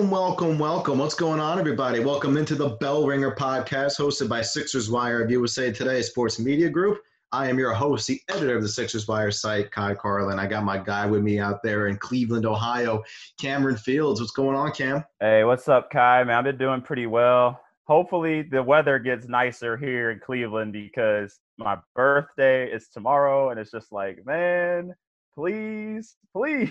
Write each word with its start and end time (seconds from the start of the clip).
Welcome, 0.00 0.10
welcome, 0.10 0.58
welcome. 0.58 0.98
What's 0.98 1.14
going 1.14 1.40
on, 1.40 1.58
everybody? 1.58 2.00
Welcome 2.00 2.38
into 2.38 2.54
the 2.54 2.70
Bell 2.70 3.06
Ringer 3.06 3.32
podcast 3.34 3.98
hosted 3.98 4.30
by 4.30 4.40
Sixers 4.40 4.90
Wire 4.90 5.22
of 5.22 5.30
USA 5.30 5.70
Today 5.70 6.00
Sports 6.00 6.38
Media 6.38 6.70
Group. 6.70 7.02
I 7.32 7.50
am 7.50 7.58
your 7.58 7.74
host, 7.74 8.06
the 8.06 8.18
editor 8.30 8.56
of 8.56 8.62
the 8.62 8.68
Sixers 8.68 9.06
Wire 9.06 9.30
site, 9.30 9.70
Ky 9.70 9.94
Carlin. 9.94 10.38
I 10.38 10.46
got 10.46 10.64
my 10.64 10.78
guy 10.78 11.04
with 11.04 11.22
me 11.22 11.38
out 11.38 11.62
there 11.62 11.88
in 11.88 11.98
Cleveland, 11.98 12.46
Ohio, 12.46 13.02
Cameron 13.38 13.76
Fields. 13.76 14.22
What's 14.22 14.32
going 14.32 14.56
on, 14.56 14.72
Cam? 14.72 15.04
Hey, 15.20 15.44
what's 15.44 15.68
up, 15.68 15.90
Ky? 15.90 15.98
Man, 15.98 16.30
I've 16.30 16.44
been 16.44 16.56
doing 16.56 16.80
pretty 16.80 17.06
well. 17.06 17.60
Hopefully, 17.84 18.40
the 18.40 18.62
weather 18.62 18.98
gets 18.98 19.28
nicer 19.28 19.76
here 19.76 20.12
in 20.12 20.18
Cleveland 20.18 20.72
because 20.72 21.40
my 21.58 21.76
birthday 21.94 22.72
is 22.72 22.88
tomorrow, 22.88 23.50
and 23.50 23.60
it's 23.60 23.70
just 23.70 23.92
like, 23.92 24.24
man, 24.24 24.94
please, 25.34 26.16
please. 26.32 26.70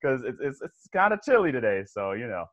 Because 0.00 0.22
it's 0.24 0.38
it's, 0.40 0.62
it's 0.62 0.88
kind 0.92 1.12
of 1.12 1.22
chilly 1.22 1.52
today. 1.52 1.84
So 1.86 2.12
you 2.12 2.26
know. 2.26 2.44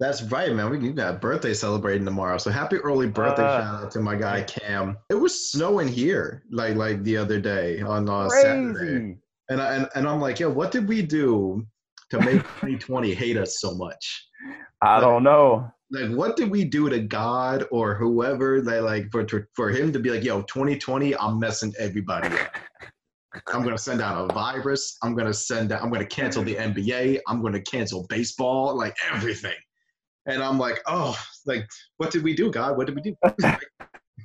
That's 0.00 0.22
right, 0.22 0.52
man. 0.52 0.68
We 0.70 0.90
got 0.90 1.20
birthday 1.20 1.54
celebrating 1.54 2.04
tomorrow. 2.04 2.36
So 2.36 2.50
happy 2.50 2.76
early 2.78 3.06
birthday 3.06 3.44
uh, 3.44 3.60
shout 3.60 3.84
out 3.84 3.90
to 3.92 4.00
my 4.00 4.16
guy 4.16 4.42
Cam. 4.42 4.98
It 5.10 5.14
was 5.14 5.52
snowing 5.52 5.86
here 5.86 6.42
like 6.50 6.74
like 6.74 7.04
the 7.04 7.16
other 7.16 7.40
day 7.40 7.80
on 7.82 8.08
uh, 8.08 8.28
Saturday. 8.28 9.18
And, 9.48 9.60
I, 9.60 9.76
and 9.76 9.88
and 9.94 10.08
I'm 10.08 10.20
like, 10.20 10.40
yo, 10.40 10.50
what 10.50 10.72
did 10.72 10.88
we 10.88 11.02
do 11.02 11.64
to 12.10 12.18
make 12.18 12.42
2020 12.60 13.14
hate 13.14 13.36
us 13.36 13.60
so 13.60 13.74
much? 13.74 14.28
I 14.80 14.94
like, 14.94 15.02
don't 15.02 15.22
know. 15.22 15.70
Like, 15.92 16.10
what 16.10 16.36
did 16.36 16.50
we 16.50 16.64
do 16.64 16.88
to 16.88 16.98
God 16.98 17.66
or 17.70 17.94
whoever 17.94 18.60
that 18.62 18.82
like 18.82 19.10
for 19.12 19.26
for 19.54 19.70
him 19.70 19.92
to 19.92 20.00
be 20.00 20.10
like, 20.10 20.24
yo, 20.24 20.42
2020, 20.42 21.14
I'm 21.16 21.38
messing 21.38 21.72
everybody 21.78 22.28
up. 22.28 22.56
I'm 23.52 23.62
going 23.62 23.76
to 23.76 23.82
send 23.82 24.00
out 24.00 24.30
a 24.30 24.32
virus. 24.32 24.98
I'm 25.02 25.14
going 25.14 25.26
to 25.26 25.34
send 25.34 25.72
out, 25.72 25.82
I'm 25.82 25.90
going 25.90 26.06
to 26.06 26.14
cancel 26.14 26.42
the 26.42 26.54
NBA. 26.54 27.20
I'm 27.26 27.40
going 27.40 27.54
to 27.54 27.62
cancel 27.62 28.06
baseball, 28.08 28.76
like 28.76 28.96
everything. 29.12 29.54
And 30.26 30.42
I'm 30.42 30.58
like, 30.58 30.80
oh, 30.86 31.18
like, 31.46 31.66
what 31.96 32.10
did 32.10 32.22
we 32.22 32.34
do, 32.34 32.50
God? 32.50 32.76
What 32.76 32.86
did 32.86 32.94
we 32.94 33.02
do? 33.02 33.16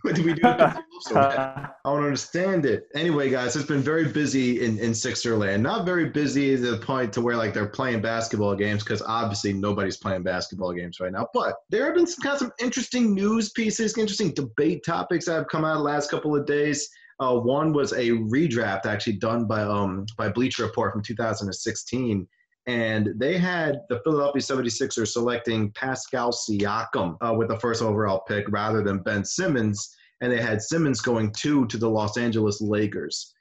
what 0.04 0.16
did 0.16 0.26
we 0.26 0.34
do? 0.34 0.42
I 0.46 1.70
don't 1.86 2.04
understand 2.04 2.66
it. 2.66 2.88
Anyway, 2.94 3.30
guys, 3.30 3.56
it's 3.56 3.66
been 3.66 3.82
very 3.82 4.08
busy 4.08 4.64
in, 4.64 4.78
in 4.78 4.94
Sixer 4.94 5.36
land. 5.36 5.64
Not 5.64 5.86
very 5.86 6.10
busy 6.10 6.56
to 6.56 6.72
the 6.72 6.78
point 6.78 7.14
to 7.14 7.22
where 7.22 7.36
like 7.36 7.54
they're 7.54 7.68
playing 7.68 8.02
basketball 8.02 8.56
games 8.56 8.84
because 8.84 9.02
obviously 9.02 9.54
nobody's 9.54 9.98
playing 9.98 10.24
basketball 10.24 10.74
games 10.74 11.00
right 11.00 11.12
now. 11.12 11.28
But 11.34 11.56
there 11.70 11.86
have 11.86 11.96
been 11.96 12.08
some 12.08 12.22
kind 12.22 12.36
of 12.36 12.40
some 12.40 12.52
interesting 12.60 13.14
news 13.14 13.52
pieces, 13.52 13.98
interesting 13.98 14.34
debate 14.34 14.84
topics 14.86 15.26
that 15.26 15.34
have 15.34 15.48
come 15.48 15.66
out 15.66 15.76
the 15.76 15.84
last 15.84 16.12
couple 16.12 16.36
of 16.36 16.46
days. 16.46 16.88
Uh, 17.20 17.38
one 17.38 17.74
was 17.74 17.94
a 17.94 18.12
redraft 18.12 18.86
actually 18.86 19.14
done 19.14 19.48
by 19.48 19.62
um, 19.62 20.06
by 20.18 20.30
Bleacher 20.30 20.64
Report 20.64 20.94
from 20.94 21.02
2016. 21.02 22.28
And 22.68 23.14
they 23.16 23.38
had 23.38 23.80
the 23.90 24.02
Philadelphia 24.04 24.42
76ers 24.42 25.08
selecting 25.08 25.72
Pascal 25.72 26.32
Siakam 26.32 27.16
uh, 27.22 27.34
with 27.34 27.48
the 27.48 27.60
first 27.60 27.82
overall 27.82 28.24
pick 28.28 28.46
rather 28.50 28.84
than 28.84 29.00
Ben 29.00 29.24
Simmons. 29.24 29.96
And 30.20 30.32
they 30.32 30.42
had 30.42 30.62
Simmons 30.62 31.00
going 31.00 31.32
two 31.32 31.66
to 31.68 31.78
the 31.78 31.90
Los 31.90 32.18
Angeles 32.18 32.60
Lakers. 32.60 33.34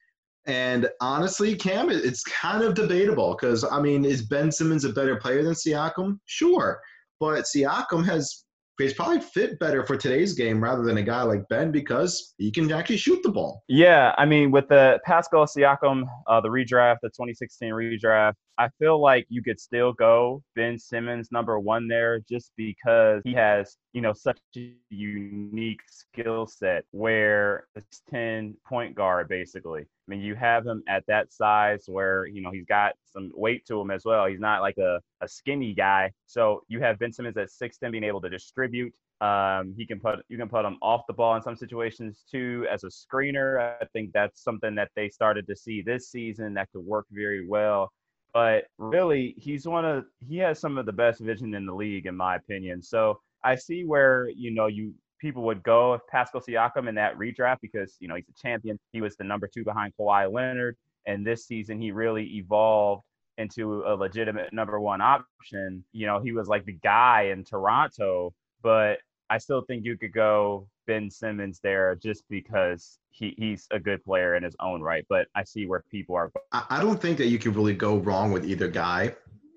And 0.46 0.88
honestly, 1.00 1.56
Cam, 1.56 1.90
it's 1.90 2.22
kind 2.22 2.62
of 2.62 2.74
debatable 2.74 3.36
because, 3.38 3.64
I 3.64 3.80
mean, 3.80 4.04
is 4.04 4.22
Ben 4.22 4.52
Simmons 4.52 4.84
a 4.84 4.92
better 4.92 5.16
player 5.16 5.42
than 5.42 5.54
Siakam? 5.54 6.20
Sure. 6.26 6.80
But 7.18 7.44
Siakam 7.44 8.04
has 8.04 8.44
he's 8.78 8.94
probably 8.94 9.20
fit 9.20 9.58
better 9.58 9.84
for 9.84 9.96
today's 9.96 10.32
game 10.32 10.62
rather 10.62 10.82
than 10.82 10.98
a 10.98 11.02
guy 11.02 11.22
like 11.22 11.48
Ben 11.48 11.70
because 11.72 12.34
he 12.38 12.50
can 12.50 12.70
actually 12.72 12.98
shoot 12.98 13.22
the 13.22 13.30
ball. 13.30 13.62
Yeah, 13.68 14.14
I 14.18 14.26
mean, 14.26 14.50
with 14.50 14.68
the 14.68 15.00
Pascal 15.04 15.46
Siakam, 15.46 16.04
uh, 16.26 16.40
the 16.40 16.48
redraft, 16.48 16.98
the 17.02 17.08
2016 17.08 17.72
redraft, 17.72 18.34
I 18.58 18.70
feel 18.78 18.98
like 19.00 19.26
you 19.28 19.42
could 19.42 19.60
still 19.60 19.92
go 19.92 20.42
Ben 20.54 20.78
Simmons 20.78 21.30
number 21.30 21.58
one 21.58 21.88
there 21.88 22.20
just 22.20 22.52
because 22.56 23.20
he 23.24 23.34
has, 23.34 23.76
you 23.92 24.00
know, 24.00 24.14
such 24.14 24.38
a 24.56 24.72
unique 24.88 25.82
skill 25.88 26.46
set 26.46 26.84
where 26.90 27.66
it's 27.74 28.02
10 28.08 28.56
point 28.66 28.94
guard 28.94 29.28
basically. 29.28 29.82
I 29.82 30.10
mean, 30.10 30.20
you 30.20 30.34
have 30.36 30.66
him 30.66 30.82
at 30.88 31.04
that 31.06 31.32
size 31.32 31.84
where, 31.86 32.26
you 32.26 32.40
know, 32.40 32.50
he's 32.50 32.64
got 32.64 32.94
some 33.04 33.30
weight 33.34 33.66
to 33.66 33.78
him 33.78 33.90
as 33.90 34.04
well. 34.06 34.26
He's 34.26 34.40
not 34.40 34.62
like 34.62 34.78
a, 34.78 35.00
a 35.20 35.28
skinny 35.28 35.74
guy. 35.74 36.12
So 36.26 36.62
you 36.68 36.80
have 36.80 36.98
Ben 36.98 37.12
Simmons 37.12 37.36
at 37.36 37.48
6'10 37.50 37.92
being 37.92 38.04
able 38.04 38.22
to 38.22 38.30
distribute. 38.30 38.94
Um, 39.20 39.74
he 39.76 39.86
can 39.86 39.98
put 39.98 40.18
you 40.28 40.36
can 40.36 40.48
put 40.48 40.66
him 40.66 40.76
off 40.82 41.06
the 41.06 41.14
ball 41.14 41.36
in 41.36 41.42
some 41.42 41.56
situations 41.56 42.24
too 42.30 42.66
as 42.70 42.84
a 42.84 42.88
screener. 42.88 43.76
I 43.80 43.86
think 43.94 44.12
that's 44.12 44.42
something 44.42 44.74
that 44.74 44.90
they 44.94 45.08
started 45.08 45.46
to 45.46 45.56
see 45.56 45.82
this 45.82 46.10
season 46.10 46.52
that 46.54 46.70
could 46.70 46.84
work 46.84 47.06
very 47.10 47.46
well 47.46 47.92
but 48.36 48.64
really 48.76 49.34
he's 49.38 49.66
one 49.66 49.86
of 49.86 50.04
he 50.28 50.36
has 50.36 50.60
some 50.60 50.76
of 50.76 50.84
the 50.84 50.92
best 50.92 51.22
vision 51.22 51.54
in 51.54 51.64
the 51.64 51.74
league 51.74 52.04
in 52.04 52.14
my 52.14 52.36
opinion. 52.36 52.82
So 52.82 53.18
I 53.42 53.54
see 53.54 53.86
where 53.86 54.28
you 54.28 54.50
know 54.50 54.66
you 54.66 54.92
people 55.18 55.42
would 55.44 55.62
go 55.62 55.94
if 55.94 56.02
Pascal 56.06 56.42
Siakam 56.42 56.86
in 56.86 56.94
that 56.96 57.16
redraft 57.16 57.62
because 57.62 57.96
you 57.98 58.08
know 58.08 58.14
he's 58.14 58.28
a 58.28 58.38
champion. 58.38 58.78
He 58.92 59.00
was 59.00 59.16
the 59.16 59.24
number 59.24 59.48
two 59.48 59.64
behind 59.64 59.94
Kawhi 59.98 60.30
Leonard, 60.30 60.76
and 61.06 61.26
this 61.26 61.46
season 61.46 61.80
he 61.80 61.92
really 61.92 62.24
evolved 62.36 63.04
into 63.38 63.82
a 63.86 63.96
legitimate 63.96 64.52
number 64.52 64.78
one 64.80 65.00
option. 65.00 65.82
You 65.92 66.06
know 66.06 66.20
he 66.20 66.32
was 66.32 66.46
like 66.46 66.66
the 66.66 66.72
guy 66.72 67.30
in 67.32 67.42
Toronto, 67.42 68.34
but 68.62 68.98
I 69.30 69.38
still 69.38 69.62
think 69.62 69.86
you 69.86 69.96
could 69.96 70.12
go 70.12 70.68
Ben 70.86 71.10
Simmons 71.10 71.60
there 71.62 71.94
just 71.96 72.24
because 72.28 72.98
he, 73.10 73.34
he's 73.38 73.66
a 73.70 73.78
good 73.78 74.04
player 74.04 74.36
in 74.36 74.42
his 74.42 74.56
own 74.60 74.82
right. 74.82 75.04
But 75.08 75.28
I 75.34 75.44
see 75.44 75.66
where 75.66 75.84
people 75.90 76.16
are. 76.16 76.32
I 76.52 76.80
don't 76.80 77.00
think 77.00 77.18
that 77.18 77.26
you 77.26 77.38
can 77.38 77.52
really 77.52 77.74
go 77.74 77.96
wrong 77.98 78.32
with 78.32 78.44
either 78.44 78.68
guy 78.68 79.14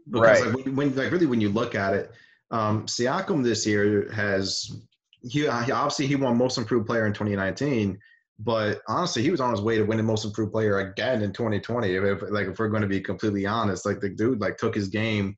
because 0.10 0.42
right. 0.42 0.56
like 0.56 0.76
when, 0.76 0.96
like 0.96 1.12
really 1.12 1.26
when 1.26 1.42
you 1.42 1.50
look 1.50 1.76
at 1.76 1.94
it, 1.94 2.12
um, 2.52 2.86
Siakam 2.86 3.44
this 3.44 3.66
year 3.66 4.12
has 4.12 4.72
he, 5.22 5.42
he 5.42 5.48
obviously 5.48 6.08
he 6.08 6.16
won 6.16 6.38
Most 6.38 6.58
Improved 6.58 6.88
Player 6.88 7.06
in 7.06 7.14
2019. 7.14 8.00
But 8.42 8.82
honestly, 8.88 9.22
he 9.22 9.32
was 9.32 9.42
on 9.42 9.52
his 9.52 9.62
way 9.62 9.78
to 9.78 9.84
winning 9.84 10.06
Most 10.06 10.24
Improved 10.24 10.54
Player 10.54 10.80
again 10.80 11.22
in 11.22 11.34
2020. 11.34 11.94
If, 11.94 12.22
like 12.30 12.48
if 12.48 12.58
we're 12.58 12.70
going 12.70 12.82
to 12.82 12.88
be 12.88 13.02
completely 13.02 13.46
honest, 13.46 13.86
like 13.86 14.00
the 14.00 14.10
dude 14.10 14.40
like 14.40 14.58
took 14.58 14.74
his 14.74 14.88
game 14.88 15.36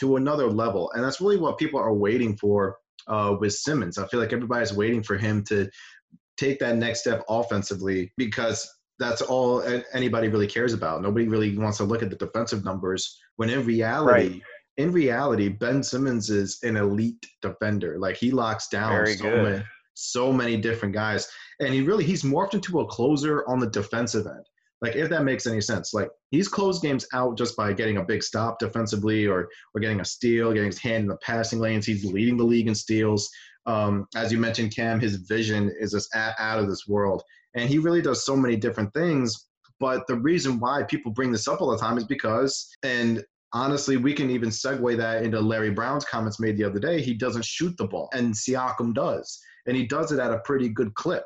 to 0.00 0.16
another 0.16 0.48
level, 0.48 0.90
and 0.92 1.04
that's 1.04 1.20
really 1.20 1.36
what 1.36 1.58
people 1.58 1.78
are 1.78 1.94
waiting 1.94 2.36
for 2.36 2.76
uh, 3.10 3.36
with 3.38 3.52
Simmons. 3.52 3.98
I 3.98 4.06
feel 4.06 4.20
like 4.20 4.32
everybody's 4.32 4.72
waiting 4.72 5.02
for 5.02 5.18
him 5.18 5.44
to 5.44 5.68
take 6.38 6.58
that 6.60 6.76
next 6.76 7.00
step 7.00 7.22
offensively 7.28 8.12
because 8.16 8.68
that's 8.98 9.22
all 9.22 9.62
anybody 9.92 10.28
really 10.28 10.46
cares 10.46 10.72
about. 10.72 11.02
Nobody 11.02 11.26
really 11.26 11.56
wants 11.56 11.78
to 11.78 11.84
look 11.84 12.02
at 12.02 12.10
the 12.10 12.16
defensive 12.16 12.64
numbers 12.64 13.18
when 13.36 13.50
in 13.50 13.64
reality, 13.64 14.12
right. 14.12 14.42
in 14.76 14.92
reality, 14.92 15.48
Ben 15.48 15.82
Simmons 15.82 16.30
is 16.30 16.58
an 16.62 16.76
elite 16.76 17.26
defender. 17.42 17.98
Like 17.98 18.16
he 18.16 18.30
locks 18.30 18.68
down 18.68 18.92
Very 18.92 19.14
so 19.14 19.24
good. 19.24 19.42
many, 19.42 19.64
so 19.94 20.32
many 20.32 20.56
different 20.56 20.94
guys, 20.94 21.28
and 21.60 21.74
he 21.74 21.82
really 21.82 22.04
he's 22.04 22.22
morphed 22.22 22.54
into 22.54 22.80
a 22.80 22.86
closer 22.86 23.46
on 23.48 23.58
the 23.58 23.68
defensive 23.68 24.26
end. 24.26 24.46
Like 24.82 24.96
if 24.96 25.10
that 25.10 25.24
makes 25.24 25.46
any 25.46 25.60
sense. 25.60 25.92
Like 25.92 26.08
he's 26.30 26.48
closed 26.48 26.82
games 26.82 27.06
out 27.12 27.36
just 27.36 27.56
by 27.56 27.72
getting 27.72 27.98
a 27.98 28.04
big 28.04 28.22
stop 28.22 28.58
defensively 28.58 29.26
or 29.26 29.48
or 29.74 29.80
getting 29.80 30.00
a 30.00 30.04
steal, 30.04 30.52
getting 30.52 30.70
his 30.70 30.78
hand 30.78 31.02
in 31.02 31.08
the 31.08 31.18
passing 31.18 31.58
lanes. 31.58 31.86
He's 31.86 32.04
leading 32.04 32.36
the 32.36 32.44
league 32.44 32.68
in 32.68 32.74
steals. 32.74 33.28
Um, 33.66 34.06
as 34.16 34.32
you 34.32 34.38
mentioned, 34.38 34.74
Cam, 34.74 35.00
his 35.00 35.16
vision 35.16 35.72
is 35.78 35.92
just 35.92 36.14
out 36.16 36.58
of 36.58 36.68
this 36.68 36.88
world. 36.88 37.22
And 37.54 37.68
he 37.68 37.78
really 37.78 38.02
does 38.02 38.24
so 38.24 38.36
many 38.36 38.56
different 38.56 38.92
things. 38.94 39.48
But 39.80 40.06
the 40.06 40.16
reason 40.16 40.60
why 40.60 40.82
people 40.82 41.12
bring 41.12 41.32
this 41.32 41.48
up 41.48 41.60
all 41.60 41.70
the 41.70 41.78
time 41.78 41.98
is 41.98 42.04
because, 42.04 42.68
and 42.82 43.24
honestly, 43.52 43.96
we 43.96 44.12
can 44.12 44.30
even 44.30 44.50
segue 44.50 44.96
that 44.96 45.24
into 45.24 45.40
Larry 45.40 45.70
Brown's 45.70 46.04
comments 46.04 46.38
made 46.38 46.56
the 46.56 46.64
other 46.64 46.78
day. 46.78 47.00
He 47.00 47.14
doesn't 47.14 47.44
shoot 47.44 47.76
the 47.76 47.86
ball, 47.86 48.08
and 48.12 48.34
Siakam 48.34 48.94
does. 48.94 49.40
And 49.66 49.76
he 49.76 49.86
does 49.86 50.12
it 50.12 50.18
at 50.18 50.32
a 50.32 50.40
pretty 50.40 50.68
good 50.68 50.94
clip. 50.94 51.24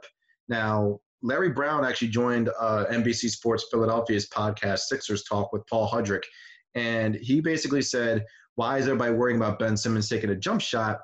Now, 0.48 1.00
Larry 1.24 1.48
Brown 1.48 1.86
actually 1.86 2.08
joined 2.08 2.50
uh, 2.60 2.84
NBC 2.90 3.30
Sports 3.30 3.66
Philadelphia's 3.70 4.28
podcast, 4.28 4.80
Sixers 4.80 5.24
Talk, 5.24 5.54
with 5.54 5.66
Paul 5.66 5.88
Hudrick. 5.88 6.22
And 6.74 7.14
he 7.14 7.40
basically 7.40 7.80
said, 7.80 8.26
Why 8.56 8.76
is 8.76 8.84
everybody 8.84 9.14
worrying 9.14 9.38
about 9.38 9.58
Ben 9.58 9.76
Simmons 9.76 10.08
taking 10.08 10.30
a 10.30 10.36
jump 10.36 10.60
shot? 10.60 11.00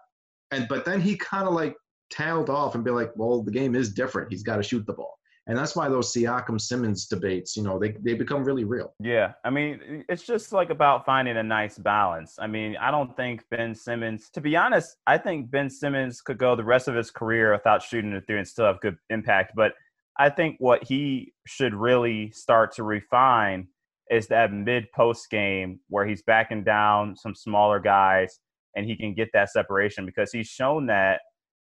And 0.50 0.68
but 0.68 0.84
then 0.84 1.00
he 1.00 1.16
kind 1.16 1.48
of 1.48 1.54
like 1.54 1.74
tailed 2.10 2.50
off 2.50 2.74
and 2.74 2.84
be 2.84 2.90
like, 2.90 3.12
Well, 3.16 3.42
the 3.42 3.50
game 3.50 3.74
is 3.74 3.94
different. 3.94 4.30
He's 4.30 4.42
got 4.42 4.56
to 4.56 4.62
shoot 4.62 4.84
the 4.86 4.92
ball. 4.92 5.16
And 5.46 5.56
that's 5.56 5.74
why 5.74 5.88
those 5.88 6.12
Siakam 6.12 6.60
Simmons 6.60 7.06
debates, 7.06 7.56
you 7.56 7.62
know, 7.62 7.78
they, 7.78 7.96
they 8.02 8.14
become 8.14 8.44
really 8.44 8.64
real. 8.64 8.94
Yeah. 9.00 9.32
I 9.42 9.50
mean, 9.50 10.04
it's 10.08 10.22
just 10.22 10.52
like 10.52 10.70
about 10.70 11.06
finding 11.06 11.38
a 11.38 11.42
nice 11.42 11.78
balance. 11.78 12.36
I 12.38 12.46
mean, 12.46 12.76
I 12.76 12.90
don't 12.90 13.16
think 13.16 13.42
Ben 13.50 13.74
Simmons, 13.74 14.28
to 14.34 14.40
be 14.40 14.54
honest, 14.54 14.96
I 15.06 15.18
think 15.18 15.50
Ben 15.50 15.70
Simmons 15.70 16.20
could 16.20 16.38
go 16.38 16.54
the 16.54 16.62
rest 16.62 16.88
of 16.88 16.94
his 16.94 17.10
career 17.10 17.52
without 17.52 17.82
shooting 17.82 18.12
it 18.12 18.26
through 18.26 18.38
and 18.38 18.46
still 18.46 18.66
have 18.66 18.80
good 18.80 18.96
impact. 19.08 19.54
But 19.56 19.72
I 20.18 20.30
think 20.30 20.56
what 20.58 20.84
he 20.84 21.32
should 21.46 21.74
really 21.74 22.30
start 22.32 22.74
to 22.76 22.82
refine 22.82 23.68
is 24.10 24.26
that 24.28 24.52
mid 24.52 24.90
post 24.92 25.30
game 25.30 25.80
where 25.88 26.06
he's 26.06 26.22
backing 26.22 26.64
down 26.64 27.16
some 27.16 27.34
smaller 27.34 27.78
guys 27.78 28.40
and 28.74 28.86
he 28.86 28.96
can 28.96 29.14
get 29.14 29.30
that 29.32 29.50
separation 29.50 30.04
because 30.04 30.32
he's 30.32 30.48
shown 30.48 30.86
that 30.86 31.20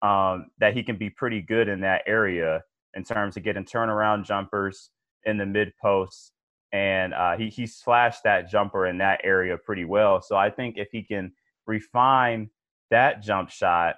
um, 0.02 0.46
that 0.58 0.74
he 0.74 0.82
can 0.82 0.96
be 0.96 1.10
pretty 1.10 1.42
good 1.42 1.68
in 1.68 1.80
that 1.80 2.02
area 2.06 2.62
in 2.94 3.04
terms 3.04 3.36
of 3.36 3.42
getting 3.42 3.64
turnaround 3.64 4.24
jumpers 4.24 4.90
in 5.24 5.36
the 5.36 5.46
mid 5.46 5.72
post 5.80 6.32
and 6.72 7.12
uh, 7.14 7.36
he 7.36 7.48
he 7.48 7.66
slashed 7.66 8.22
that 8.24 8.48
jumper 8.48 8.86
in 8.86 8.98
that 8.98 9.20
area 9.24 9.56
pretty 9.56 9.84
well. 9.84 10.22
So 10.22 10.36
I 10.36 10.50
think 10.50 10.76
if 10.78 10.88
he 10.92 11.02
can 11.02 11.32
refine 11.66 12.50
that 12.90 13.22
jump 13.22 13.50
shot 13.50 13.96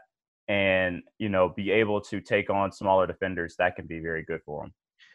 and 0.49 1.03
you 1.19 1.29
know 1.29 1.51
be 1.51 1.71
able 1.71 2.01
to 2.01 2.21
take 2.21 2.51
on 2.51 2.73
smaller 2.73 3.07
defenders, 3.07 3.55
that 3.59 3.77
can 3.77 3.87
be 3.87 4.01
very 4.01 4.23
good 4.23 4.41
for 4.45 4.65
him. 4.65 4.73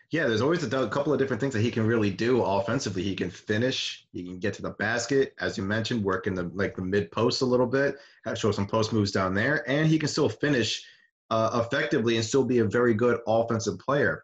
Yeah, 0.10 0.28
there's 0.28 0.42
always 0.42 0.64
a 0.64 0.88
couple 0.88 1.12
of 1.12 1.20
different 1.20 1.42
things 1.42 1.54
that 1.54 1.62
he 1.62 1.70
can 1.70 1.86
really 1.86 2.10
do 2.10 2.42
offensively. 2.42 3.04
He 3.04 3.14
can 3.14 3.30
finish, 3.30 4.08
he 4.14 4.24
can 4.24 4.40
get 4.40 4.54
to 4.54 4.62
the 4.62 4.70
basket, 4.70 5.34
as 5.42 5.58
you 5.58 5.64
mentioned, 5.64 6.02
work 6.02 6.28
in 6.28 6.34
the 6.34 6.50
like 6.54 6.76
the 6.76 6.82
mid 6.82 7.12
post 7.12 7.42
a 7.42 7.46
little 7.46 7.68
bit, 7.68 7.98
show 8.36 8.52
some 8.52 8.68
post 8.68 8.94
moves 8.94 9.12
down 9.12 9.34
there, 9.34 9.70
and 9.70 9.88
he 9.88 10.00
can 10.00 10.08
still 10.08 10.30
finish 10.30 10.86
uh, 11.30 11.62
effectively 11.66 12.16
and 12.16 12.24
still 12.24 12.46
be 12.46 12.60
a 12.60 12.66
very 12.66 12.94
good 12.94 13.20
offensive 13.28 13.78
player. 13.80 14.24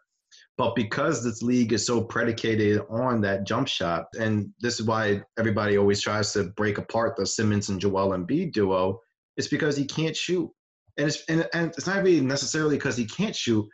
But 0.56 0.74
because 0.74 1.22
this 1.22 1.42
league 1.42 1.72
is 1.72 1.86
so 1.86 2.02
predicated 2.02 2.80
on 2.88 3.20
that 3.22 3.44
jump 3.44 3.68
shot, 3.68 4.06
and 4.18 4.50
this 4.60 4.78
is 4.78 4.86
why 4.86 5.20
everybody 5.38 5.76
always 5.76 6.00
tries 6.00 6.32
to 6.32 6.44
break 6.44 6.78
apart 6.78 7.16
the 7.16 7.26
Simmons 7.26 7.68
and 7.68 7.80
Joel 7.80 8.16
Embiid 8.16 8.52
duo, 8.52 9.00
it's 9.36 9.48
because 9.48 9.76
he 9.76 9.84
can't 9.84 10.16
shoot. 10.16 10.50
And 10.96 11.08
it's 11.08 11.24
and, 11.28 11.48
and 11.52 11.68
it's 11.70 11.86
not 11.86 12.02
really 12.02 12.20
necessarily 12.20 12.76
because 12.76 12.96
he 12.96 13.06
can't 13.06 13.34
shoot, 13.34 13.66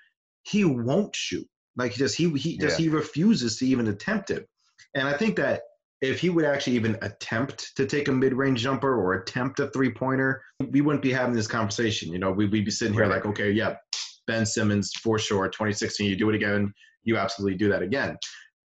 he 0.43 0.65
won't 0.65 1.15
shoot. 1.15 1.47
Like 1.77 1.93
he 1.93 1.99
just 1.99 2.17
he 2.17 2.31
he 2.31 2.59
just 2.59 2.79
yeah. 2.79 2.85
he 2.85 2.89
refuses 2.91 3.59
to 3.59 3.67
even 3.67 3.89
attempt 3.89 4.31
it. 4.31 4.49
And 4.95 5.07
I 5.07 5.13
think 5.13 5.37
that 5.37 5.63
if 6.01 6.19
he 6.21 6.31
would 6.31 6.45
actually 6.45 6.77
even 6.77 6.97
attempt 7.03 7.77
to 7.77 7.87
take 7.87 8.09
a 8.09 8.13
mid-range 8.13 8.63
jumper 8.63 8.95
or 8.95 9.15
attempt 9.15 9.61
a 9.61 9.69
three-pointer, 9.69 10.43
we 10.71 10.81
wouldn't 10.81 11.03
be 11.03 11.13
having 11.13 11.35
this 11.35 11.47
conversation. 11.47 12.11
You 12.11 12.19
know, 12.19 12.33
we'd, 12.33 12.51
we'd 12.51 12.65
be 12.65 12.71
sitting 12.71 12.95
here 12.95 13.07
like, 13.07 13.27
okay, 13.27 13.51
yeah, 13.51 13.77
Ben 14.27 14.47
Simmons 14.47 14.93
for 15.03 15.19
sure. 15.19 15.47
2016, 15.49 16.09
you 16.09 16.17
do 16.17 16.31
it 16.31 16.35
again, 16.35 16.73
you 17.03 17.19
absolutely 17.19 17.59
do 17.59 17.69
that 17.69 17.83
again. 17.83 18.17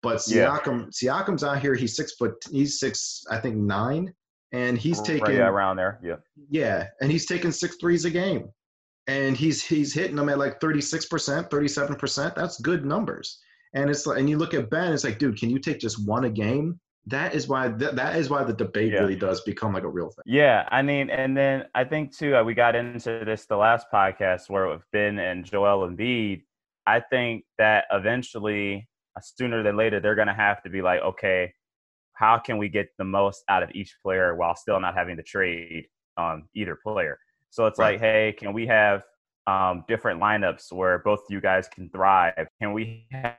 But 0.01 0.17
Siakam, 0.17 0.89
yeah. 1.01 1.11
Siakam's 1.11 1.43
out 1.43 1.59
here. 1.59 1.75
He's 1.75 1.95
six 1.95 2.13
foot. 2.13 2.33
He's 2.51 2.79
six, 2.79 3.23
I 3.29 3.37
think 3.39 3.57
nine, 3.57 4.13
and 4.51 4.77
he's 4.77 5.01
taking 5.01 5.39
right, 5.39 5.47
around 5.47 5.77
there. 5.77 5.99
Yeah. 6.03 6.15
Yeah, 6.49 6.87
and 7.01 7.11
he's 7.11 7.25
taking 7.25 7.51
six 7.51 7.77
threes 7.79 8.05
a 8.05 8.09
game, 8.09 8.49
and 9.07 9.35
he's 9.35 9.63
he's 9.63 9.93
hitting 9.93 10.15
them 10.15 10.29
at 10.29 10.37
like 10.37 10.59
36 10.61 11.05
percent, 11.05 11.49
37 11.49 11.95
percent. 11.95 12.35
That's 12.35 12.59
good 12.61 12.85
numbers. 12.85 13.39
And 13.73 13.89
it's 13.89 14.05
like, 14.05 14.19
and 14.19 14.29
you 14.29 14.37
look 14.37 14.53
at 14.53 14.69
Ben, 14.69 14.93
it's 14.93 15.03
like, 15.03 15.19
dude, 15.19 15.37
can 15.37 15.49
you 15.49 15.59
take 15.59 15.79
just 15.79 16.07
one 16.07 16.25
a 16.25 16.29
game? 16.29 16.79
that 17.07 17.35
is 17.35 17.47
why 17.47 17.69
th- 17.69 17.91
that 17.91 18.15
is 18.15 18.29
why 18.29 18.43
the 18.43 18.53
debate 18.53 18.91
yeah. 18.91 18.99
really 18.99 19.15
does 19.15 19.41
become 19.41 19.73
like 19.73 19.83
a 19.83 19.87
real 19.87 20.09
thing. 20.09 20.23
Yeah, 20.25 20.67
I 20.71 20.81
mean, 20.81 21.09
and 21.09 21.37
then 21.37 21.65
I 21.75 21.83
think 21.83 22.15
too, 22.15 22.35
uh, 22.35 22.43
we 22.43 22.53
got 22.53 22.75
into 22.75 23.23
this 23.25 23.45
the 23.45 23.57
last 23.57 23.87
podcast 23.93 24.49
where 24.49 24.67
with 24.67 24.81
Ben 24.91 25.19
and 25.19 25.45
Joel 25.45 25.87
Embiid. 25.87 26.41
I 26.87 26.99
think 26.99 27.45
that 27.57 27.85
eventually, 27.91 28.87
uh, 29.15 29.21
sooner 29.21 29.63
than 29.63 29.75
later, 29.75 29.99
they're 29.99 30.15
going 30.15 30.27
to 30.27 30.35
have 30.35 30.61
to 30.63 30.69
be 30.69 30.81
like, 30.81 31.01
okay, 31.01 31.51
how 32.15 32.37
can 32.37 32.57
we 32.57 32.69
get 32.69 32.87
the 32.97 33.03
most 33.03 33.43
out 33.49 33.63
of 33.63 33.69
each 33.73 33.95
player 34.01 34.35
while 34.35 34.55
still 34.55 34.79
not 34.79 34.95
having 34.95 35.17
to 35.17 35.23
trade 35.23 35.85
um, 36.17 36.47
either 36.55 36.77
player? 36.81 37.17
So 37.49 37.65
it's 37.65 37.79
right. 37.79 37.93
like, 37.93 38.01
hey, 38.01 38.35
can 38.37 38.53
we 38.53 38.67
have 38.67 39.03
um, 39.47 39.83
different 39.87 40.19
lineups 40.19 40.71
where 40.71 40.99
both 40.99 41.21
you 41.29 41.39
guys 41.39 41.67
can 41.67 41.89
thrive? 41.89 42.47
Can 42.61 42.73
we 42.73 43.07
have 43.11 43.37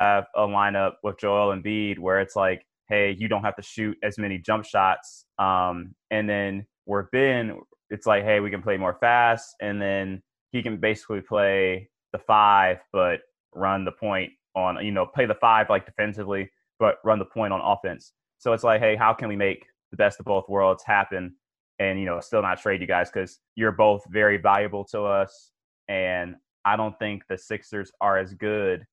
a 0.00 0.24
lineup 0.38 0.94
with 1.02 1.18
Joel 1.18 1.52
and 1.52 1.64
Embiid 1.64 1.98
where 1.98 2.20
it's 2.20 2.36
like, 2.36 2.64
hey, 2.88 3.16
you 3.18 3.28
don't 3.28 3.44
have 3.44 3.56
to 3.56 3.62
shoot 3.62 3.96
as 4.02 4.18
many 4.18 4.36
jump 4.36 4.64
shots. 4.64 5.24
Um, 5.38 5.94
and 6.10 6.28
then 6.28 6.66
where 6.84 7.08
Ben, 7.12 7.58
it's 7.88 8.06
like, 8.06 8.24
hey, 8.24 8.40
we 8.40 8.50
can 8.50 8.62
play 8.62 8.76
more 8.76 8.96
fast, 9.00 9.54
and 9.60 9.80
then 9.80 10.22
he 10.52 10.62
can 10.62 10.76
basically 10.78 11.20
play 11.20 11.88
the 12.12 12.18
five, 12.18 12.78
but 12.92 13.20
run 13.54 13.84
the 13.84 13.92
point 13.92 14.32
on, 14.56 14.84
you 14.84 14.90
know, 14.90 15.06
play 15.06 15.26
the 15.26 15.34
five 15.34 15.70
like 15.70 15.86
defensively, 15.86 16.50
but 16.80 16.96
run 17.04 17.20
the 17.20 17.24
point 17.24 17.52
on 17.52 17.60
offense. 17.60 18.14
So 18.38 18.52
it's 18.52 18.64
like, 18.64 18.80
hey, 18.80 18.96
how 18.96 19.12
can 19.12 19.28
we 19.28 19.36
make 19.36 19.66
the 19.92 19.96
best 19.96 20.18
of 20.18 20.26
both 20.26 20.48
worlds 20.48 20.82
happen? 20.84 21.36
And 21.78 22.00
you 22.00 22.06
know, 22.06 22.18
still 22.18 22.42
not 22.42 22.60
trade 22.60 22.80
you 22.80 22.88
guys 22.88 23.10
because 23.10 23.38
you're 23.54 23.70
both 23.70 24.02
very 24.10 24.38
valuable 24.38 24.84
to 24.86 25.02
us, 25.02 25.52
and 25.88 26.34
I 26.64 26.76
don't 26.76 26.98
think 26.98 27.22
the 27.28 27.38
Sixers 27.38 27.92
are 28.00 28.18
as 28.18 28.34
good 28.34 28.84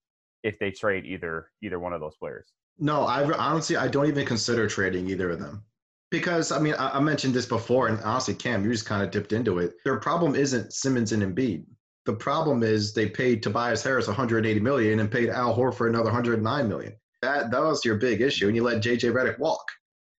if 0.43 0.59
they 0.59 0.71
trade 0.71 1.05
either 1.05 1.49
either 1.63 1.79
one 1.79 1.93
of 1.93 1.99
those 1.99 2.15
players. 2.15 2.53
No, 2.77 3.03
I 3.03 3.29
honestly 3.33 3.75
I 3.75 3.87
don't 3.87 4.07
even 4.07 4.25
consider 4.25 4.67
trading 4.67 5.09
either 5.09 5.31
of 5.31 5.39
them 5.39 5.63
because 6.11 6.51
I 6.51 6.59
mean 6.59 6.75
I, 6.75 6.97
I 6.97 6.99
mentioned 6.99 7.33
this 7.33 7.45
before, 7.45 7.87
and 7.87 7.99
honestly, 8.03 8.35
Cam, 8.35 8.63
you 8.63 8.71
just 8.71 8.85
kind 8.85 9.03
of 9.03 9.11
dipped 9.11 9.33
into 9.33 9.59
it. 9.59 9.73
Their 9.83 9.99
problem 9.99 10.35
isn't 10.35 10.71
Simmons 10.71 11.11
and 11.11 11.23
Embiid. 11.23 11.65
The 12.05 12.13
problem 12.13 12.63
is 12.63 12.93
they 12.93 13.09
paid 13.09 13.43
Tobias 13.43 13.83
Harris 13.83 14.07
180 14.07 14.61
million 14.61 15.01
and 15.01 15.11
paid 15.11 15.29
Al 15.29 15.57
Horford 15.57 15.89
another 15.89 16.05
109 16.05 16.69
million. 16.69 16.95
That 17.21 17.51
that 17.51 17.61
was 17.61 17.83
your 17.83 17.95
big 17.95 18.21
issue, 18.21 18.47
and 18.47 18.55
you 18.55 18.63
let 18.63 18.83
JJ 18.83 19.11
Redick 19.11 19.39
walk. 19.39 19.65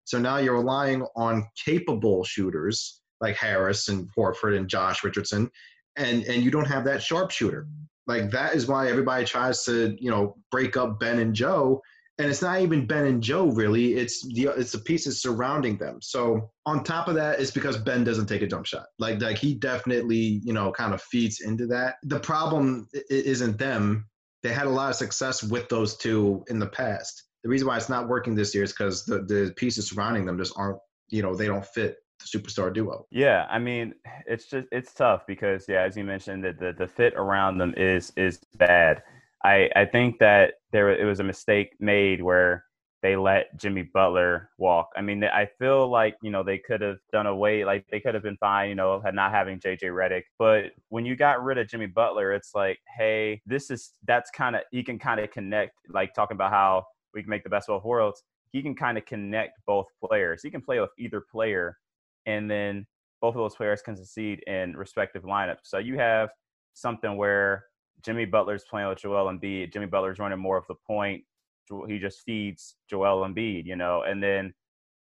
So 0.05 0.17
now 0.19 0.37
you're 0.37 0.55
relying 0.55 1.05
on 1.15 1.45
capable 1.65 2.23
shooters 2.23 3.01
like 3.19 3.35
Harris 3.35 3.89
and 3.89 4.07
Horford 4.17 4.57
and 4.57 4.67
Josh 4.67 5.03
Richardson, 5.03 5.49
and 5.95 6.23
and 6.23 6.43
you 6.43 6.51
don't 6.51 6.67
have 6.67 6.85
that 6.85 7.03
sharpshooter. 7.03 7.67
Like 8.07 8.31
that 8.31 8.55
is 8.55 8.67
why 8.67 8.87
everybody 8.87 9.25
tries 9.25 9.63
to, 9.65 9.95
you 9.99 10.09
know, 10.09 10.37
break 10.49 10.77
up 10.77 10.99
Ben 10.99 11.19
and 11.19 11.35
Joe. 11.35 11.81
And 12.19 12.27
it's 12.27 12.41
not 12.41 12.61
even 12.61 12.87
Ben 12.87 13.05
and 13.05 13.21
Joe 13.21 13.47
really. 13.47 13.93
It's 13.93 14.25
the 14.33 14.47
it's 14.57 14.71
the 14.71 14.79
pieces 14.79 15.21
surrounding 15.21 15.77
them. 15.77 15.99
So 16.01 16.49
on 16.65 16.83
top 16.83 17.09
of 17.09 17.15
that, 17.15 17.39
it's 17.39 17.51
because 17.51 17.77
Ben 17.77 18.03
doesn't 18.03 18.25
take 18.25 18.41
a 18.41 18.47
jump 18.47 18.65
shot. 18.65 18.87
Like 18.97 19.21
like 19.21 19.37
he 19.37 19.53
definitely, 19.53 20.41
you 20.43 20.53
know, 20.53 20.71
kind 20.71 20.93
of 20.93 21.01
feeds 21.01 21.41
into 21.41 21.67
that. 21.67 21.95
The 22.03 22.19
problem 22.19 22.87
isn't 23.09 23.59
them. 23.59 24.07
They 24.43 24.53
had 24.53 24.67
a 24.67 24.69
lot 24.69 24.89
of 24.89 24.95
success 24.95 25.43
with 25.43 25.67
those 25.69 25.97
two 25.97 26.43
in 26.49 26.59
the 26.59 26.67
past. 26.67 27.23
The 27.43 27.49
reason 27.49 27.67
why 27.67 27.77
it's 27.77 27.89
not 27.89 28.07
working 28.07 28.35
this 28.35 28.53
year 28.53 28.63
is 28.63 28.71
because 28.71 29.05
the, 29.05 29.19
the 29.19 29.53
pieces 29.55 29.89
surrounding 29.89 30.25
them 30.25 30.37
just 30.37 30.53
aren't, 30.57 30.79
you 31.09 31.21
know, 31.21 31.35
they 31.35 31.47
don't 31.47 31.65
fit 31.65 31.97
the 32.19 32.39
superstar 32.39 32.73
duo. 32.73 33.05
Yeah, 33.11 33.45
I 33.49 33.59
mean, 33.59 33.93
it's 34.25 34.49
just 34.49 34.67
it's 34.71 34.93
tough 34.93 35.21
because 35.27 35.65
yeah, 35.67 35.83
as 35.83 35.95
you 35.95 36.03
mentioned, 36.03 36.43
that 36.43 36.59
the, 36.59 36.73
the 36.77 36.87
fit 36.87 37.13
around 37.15 37.57
them 37.57 37.73
is 37.77 38.11
is 38.17 38.39
bad. 38.55 39.01
I 39.43 39.69
I 39.75 39.85
think 39.85 40.19
that 40.19 40.55
there 40.71 40.89
it 40.89 41.05
was 41.05 41.19
a 41.19 41.23
mistake 41.23 41.75
made 41.79 42.21
where 42.21 42.65
they 43.01 43.15
let 43.15 43.55
Jimmy 43.57 43.83
Butler 43.83 44.49
walk. 44.57 44.89
I 44.95 45.01
mean, 45.01 45.23
I 45.23 45.47
feel 45.59 45.87
like 45.89 46.15
you 46.21 46.31
know 46.31 46.43
they 46.43 46.57
could 46.57 46.81
have 46.81 46.97
done 47.11 47.27
away, 47.27 47.63
like 47.63 47.85
they 47.91 47.99
could 47.99 48.13
have 48.13 48.23
been 48.23 48.37
fine, 48.37 48.69
you 48.69 48.75
know, 48.75 48.99
had 48.99 49.13
not 49.15 49.31
having 49.31 49.59
JJ 49.59 49.83
Redick. 49.83 50.23
But 50.39 50.71
when 50.89 51.05
you 51.05 51.15
got 51.15 51.43
rid 51.43 51.57
of 51.57 51.67
Jimmy 51.67 51.85
Butler, 51.87 52.33
it's 52.33 52.55
like, 52.55 52.79
hey, 52.97 53.41
this 53.45 53.69
is 53.69 53.91
that's 54.05 54.31
kind 54.31 54.55
of 54.55 54.63
you 54.71 54.83
can 54.83 54.97
kind 54.99 55.19
of 55.19 55.31
connect, 55.31 55.73
like 55.89 56.13
talking 56.13 56.35
about 56.35 56.51
how 56.51 56.85
we 57.13 57.21
can 57.21 57.29
make 57.29 57.43
the 57.43 57.49
best 57.49 57.69
of 57.69 57.77
both 57.77 57.85
worlds. 57.85 58.23
He 58.51 58.61
can 58.61 58.75
kind 58.75 58.97
of 58.97 59.05
connect 59.05 59.59
both 59.65 59.87
players. 60.03 60.41
He 60.41 60.49
can 60.49 60.61
play 60.61 60.79
with 60.79 60.89
either 60.97 61.21
player 61.21 61.77
and 62.25 62.49
then 62.49 62.85
both 63.21 63.35
of 63.35 63.39
those 63.39 63.55
players 63.55 63.81
can 63.81 63.95
succeed 63.95 64.43
in 64.47 64.75
respective 64.75 65.23
lineups. 65.23 65.63
So 65.63 65.79
you 65.79 65.97
have 65.97 66.29
something 66.73 67.17
where 67.17 67.65
Jimmy 68.03 68.25
Butler's 68.25 68.63
playing 68.69 68.89
with 68.89 68.99
Joel 68.99 69.31
Embiid. 69.31 69.73
Jimmy 69.73 69.87
Butler's 69.87 70.19
running 70.19 70.37
more 70.39 70.57
of 70.57 70.65
the 70.67 70.75
point. 70.85 71.23
He 71.87 71.99
just 71.99 72.21
feeds 72.25 72.75
Joel 72.89 73.27
Embiid, 73.27 73.65
you 73.65 73.75
know, 73.75 74.03
and 74.03 74.21
then 74.21 74.53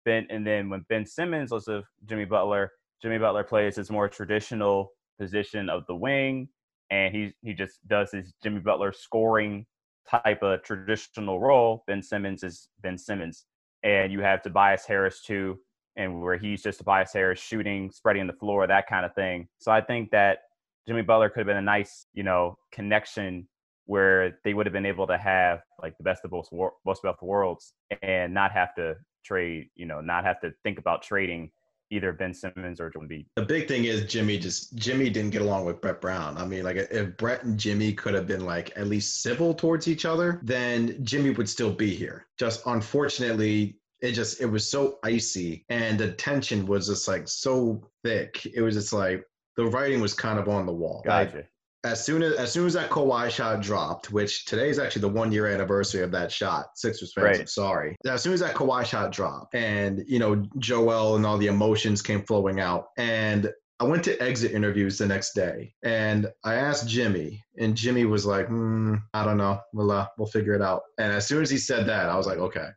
Ben, 0.05 0.25
and 0.29 0.45
then 0.45 0.69
when 0.69 0.85
Ben 0.89 1.05
Simmons 1.05 1.51
was 1.51 1.67
with 1.67 1.85
Jimmy 2.05 2.25
Butler, 2.25 2.71
Jimmy 3.01 3.17
Butler 3.17 3.43
plays 3.43 3.75
his 3.75 3.91
more 3.91 4.07
traditional 4.07 4.91
position 5.19 5.69
of 5.69 5.85
the 5.87 5.95
wing, 5.95 6.49
and 6.91 7.13
he 7.13 7.33
he 7.41 7.53
just 7.53 7.85
does 7.87 8.11
his 8.11 8.33
Jimmy 8.41 8.59
Butler 8.59 8.93
scoring 8.93 9.65
type 10.09 10.41
of 10.43 10.63
traditional 10.63 11.39
role. 11.39 11.83
Ben 11.87 12.01
Simmons 12.01 12.43
is 12.43 12.69
Ben 12.81 12.97
Simmons, 12.97 13.45
and 13.83 14.11
you 14.11 14.21
have 14.21 14.41
Tobias 14.41 14.85
Harris 14.85 15.21
too, 15.21 15.59
and 15.95 16.21
where 16.21 16.37
he's 16.37 16.63
just 16.63 16.79
Tobias 16.79 17.13
Harris 17.13 17.39
shooting, 17.39 17.91
spreading 17.91 18.27
the 18.27 18.33
floor, 18.33 18.65
that 18.67 18.87
kind 18.87 19.05
of 19.05 19.13
thing. 19.15 19.47
So 19.57 19.71
I 19.71 19.81
think 19.81 20.11
that 20.11 20.39
Jimmy 20.87 21.01
Butler 21.01 21.29
could 21.29 21.41
have 21.41 21.47
been 21.47 21.57
a 21.57 21.61
nice, 21.61 22.07
you 22.13 22.23
know, 22.23 22.57
connection 22.71 23.47
where 23.87 24.37
they 24.43 24.53
would 24.53 24.65
have 24.65 24.73
been 24.73 24.85
able 24.85 25.07
to 25.07 25.17
have 25.17 25.61
like 25.81 25.97
the 25.97 26.03
best 26.03 26.23
of 26.23 26.31
both 26.31 26.49
both 26.85 27.21
worlds 27.21 27.73
and 28.01 28.33
not 28.33 28.51
have 28.51 28.75
to 28.75 28.95
trade, 29.25 29.69
you 29.75 29.85
know, 29.85 30.01
not 30.01 30.23
have 30.23 30.39
to 30.41 30.51
think 30.63 30.77
about 30.77 31.01
trading 31.01 31.49
either 31.89 32.11
Ben 32.11 32.33
Simmons 32.33 32.81
or 32.81 32.89
Joel 32.89 33.03
Embiid. 33.03 33.25
The 33.37 33.45
big 33.45 33.67
thing 33.67 33.85
is 33.85 34.05
Jimmy 34.05 34.37
just 34.37 34.75
Jimmy 34.75 35.09
didn't 35.09 35.31
get 35.31 35.41
along 35.41 35.65
with 35.65 35.81
Brett 35.81 36.01
Brown. 36.01 36.37
I 36.37 36.45
mean, 36.45 36.63
like 36.63 36.75
if 36.75 37.17
Brett 37.17 37.43
and 37.43 37.57
Jimmy 37.57 37.93
could 37.93 38.13
have 38.13 38.27
been 38.27 38.45
like 38.45 38.73
at 38.75 38.87
least 38.87 39.21
civil 39.21 39.53
towards 39.53 39.87
each 39.87 40.05
other, 40.05 40.41
then 40.43 41.03
Jimmy 41.03 41.31
would 41.31 41.49
still 41.49 41.71
be 41.71 41.95
here. 41.95 42.27
Just 42.37 42.63
unfortunately, 42.65 43.79
it 44.01 44.11
just 44.11 44.41
it 44.41 44.45
was 44.45 44.69
so 44.69 44.99
icy 45.03 45.65
and 45.69 45.97
the 45.97 46.11
tension 46.11 46.65
was 46.67 46.87
just 46.87 47.07
like 47.07 47.27
so 47.27 47.89
thick. 48.03 48.45
It 48.45 48.61
was 48.61 48.75
just 48.75 48.93
like 48.93 49.23
the 49.55 49.65
writing 49.65 50.01
was 50.01 50.13
kind 50.13 50.39
of 50.39 50.49
on 50.49 50.65
the 50.65 50.73
wall. 50.73 51.01
Gotcha. 51.05 51.37
Like, 51.37 51.49
as 51.83 52.03
soon 52.03 52.21
as 52.21 52.33
as 52.33 52.51
soon 52.51 52.65
as 52.65 52.73
that 52.73 52.89
Kawhi 52.89 53.29
shot 53.29 53.61
dropped, 53.61 54.11
which 54.11 54.45
today 54.45 54.69
is 54.69 54.79
actually 54.79 55.01
the 55.01 55.09
one 55.09 55.31
year 55.31 55.47
anniversary 55.47 56.01
of 56.03 56.11
that 56.11 56.31
shot, 56.31 56.67
Sixers 56.75 57.13
fans, 57.13 57.25
right. 57.25 57.39
I'm 57.39 57.47
sorry. 57.47 57.95
As 58.05 58.21
soon 58.21 58.33
as 58.33 58.39
that 58.39 58.55
Kawhi 58.55 58.85
shot 58.85 59.11
dropped, 59.11 59.55
and 59.55 60.03
you 60.07 60.19
know 60.19 60.43
Joel 60.59 61.15
and 61.15 61.25
all 61.25 61.37
the 61.37 61.47
emotions 61.47 62.01
came 62.01 62.23
flowing 62.23 62.59
out, 62.59 62.87
and 62.97 63.51
I 63.79 63.83
went 63.83 64.03
to 64.05 64.21
exit 64.21 64.53
interviews 64.53 64.97
the 64.97 65.05
next 65.05 65.33
day, 65.33 65.73
and 65.83 66.27
I 66.43 66.55
asked 66.55 66.87
Jimmy, 66.87 67.43
and 67.59 67.75
Jimmy 67.75 68.05
was 68.05 68.25
like, 68.25 68.47
mm, 68.47 68.99
"I 69.13 69.23
don't 69.23 69.37
know, 69.37 69.59
we'll 69.73 69.91
uh, 69.91 70.07
we'll 70.17 70.27
figure 70.27 70.53
it 70.53 70.61
out." 70.61 70.81
And 70.97 71.11
as 71.13 71.27
soon 71.27 71.41
as 71.41 71.49
he 71.49 71.57
said 71.57 71.85
that, 71.87 72.09
I 72.09 72.17
was 72.17 72.25
like, 72.25 72.39
"Okay, 72.39 72.69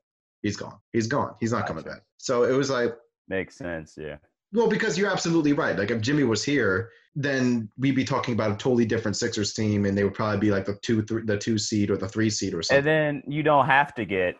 he's 0.42 0.56
gone. 0.56 0.78
He's 0.92 1.06
gone. 1.06 1.34
He's 1.40 1.52
not 1.52 1.66
coming 1.66 1.84
back. 1.84 2.02
So 2.18 2.44
it 2.44 2.52
was 2.52 2.70
like 2.70 2.94
makes 3.28 3.56
sense. 3.56 3.94
Yeah. 3.96 4.16
Well, 4.52 4.68
because 4.68 4.98
you're 4.98 5.10
absolutely 5.10 5.52
right. 5.52 5.78
Like 5.78 5.90
if 5.90 6.00
Jimmy 6.00 6.24
was 6.24 6.42
here, 6.44 6.90
then 7.14 7.68
we'd 7.78 7.94
be 7.94 8.04
talking 8.04 8.34
about 8.34 8.50
a 8.50 8.56
totally 8.56 8.84
different 8.84 9.16
Sixers 9.16 9.52
team, 9.52 9.84
and 9.84 9.96
they 9.96 10.04
would 10.04 10.14
probably 10.14 10.38
be 10.38 10.50
like 10.50 10.64
the 10.64 10.78
two, 10.82 11.02
th- 11.02 11.24
the 11.24 11.36
two 11.36 11.58
seed 11.58 11.90
or 11.90 11.96
the 11.96 12.08
three 12.08 12.30
seed 12.30 12.54
or 12.54 12.62
something. 12.62 12.78
And 12.78 12.86
then 12.86 13.32
you 13.32 13.42
don't 13.42 13.66
have 13.66 13.94
to 13.94 14.04
get 14.04 14.36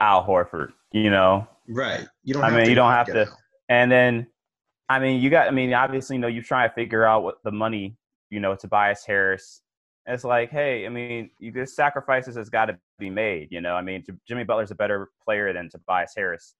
Al 0.00 0.26
Horford. 0.26 0.68
You 0.92 1.10
know, 1.10 1.46
right? 1.68 2.06
You 2.24 2.34
don't. 2.34 2.44
I 2.44 2.50
mean, 2.50 2.68
you 2.68 2.74
don't 2.74 2.90
have 2.90 3.06
to. 3.06 3.22
Out. 3.22 3.28
And 3.68 3.90
then, 3.92 4.26
I 4.88 4.98
mean, 4.98 5.20
you 5.20 5.30
got. 5.30 5.46
I 5.46 5.50
mean, 5.50 5.72
obviously, 5.72 6.16
you 6.16 6.20
know, 6.20 6.28
you 6.28 6.42
try 6.42 6.66
to 6.66 6.74
figure 6.74 7.04
out 7.04 7.22
what 7.22 7.36
the 7.44 7.52
money, 7.52 7.96
you 8.30 8.40
know, 8.40 8.54
Tobias 8.54 9.04
Harris. 9.06 9.62
It's 10.06 10.24
like, 10.24 10.50
hey, 10.50 10.86
I 10.86 10.88
mean, 10.88 11.30
you 11.38 11.52
just 11.52 11.76
sacrifices 11.76 12.34
has 12.34 12.48
got 12.48 12.66
to 12.66 12.78
be 12.98 13.10
made. 13.10 13.48
You 13.50 13.60
know, 13.60 13.74
I 13.74 13.82
mean, 13.82 14.02
Jimmy 14.26 14.44
Butler's 14.44 14.72
a 14.72 14.74
better 14.74 15.10
player 15.24 15.52
than 15.52 15.68
Tobias 15.70 16.12
Harris, 16.16 16.54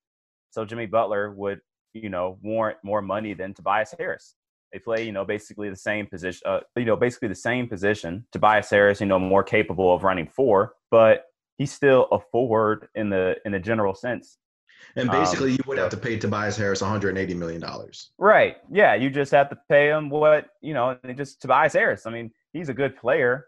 so 0.50 0.64
Jimmy 0.64 0.86
Butler 0.86 1.32
would, 1.32 1.60
you 1.92 2.08
know, 2.08 2.38
warrant 2.42 2.78
more 2.82 3.02
money 3.02 3.34
than 3.34 3.54
Tobias 3.54 3.94
Harris. 3.98 4.34
They 4.72 4.78
play, 4.78 5.04
you 5.04 5.12
know, 5.12 5.24
basically 5.24 5.68
the 5.68 5.76
same 5.76 6.06
position. 6.06 6.42
Uh, 6.46 6.60
you 6.76 6.84
know, 6.84 6.96
basically 6.96 7.28
the 7.28 7.34
same 7.34 7.68
position. 7.68 8.26
Tobias 8.32 8.70
Harris, 8.70 9.00
you 9.00 9.06
know, 9.06 9.18
more 9.18 9.42
capable 9.42 9.94
of 9.94 10.04
running 10.04 10.28
four, 10.28 10.74
but 10.90 11.24
he's 11.58 11.72
still 11.72 12.06
a 12.12 12.18
forward 12.18 12.88
in 12.94 13.10
the 13.10 13.36
in 13.44 13.52
the 13.52 13.58
general 13.58 13.94
sense. 13.94 14.38
And 14.96 15.10
basically, 15.10 15.50
um, 15.52 15.58
you 15.58 15.64
would 15.66 15.78
have 15.78 15.90
to 15.90 15.96
pay 15.96 16.18
Tobias 16.18 16.56
Harris 16.56 16.80
180 16.80 17.34
million 17.34 17.60
dollars. 17.60 18.12
Right. 18.18 18.56
Yeah. 18.70 18.94
You 18.94 19.10
just 19.10 19.32
have 19.32 19.50
to 19.50 19.58
pay 19.68 19.88
him 19.88 20.08
what 20.08 20.46
you 20.60 20.74
know. 20.74 20.98
Just 21.16 21.42
Tobias 21.42 21.72
Harris. 21.72 22.06
I 22.06 22.10
mean, 22.10 22.30
he's 22.52 22.68
a 22.68 22.74
good 22.74 22.96
player, 22.96 23.46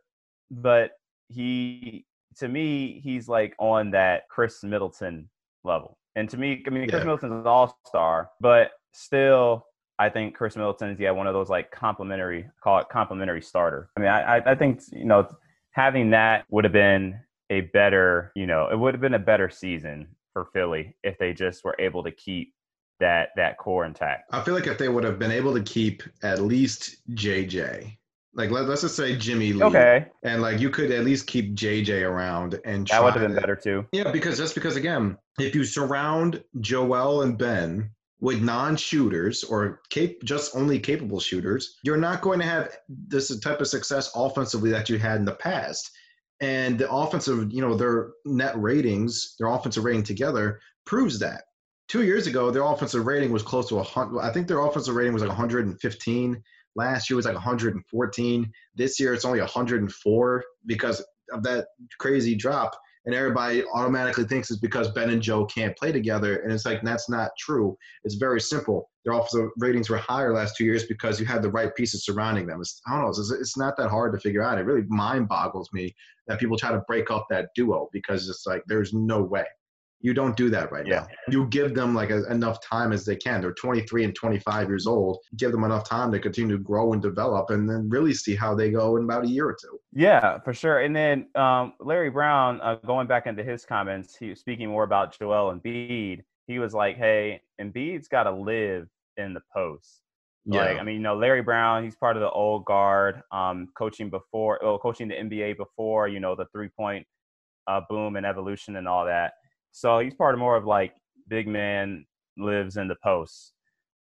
but 0.50 0.92
he, 1.28 2.04
to 2.36 2.48
me, 2.48 3.00
he's 3.02 3.28
like 3.28 3.54
on 3.58 3.92
that 3.92 4.28
Khris 4.28 4.62
Middleton 4.62 5.28
level. 5.64 5.98
And 6.16 6.28
to 6.30 6.36
me, 6.36 6.62
I 6.66 6.70
mean, 6.70 6.88
Khris 6.88 7.00
yeah. 7.00 7.04
Middleton's 7.04 7.32
an 7.32 7.46
all 7.46 7.76
star, 7.86 8.30
but 8.40 8.72
still, 8.92 9.66
I 9.98 10.08
think 10.08 10.34
Khris 10.34 10.56
Middleton 10.56 10.90
is 10.90 11.00
yeah 11.00 11.10
one 11.10 11.26
of 11.26 11.34
those 11.34 11.48
like 11.48 11.70
complimentary 11.70 12.46
call 12.62 12.78
it 12.78 12.88
complimentary 12.90 13.42
starter. 13.42 13.90
I 13.96 14.00
mean, 14.00 14.08
I 14.08 14.42
I 14.44 14.54
think 14.54 14.80
you 14.90 15.04
know 15.04 15.28
having 15.70 16.10
that 16.10 16.44
would 16.50 16.64
have 16.64 16.72
been 16.72 17.20
a 17.50 17.62
better 17.62 18.32
you 18.34 18.46
know 18.46 18.68
it 18.70 18.78
would 18.78 18.94
have 18.94 19.00
been 19.00 19.14
a 19.14 19.18
better 19.18 19.48
season 19.48 20.08
for 20.32 20.46
Philly 20.52 20.96
if 21.02 21.18
they 21.18 21.32
just 21.32 21.64
were 21.64 21.76
able 21.78 22.02
to 22.04 22.10
keep 22.10 22.52
that 23.00 23.30
that 23.36 23.58
core 23.58 23.84
intact. 23.84 24.30
I 24.32 24.42
feel 24.42 24.54
like 24.54 24.66
if 24.66 24.78
they 24.78 24.88
would 24.88 25.04
have 25.04 25.18
been 25.18 25.32
able 25.32 25.54
to 25.54 25.62
keep 25.62 26.02
at 26.22 26.40
least 26.40 26.96
JJ, 27.14 27.96
like 28.34 28.50
let, 28.50 28.68
us 28.68 28.80
just 28.80 28.96
say 28.96 29.16
Jimmy 29.16 29.52
Lee, 29.52 29.62
okay, 29.62 30.06
and 30.22 30.40
like 30.40 30.60
you 30.60 30.70
could 30.70 30.90
at 30.90 31.04
least 31.04 31.26
keep 31.26 31.54
JJ 31.54 32.02
around 32.08 32.58
and 32.64 32.86
that 32.88 33.02
would 33.02 33.12
have 33.14 33.22
been 33.22 33.34
better 33.34 33.56
too. 33.56 33.86
Yeah, 33.92 34.10
because 34.10 34.38
just 34.38 34.54
because 34.54 34.76
again, 34.76 35.18
if 35.38 35.54
you 35.54 35.64
surround 35.64 36.42
Joel 36.60 37.22
and 37.22 37.36
Ben 37.36 37.90
with 38.22 38.40
non-shooters 38.40 39.42
or 39.44 39.80
cap- 39.90 40.22
just 40.24 40.54
only 40.56 40.78
capable 40.78 41.18
shooters, 41.18 41.78
you're 41.82 41.96
not 41.96 42.22
going 42.22 42.38
to 42.38 42.46
have 42.46 42.70
this 42.88 43.36
type 43.40 43.60
of 43.60 43.66
success 43.66 44.12
offensively 44.14 44.70
that 44.70 44.88
you 44.88 44.96
had 44.96 45.16
in 45.16 45.24
the 45.24 45.34
past. 45.34 45.90
And 46.40 46.78
the 46.78 46.90
offensive, 46.90 47.52
you 47.52 47.60
know, 47.60 47.76
their 47.76 48.10
net 48.24 48.54
ratings, 48.56 49.34
their 49.38 49.48
offensive 49.48 49.84
rating 49.84 50.04
together 50.04 50.60
proves 50.86 51.18
that. 51.18 51.42
Two 51.88 52.04
years 52.04 52.28
ago, 52.28 52.50
their 52.50 52.62
offensive 52.62 53.06
rating 53.06 53.32
was 53.32 53.42
close 53.42 53.68
to 53.68 53.74
a 53.74 53.78
100. 53.78 54.20
I 54.20 54.32
think 54.32 54.46
their 54.46 54.60
offensive 54.60 54.94
rating 54.94 55.12
was 55.12 55.22
like 55.22 55.28
115. 55.28 56.42
Last 56.76 57.10
year 57.10 57.16
was 57.16 57.26
like 57.26 57.34
114. 57.34 58.52
This 58.74 58.98
year 58.98 59.14
it's 59.14 59.24
only 59.24 59.40
104 59.40 60.44
because 60.66 61.04
of 61.32 61.42
that 61.42 61.66
crazy 61.98 62.34
drop 62.34 62.74
and 63.04 63.14
everybody 63.14 63.64
automatically 63.74 64.24
thinks 64.24 64.50
it's 64.50 64.60
because 64.60 64.90
Ben 64.92 65.10
and 65.10 65.20
Joe 65.20 65.44
can't 65.46 65.76
play 65.76 65.90
together. 65.90 66.36
And 66.38 66.52
it's 66.52 66.64
like, 66.64 66.82
that's 66.82 67.08
not 67.10 67.32
true. 67.36 67.76
It's 68.04 68.14
very 68.14 68.40
simple. 68.40 68.90
Their 69.04 69.14
offensive 69.14 69.50
ratings 69.58 69.90
were 69.90 69.96
higher 69.96 70.32
last 70.32 70.56
two 70.56 70.64
years 70.64 70.84
because 70.86 71.18
you 71.18 71.26
had 71.26 71.42
the 71.42 71.50
right 71.50 71.74
pieces 71.74 72.04
surrounding 72.04 72.46
them. 72.46 72.60
It's, 72.60 72.80
I 72.86 72.92
don't 72.92 73.02
know. 73.02 73.10
It's, 73.10 73.32
it's 73.32 73.56
not 73.56 73.76
that 73.78 73.90
hard 73.90 74.12
to 74.12 74.20
figure 74.20 74.42
out. 74.42 74.58
It 74.58 74.66
really 74.66 74.86
mind 74.88 75.28
boggles 75.28 75.68
me 75.72 75.94
that 76.28 76.38
people 76.38 76.56
try 76.56 76.70
to 76.70 76.82
break 76.86 77.10
up 77.10 77.26
that 77.30 77.48
duo 77.56 77.88
because 77.92 78.28
it's 78.28 78.46
like, 78.46 78.62
there's 78.68 78.92
no 78.92 79.20
way. 79.20 79.46
You 80.02 80.12
don't 80.12 80.36
do 80.36 80.50
that 80.50 80.70
right 80.72 80.86
yeah. 80.86 81.00
now. 81.00 81.06
You 81.28 81.46
give 81.46 81.74
them 81.74 81.94
like 81.94 82.10
a, 82.10 82.30
enough 82.30 82.60
time 82.60 82.92
as 82.92 83.04
they 83.04 83.16
can. 83.16 83.40
They're 83.40 83.54
23 83.54 84.04
and 84.04 84.14
25 84.14 84.68
years 84.68 84.86
old. 84.86 85.18
Give 85.36 85.52
them 85.52 85.64
enough 85.64 85.88
time 85.88 86.10
to 86.12 86.18
continue 86.18 86.56
to 86.56 86.62
grow 86.62 86.92
and 86.92 87.00
develop, 87.00 87.50
and 87.50 87.68
then 87.68 87.88
really 87.88 88.12
see 88.12 88.34
how 88.34 88.54
they 88.54 88.70
go 88.70 88.96
in 88.96 89.04
about 89.04 89.24
a 89.24 89.28
year 89.28 89.48
or 89.48 89.56
two. 89.60 89.78
Yeah, 89.92 90.38
for 90.40 90.52
sure. 90.52 90.80
And 90.80 90.94
then 90.94 91.28
um, 91.36 91.74
Larry 91.80 92.10
Brown, 92.10 92.60
uh, 92.60 92.76
going 92.84 93.06
back 93.06 93.26
into 93.26 93.44
his 93.44 93.64
comments, 93.64 94.16
he 94.16 94.28
was 94.30 94.40
speaking 94.40 94.68
more 94.68 94.84
about 94.84 95.16
Joel 95.16 95.50
and 95.50 95.62
Embiid. 95.62 96.22
He 96.48 96.58
was 96.58 96.74
like, 96.74 96.96
"Hey, 96.96 97.40
Embiid's 97.60 98.08
got 98.08 98.24
to 98.24 98.32
live 98.32 98.88
in 99.16 99.34
the 99.34 99.42
post." 99.54 100.02
Yeah. 100.44 100.64
Like, 100.64 100.78
I 100.78 100.82
mean, 100.82 100.96
you 100.96 101.00
know, 101.02 101.16
Larry 101.16 101.42
Brown, 101.42 101.84
he's 101.84 101.94
part 101.94 102.16
of 102.16 102.20
the 102.20 102.30
old 102.30 102.64
guard, 102.64 103.22
um, 103.30 103.68
coaching 103.78 104.10
before, 104.10 104.58
well, 104.60 104.78
coaching 104.78 105.06
the 105.06 105.14
NBA 105.14 105.56
before, 105.56 106.08
you 106.08 106.18
know, 106.18 106.34
the 106.34 106.46
three 106.52 106.68
point 106.68 107.06
uh, 107.68 107.80
boom 107.88 108.16
and 108.16 108.26
evolution 108.26 108.76
and 108.76 108.88
all 108.88 109.06
that. 109.06 109.34
So 109.72 109.98
he's 109.98 110.14
part 110.14 110.34
of 110.34 110.38
more 110.38 110.56
of 110.56 110.64
like 110.64 110.94
big 111.28 111.48
man 111.48 112.04
lives 112.36 112.76
in 112.76 112.88
the 112.88 112.96
post. 113.02 113.52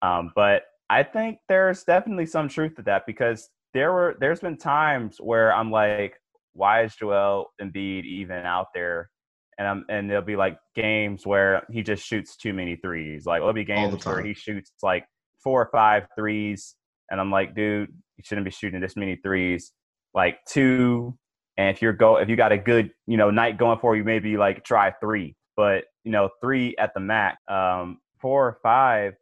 Um, 0.01 0.31
but 0.35 0.63
I 0.89 1.03
think 1.03 1.39
there's 1.49 1.83
definitely 1.83 2.25
some 2.25 2.47
truth 2.47 2.75
to 2.75 2.81
that 2.83 3.03
because 3.05 3.49
there 3.73 3.91
were 3.91 4.15
there's 4.19 4.39
been 4.39 4.57
times 4.57 5.17
where 5.19 5.53
I'm 5.53 5.69
like, 5.71 6.15
why 6.53 6.83
is 6.83 6.95
Joel 6.95 7.47
Embiid 7.61 8.05
even 8.05 8.37
out 8.37 8.67
there? 8.73 9.09
And 9.57 9.67
I'm 9.67 9.85
and 9.89 10.09
there'll 10.09 10.23
be 10.23 10.35
like 10.35 10.57
games 10.75 11.25
where 11.25 11.63
he 11.69 11.83
just 11.83 12.05
shoots 12.05 12.37
too 12.37 12.53
many 12.53 12.77
threes. 12.77 13.25
Like 13.25 13.41
there'll 13.41 13.53
be 13.53 13.65
games 13.65 14.05
where 14.05 14.21
he 14.21 14.33
shoots 14.33 14.71
like 14.81 15.05
four 15.43 15.61
or 15.61 15.69
five 15.71 16.07
threes, 16.15 16.75
and 17.09 17.19
I'm 17.19 17.31
like, 17.31 17.55
dude, 17.55 17.89
you 18.17 18.23
shouldn't 18.23 18.45
be 18.45 18.51
shooting 18.51 18.79
this 18.79 18.95
many 18.95 19.17
threes. 19.17 19.73
Like 20.13 20.37
two, 20.47 21.17
and 21.57 21.69
if 21.69 21.81
you're 21.81 21.93
go 21.93 22.17
if 22.17 22.29
you 22.29 22.35
got 22.35 22.51
a 22.51 22.57
good 22.57 22.91
you 23.07 23.17
know 23.17 23.31
night 23.31 23.57
going 23.57 23.79
for 23.79 23.95
you, 23.95 24.03
maybe 24.03 24.37
like 24.37 24.63
try 24.63 24.93
three 25.01 25.35
but 25.57 25.85
you 26.05 26.11
know, 26.11 26.29
three 26.39 26.75
at 26.77 26.93
the 26.93 27.01
max. 27.01 27.41
Um, 27.49 27.99
four 28.19 28.47
or 28.47 28.57
five, 28.63 29.15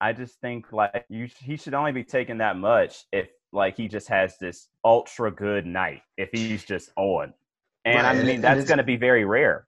I 0.00 0.12
just 0.12 0.40
think 0.40 0.72
like 0.72 1.04
you, 1.10 1.28
he 1.44 1.56
should 1.56 1.74
only 1.74 1.92
be 1.92 2.04
taking 2.04 2.38
that 2.38 2.56
much 2.56 3.04
if 3.12 3.28
like 3.52 3.76
he 3.76 3.88
just 3.88 4.08
has 4.08 4.38
this 4.38 4.68
ultra 4.84 5.30
good 5.30 5.66
night. 5.66 6.00
If 6.16 6.30
he's 6.32 6.64
just 6.64 6.90
on, 6.96 7.34
and 7.84 8.04
right. 8.04 8.16
I 8.16 8.22
mean 8.22 8.36
and 8.36 8.44
that's 8.44 8.66
going 8.66 8.78
to 8.78 8.84
be 8.84 8.96
very 8.96 9.24
rare. 9.24 9.66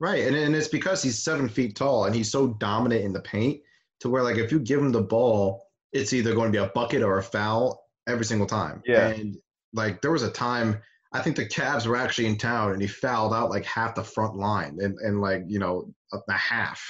Right, 0.00 0.24
and 0.24 0.34
and 0.34 0.54
it's 0.54 0.68
because 0.68 1.02
he's 1.02 1.22
seven 1.22 1.48
feet 1.48 1.76
tall 1.76 2.06
and 2.06 2.14
he's 2.14 2.30
so 2.30 2.48
dominant 2.54 3.04
in 3.04 3.12
the 3.12 3.20
paint 3.20 3.60
to 4.00 4.08
where 4.08 4.22
like 4.22 4.36
if 4.36 4.50
you 4.50 4.60
give 4.60 4.80
him 4.80 4.92
the 4.92 5.02
ball, 5.02 5.66
it's 5.92 6.12
either 6.12 6.34
going 6.34 6.52
to 6.52 6.58
be 6.58 6.64
a 6.64 6.70
bucket 6.74 7.02
or 7.02 7.18
a 7.18 7.22
foul 7.22 7.84
every 8.08 8.24
single 8.24 8.46
time. 8.46 8.82
Yeah, 8.86 9.08
and 9.08 9.36
like 9.72 10.00
there 10.00 10.12
was 10.12 10.22
a 10.22 10.30
time 10.30 10.80
I 11.14 11.22
think 11.22 11.36
the 11.36 11.46
Cavs 11.46 11.86
were 11.86 11.96
actually 11.96 12.26
in 12.26 12.36
town 12.36 12.72
and 12.72 12.82
he 12.82 12.88
fouled 12.88 13.32
out 13.32 13.48
like 13.48 13.64
half 13.64 13.94
the 13.94 14.02
front 14.02 14.34
line 14.34 14.78
and, 14.80 14.98
and 14.98 15.20
like, 15.20 15.44
you 15.46 15.60
know, 15.60 15.94
a, 16.12 16.32
half. 16.32 16.82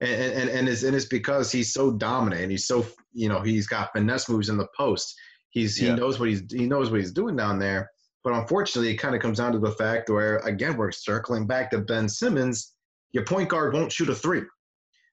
And, 0.00 0.10
and, 0.10 0.50
and, 0.50 0.68
it's, 0.68 0.82
and 0.82 0.96
it's 0.96 1.06
because 1.06 1.52
he's 1.52 1.72
so 1.72 1.92
dominant 1.92 2.42
and 2.42 2.50
he's 2.50 2.66
so, 2.66 2.84
you 3.12 3.28
know, 3.28 3.40
he's 3.40 3.68
got 3.68 3.92
finesse 3.92 4.28
moves 4.28 4.48
in 4.48 4.56
the 4.56 4.66
post. 4.76 5.14
He's, 5.50 5.80
yeah. 5.80 5.90
he 5.90 5.96
knows 5.96 6.18
what 6.18 6.28
he's, 6.28 6.42
he 6.50 6.66
knows 6.66 6.90
what 6.90 6.98
he's 6.98 7.12
doing 7.12 7.36
down 7.36 7.60
there. 7.60 7.88
But 8.24 8.32
unfortunately, 8.32 8.90
it 8.90 8.96
kind 8.96 9.14
of 9.14 9.22
comes 9.22 9.38
down 9.38 9.52
to 9.52 9.60
the 9.60 9.70
fact 9.70 10.10
where, 10.10 10.38
again, 10.38 10.76
we're 10.76 10.90
circling 10.90 11.46
back 11.46 11.70
to 11.70 11.78
Ben 11.78 12.08
Simmons. 12.08 12.74
Your 13.12 13.24
point 13.24 13.48
guard 13.48 13.74
won't 13.74 13.92
shoot 13.92 14.08
a 14.08 14.14
three. 14.14 14.42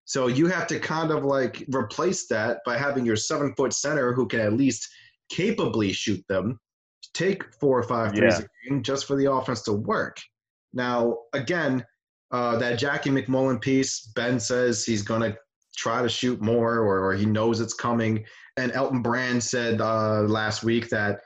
So 0.05 0.25
you 0.25 0.47
have 0.47 0.65
to 0.67 0.79
kind 0.79 1.11
of 1.11 1.23
like 1.23 1.63
replace 1.71 2.25
that 2.29 2.61
by 2.65 2.79
having 2.79 3.05
your 3.05 3.15
seven 3.15 3.53
foot 3.55 3.73
center 3.73 4.11
who 4.11 4.27
can 4.27 4.39
at 4.39 4.53
least 4.53 4.89
capably 5.29 5.93
shoot 5.93 6.23
them 6.27 6.59
take 7.13 7.53
four 7.55 7.79
or 7.79 7.83
five 7.83 8.15
threes 8.15 8.39
yeah. 8.39 8.45
a 8.45 8.69
game 8.69 8.83
just 8.83 9.05
for 9.05 9.15
the 9.15 9.31
offense 9.31 9.61
to 9.63 9.73
work. 9.73 10.17
Now, 10.73 11.17
again, 11.33 11.83
uh, 12.31 12.57
that 12.59 12.77
Jackie 12.77 13.09
MacMullan 13.09 13.59
piece, 13.59 14.07
Ben 14.15 14.39
says 14.39 14.85
he's 14.85 15.01
going 15.01 15.21
to 15.21 15.37
try 15.75 16.01
to 16.01 16.09
shoot 16.09 16.41
more 16.41 16.75
or, 16.75 17.05
or, 17.05 17.13
he 17.13 17.25
knows 17.25 17.59
it's 17.59 17.73
coming. 17.73 18.23
And 18.57 18.71
Elton 18.73 19.01
Brand 19.01 19.43
said 19.43 19.81
uh, 19.81 20.21
last 20.23 20.63
week 20.63 20.89
that 20.89 21.21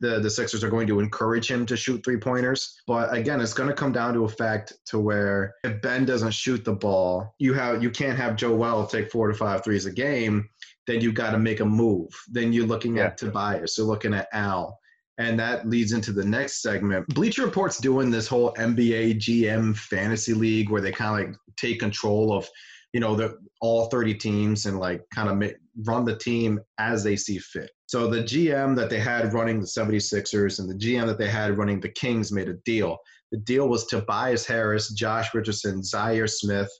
the, 0.00 0.20
the 0.20 0.30
Sixers 0.30 0.62
are 0.62 0.70
going 0.70 0.86
to 0.86 1.00
encourage 1.00 1.50
him 1.50 1.66
to 1.66 1.76
shoot 1.76 2.04
three 2.04 2.18
pointers. 2.18 2.80
But 2.86 3.14
again, 3.14 3.40
it's 3.40 3.54
going 3.54 3.68
to 3.68 3.74
come 3.74 3.92
down 3.92 4.14
to 4.14 4.24
a 4.24 4.28
fact 4.28 4.74
to 4.86 4.98
where 4.98 5.54
if 5.64 5.80
Ben 5.82 6.04
doesn't 6.04 6.32
shoot 6.32 6.64
the 6.64 6.74
ball, 6.74 7.34
you 7.38 7.54
have 7.54 7.82
you 7.82 7.90
can't 7.90 8.18
have 8.18 8.36
Joel 8.36 8.86
take 8.86 9.10
four 9.10 9.28
to 9.28 9.34
five 9.34 9.64
threes 9.64 9.86
a 9.86 9.92
game. 9.92 10.48
Then 10.86 11.00
you've 11.00 11.14
got 11.14 11.30
to 11.30 11.38
make 11.38 11.60
a 11.60 11.64
move. 11.64 12.08
Then 12.28 12.52
you're 12.52 12.66
looking 12.66 12.96
yeah. 12.96 13.06
at 13.06 13.18
Tobias. 13.18 13.76
You're 13.76 13.86
looking 13.86 14.14
at 14.14 14.28
Al. 14.32 14.78
And 15.18 15.38
that 15.38 15.68
leads 15.68 15.92
into 15.92 16.12
the 16.12 16.24
next 16.24 16.60
segment. 16.60 17.06
Bleacher 17.08 17.44
Report's 17.44 17.78
doing 17.78 18.10
this 18.10 18.28
whole 18.28 18.52
NBA 18.54 19.16
GM 19.16 19.76
fantasy 19.76 20.34
league 20.34 20.70
where 20.70 20.82
they 20.82 20.92
kind 20.92 21.20
of 21.20 21.28
like 21.28 21.36
take 21.56 21.80
control 21.80 22.36
of, 22.36 22.46
you 22.92 23.00
know, 23.00 23.14
the 23.14 23.38
all 23.60 23.86
30 23.86 24.14
teams 24.14 24.66
and 24.66 24.78
like 24.78 25.02
kind 25.14 25.28
of 25.28 25.50
run 25.86 26.04
the 26.04 26.16
team 26.16 26.60
as 26.78 27.02
they 27.02 27.16
see 27.16 27.38
fit. 27.38 27.70
So 27.86 28.08
the 28.08 28.22
GM 28.22 28.76
that 28.76 28.90
they 28.90 28.98
had 28.98 29.32
running 29.32 29.60
the 29.60 29.66
76ers 29.66 30.58
and 30.58 30.68
the 30.68 30.74
GM 30.74 31.06
that 31.06 31.18
they 31.18 31.28
had 31.28 31.56
running 31.56 31.80
the 31.80 31.88
Kings 31.88 32.32
made 32.32 32.48
a 32.48 32.54
deal. 32.64 32.98
The 33.32 33.38
deal 33.38 33.68
was 33.68 33.86
Tobias 33.86 34.46
Harris, 34.46 34.92
Josh 34.92 35.34
Richardson, 35.34 35.80
Zhaire 35.80 36.28
Smith, 36.28 36.70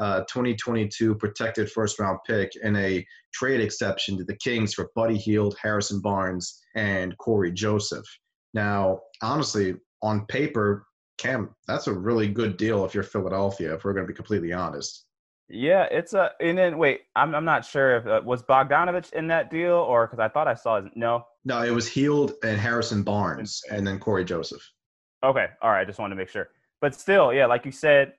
uh, 0.00 0.20
2022 0.20 1.14
protected 1.14 1.70
first 1.70 2.00
round 2.00 2.18
pick 2.26 2.50
and 2.64 2.76
a 2.76 3.06
trade 3.32 3.60
exception 3.60 4.16
to 4.16 4.24
the 4.24 4.36
Kings 4.36 4.74
for 4.74 4.90
Buddy 4.96 5.16
Hield, 5.16 5.56
Harrison 5.62 6.00
Barnes, 6.00 6.58
and 6.74 7.16
Cory 7.18 7.52
Joseph. 7.52 8.06
Now, 8.54 9.00
honestly, 9.22 9.74
on 10.02 10.26
paper, 10.26 10.86
Cam, 11.18 11.54
that's 11.68 11.86
a 11.86 11.92
really 11.92 12.28
good 12.28 12.56
deal 12.56 12.84
if 12.84 12.94
you're 12.94 13.04
Philadelphia, 13.04 13.74
if 13.74 13.84
we're 13.84 13.92
going 13.92 14.06
to 14.06 14.10
be 14.10 14.16
completely 14.16 14.54
honest. 14.54 15.04
Yeah, 15.50 15.86
it's 15.90 16.14
a. 16.14 16.30
And 16.40 16.56
then 16.56 16.78
wait, 16.78 17.02
I'm 17.16 17.34
I'm 17.34 17.44
not 17.44 17.64
sure 17.64 17.96
if 17.96 18.06
uh, 18.06 18.20
was 18.24 18.42
Bogdanovic 18.42 19.12
in 19.12 19.26
that 19.28 19.50
deal 19.50 19.74
or 19.74 20.06
because 20.06 20.20
I 20.20 20.28
thought 20.28 20.46
I 20.46 20.54
saw 20.54 20.80
his 20.80 20.90
no. 20.94 21.26
No, 21.44 21.62
it 21.62 21.72
was 21.72 21.88
Hield 21.88 22.34
and 22.44 22.58
Harrison 22.58 23.02
Barnes, 23.02 23.60
and 23.70 23.84
then 23.84 23.98
Cory 23.98 24.24
Joseph. 24.24 24.62
Okay, 25.24 25.46
all 25.60 25.70
right. 25.70 25.80
I 25.80 25.84
just 25.84 25.98
wanted 25.98 26.14
to 26.14 26.18
make 26.18 26.28
sure, 26.28 26.50
but 26.80 26.94
still, 26.94 27.32
yeah, 27.32 27.46
like 27.46 27.66
you 27.66 27.72
said, 27.72 28.12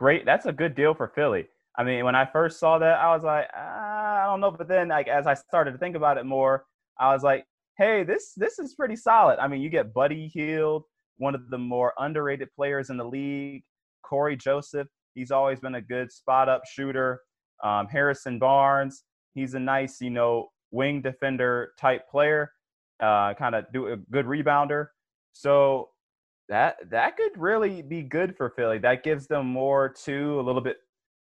great. 0.00 0.24
That's 0.24 0.46
a 0.46 0.52
good 0.52 0.74
deal 0.74 0.94
for 0.94 1.08
Philly. 1.08 1.46
I 1.76 1.84
mean, 1.84 2.06
when 2.06 2.14
I 2.14 2.24
first 2.24 2.58
saw 2.58 2.78
that, 2.78 2.98
I 2.98 3.14
was 3.14 3.22
like, 3.22 3.48
ah, 3.54 4.22
I 4.22 4.24
don't 4.24 4.40
know. 4.40 4.50
But 4.50 4.66
then, 4.66 4.88
like 4.88 5.08
as 5.08 5.26
I 5.26 5.34
started 5.34 5.72
to 5.72 5.78
think 5.78 5.94
about 5.94 6.16
it 6.16 6.24
more, 6.24 6.64
I 6.98 7.12
was 7.12 7.22
like, 7.22 7.44
hey, 7.76 8.02
this 8.02 8.32
this 8.34 8.58
is 8.58 8.74
pretty 8.74 8.96
solid. 8.96 9.38
I 9.38 9.46
mean, 9.46 9.60
you 9.60 9.68
get 9.68 9.92
Buddy 9.92 10.26
Hield, 10.28 10.84
one 11.18 11.34
of 11.34 11.50
the 11.50 11.58
more 11.58 11.92
underrated 11.98 12.48
players 12.56 12.88
in 12.88 12.96
the 12.96 13.04
league. 13.04 13.62
Cory 14.02 14.36
Joseph, 14.36 14.88
he's 15.14 15.30
always 15.30 15.60
been 15.60 15.74
a 15.74 15.82
good 15.82 16.10
spot 16.10 16.48
up 16.48 16.62
shooter. 16.64 17.20
Um, 17.62 17.86
Harrison 17.86 18.38
Barnes, 18.38 19.04
he's 19.34 19.52
a 19.52 19.60
nice, 19.60 20.00
you 20.00 20.08
know, 20.08 20.48
wing 20.70 21.02
defender 21.02 21.72
type 21.78 22.08
player, 22.10 22.50
uh, 23.00 23.34
kind 23.34 23.54
of 23.54 23.66
do 23.70 23.88
a 23.88 23.98
good 24.10 24.24
rebounder. 24.24 24.86
So 25.34 25.90
that 26.50 26.76
that 26.90 27.16
could 27.16 27.32
really 27.36 27.80
be 27.80 28.02
good 28.02 28.36
for 28.36 28.50
Philly. 28.50 28.78
That 28.78 29.04
gives 29.04 29.26
them 29.28 29.46
more 29.46 29.88
to 30.04 30.38
a 30.38 30.42
little 30.42 30.60
bit 30.60 30.78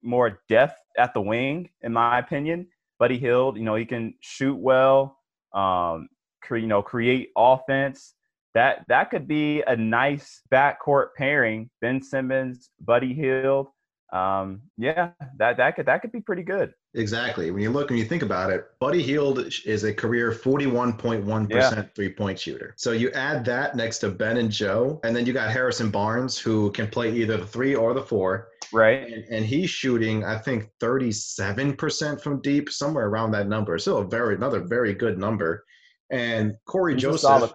more 0.02 0.40
depth 0.49 0.81
at 0.99 1.14
the 1.14 1.21
wing, 1.21 1.69
in 1.83 1.92
my 1.92 2.19
opinion. 2.19 2.66
Buddy 2.99 3.19
Hield, 3.19 3.57
you 3.57 3.62
know, 3.62 3.75
he 3.75 3.85
can 3.85 4.14
shoot 4.21 4.57
well, 4.57 5.19
um, 5.54 6.09
cre- 6.42 6.57
you 6.57 6.66
know, 6.66 6.83
create 6.83 7.31
offense. 7.37 8.14
That 8.54 8.85
that 8.88 9.11
could 9.11 9.28
be 9.28 9.62
a 9.62 9.76
nice 9.76 10.40
backcourt 10.50 11.09
pairing. 11.16 11.71
Ben 11.81 12.02
Simmons, 12.02 12.71
Buddy 12.81 13.12
Hield. 13.12 13.69
Um, 14.12 14.62
yeah, 14.78 15.11
that 15.37 15.59
that 15.59 15.76
could 15.76 15.87
that 15.87 16.00
could 16.00 16.12
be 16.12 16.21
pretty 16.21 16.42
good. 16.42 16.73
Exactly. 16.94 17.50
When 17.50 17.62
you 17.62 17.70
look 17.70 17.90
and 17.90 17.99
you 17.99 18.04
think 18.04 18.22
about 18.22 18.50
it, 18.50 18.66
Buddy 18.78 19.02
Hield 19.02 19.38
is 19.64 19.84
a 19.84 19.94
career 19.94 20.30
41.1% 20.30 21.50
yeah. 21.50 21.84
three 21.94 22.11
point 22.11 22.38
shooter. 22.38 22.75
So 22.76 22.92
you 22.92 23.11
add 23.12 23.44
that 23.46 23.76
next 23.76 24.00
to 24.00 24.11
Ben 24.11 24.37
and 24.37 24.50
Joe, 24.50 25.00
and 25.02 25.16
then 25.16 25.25
you 25.25 25.32
got 25.32 25.50
Harrison 25.50 25.90
Barnes, 25.90 26.38
who 26.38 26.70
can 26.72 26.88
play 26.88 27.11
either 27.12 27.38
the 27.38 27.46
three 27.46 27.75
or 27.75 27.94
the 27.94 28.02
four. 28.02 28.49
Right. 28.72 29.11
And, 29.11 29.25
and 29.30 29.44
he's 29.44 29.70
shooting, 29.70 30.25
I 30.25 30.37
think, 30.37 30.68
37% 30.80 32.20
from 32.20 32.42
deep, 32.42 32.70
somewhere 32.70 33.06
around 33.06 33.30
that 33.32 33.49
number. 33.49 33.78
Still 33.78 33.99
a 33.99 34.04
very, 34.04 34.34
another 34.34 34.61
very 34.61 34.92
good 34.92 35.18
number. 35.18 35.64
And 36.11 36.54
Cory 36.66 36.94
he's 36.94 37.02
Joseph. 37.02 37.52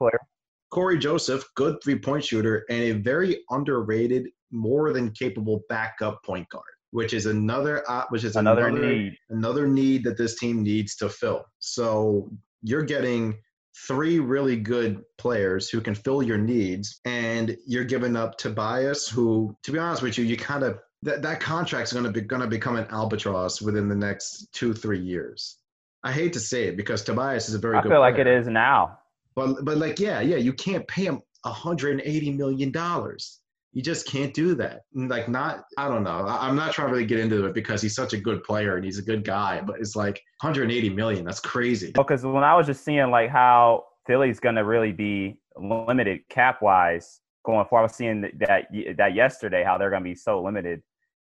Cory 0.72 0.98
Joseph, 0.98 1.46
good 1.56 1.78
three 1.84 1.98
point 1.98 2.26
shooter, 2.26 2.66
and 2.70 2.82
a 2.82 2.92
very 2.94 3.44
underrated, 3.52 4.30
more 4.52 4.94
than 4.94 5.12
capable 5.12 5.62
backup 5.70 6.24
point 6.24 6.48
guard 6.50 6.64
which 6.92 7.14
is 7.14 7.26
another 7.26 7.84
uh, 7.90 8.06
which 8.10 8.24
is 8.24 8.36
another, 8.36 8.68
another 8.68 8.88
need 8.88 9.18
another 9.30 9.68
need 9.68 10.04
that 10.04 10.18
this 10.18 10.40
team 10.40 10.64
needs 10.64 10.96
to 10.98 11.10
fill. 11.10 11.46
So 11.60 12.32
you're 12.62 12.84
getting 12.84 13.40
three 13.88 14.20
really 14.20 14.56
good 14.56 15.04
players 15.18 15.70
who 15.70 15.82
can 15.82 15.96
fill 15.96 16.24
your 16.24 16.38
needs, 16.38 17.00
and 17.06 17.56
you're 17.68 17.84
giving 17.84 18.16
up 18.16 18.38
Tobias, 18.38 19.08
who, 19.08 19.56
to 19.64 19.72
be 19.72 19.78
honest 19.80 20.02
with 20.02 20.18
you, 20.18 20.26
you 20.26 20.38
kind 20.38 20.64
of 20.64 20.80
that 21.04 21.22
that 21.22 21.40
contract's 21.40 21.94
going 21.94 22.06
to 22.06 22.12
be 22.12 22.22
going 22.22 22.42
to 22.42 22.48
become 22.48 22.76
an 22.76 22.88
albatross 22.90 23.62
within 23.62 23.88
the 23.88 23.96
next 23.96 24.48
two 24.54 24.74
three 24.74 25.00
years. 25.00 25.58
I 26.04 26.12
hate 26.12 26.34
to 26.34 26.40
say 26.40 26.66
it 26.66 26.78
because 26.78 27.04
Tobias 27.04 27.50
is 27.50 27.56
a 27.56 27.60
very. 27.60 27.78
I 27.78 27.82
good 27.82 27.90
feel 27.90 28.00
player. 28.00 28.12
like 28.12 28.20
it 28.20 28.28
is 28.28 28.48
now. 28.48 29.00
But 29.36 29.64
but 29.64 29.78
like 29.78 30.00
yeah 30.00 30.22
yeah 30.22 30.38
you 30.38 30.54
can't 30.54 30.88
pay 30.88 31.06
him 31.06 31.22
180 31.44 32.32
million 32.32 32.72
dollars 32.72 33.40
you 33.78 33.84
just 33.84 34.08
can't 34.08 34.34
do 34.34 34.56
that. 34.56 34.86
Like, 34.96 35.30
not, 35.30 35.66
I 35.78 35.88
don't 35.88 36.02
know. 36.04 36.26
I'm 36.28 36.56
not 36.56 36.74
trying 36.74 36.88
to 36.88 36.94
really 36.94 37.06
get 37.06 37.20
into 37.20 37.46
it 37.46 37.54
because 37.54 37.80
he's 37.80 37.94
such 37.94 38.14
a 38.14 38.18
good 38.18 38.44
player 38.44 38.76
and 38.76 38.84
he's 38.84 38.98
a 38.98 39.04
good 39.04 39.24
guy, 39.24 39.62
but 39.62 39.80
it's 39.80 39.96
like 39.96 40.20
180 40.42 40.90
million. 40.90 41.24
That's 41.24 41.40
crazy. 41.40 41.92
Oh, 41.96 42.02
because 42.02 42.24
when 42.24 42.44
I 42.44 42.56
was 42.56 42.66
just 42.66 42.84
seeing 42.84 43.12
like 43.12 43.30
how 43.30 43.84
Philly's 44.08 44.40
going 44.40 44.56
to 44.56 44.64
really 44.64 44.92
be 44.92 45.40
limited 45.56 46.22
cap 46.28 46.64
wise 46.64 47.22
going 47.46 47.68
forward, 47.68 47.82
I 47.82 47.84
was 47.84 47.94
seeing 47.94 48.22
that, 48.40 48.66
that 48.98 49.14
yesterday, 49.14 49.64
how 49.64 49.78
they're 49.78 49.92
going 49.92 50.02
to 50.02 50.10
be 50.10 50.16
so 50.16 50.42
limited 50.42 50.82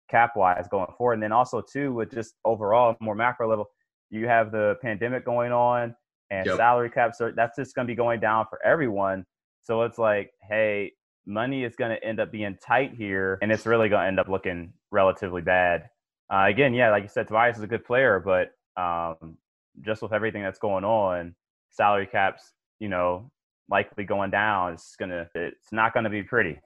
cap 0.10 0.38
wise 0.38 0.70
going 0.72 0.88
forward. 0.98 1.16
And 1.16 1.24
then 1.24 1.34
also, 1.34 1.60
too, 1.62 1.94
with 1.94 2.10
just 2.10 2.36
overall 2.46 2.96
more 3.02 3.16
macro 3.16 3.50
level, 3.50 3.66
you 4.12 4.30
have 4.30 4.54
the 4.54 4.78
pandemic 4.82 5.26
going 5.26 5.52
on 5.52 5.94
and 6.30 6.46
yep. 6.46 6.56
salary 6.56 6.90
caps 6.90 7.20
are 7.20 7.34
that's 7.34 7.58
just 7.58 7.76
going 7.76 7.86
to 7.86 7.92
be 7.92 7.98
going 7.98 8.22
down 8.22 8.46
for 8.50 8.66
everyone. 8.66 9.26
So 9.64 9.82
it's 9.82 9.98
like, 9.98 10.32
hey, 10.50 10.94
money 11.26 11.64
is 11.64 11.76
going 11.76 11.92
to 11.92 12.04
end 12.04 12.20
up 12.20 12.32
being 12.32 12.58
tight 12.66 12.94
here, 12.96 13.38
and 13.42 13.52
it's 13.52 13.66
really 13.66 13.90
going 13.90 14.02
to 14.02 14.08
end 14.08 14.20
up 14.20 14.28
looking 14.28 14.74
relatively 14.92 15.42
bad. 15.42 15.90
Uh, 16.32 16.46
again, 16.48 16.74
yeah, 16.74 16.92
like 16.92 17.04
you 17.04 17.10
said, 17.10 17.28
Tobias 17.28 17.58
is 17.58 17.64
a 17.64 17.68
good 17.68 17.86
player, 17.86 18.20
but 18.20 18.52
um, 18.82 19.38
just 19.82 20.02
with 20.02 20.14
everything 20.14 20.42
that's 20.42 20.60
going 20.60 20.84
on, 20.84 21.36
salary 21.72 22.08
caps, 22.08 22.54
you 22.80 22.90
know, 22.90 23.32
likely 23.70 24.04
going 24.04 24.32
down. 24.32 24.74
It's 24.74 24.96
gonna, 24.96 25.28
it's 25.36 25.72
not 25.72 25.94
going 25.94 26.04
to 26.04 26.10
be 26.10 26.24
pretty. 26.24 26.60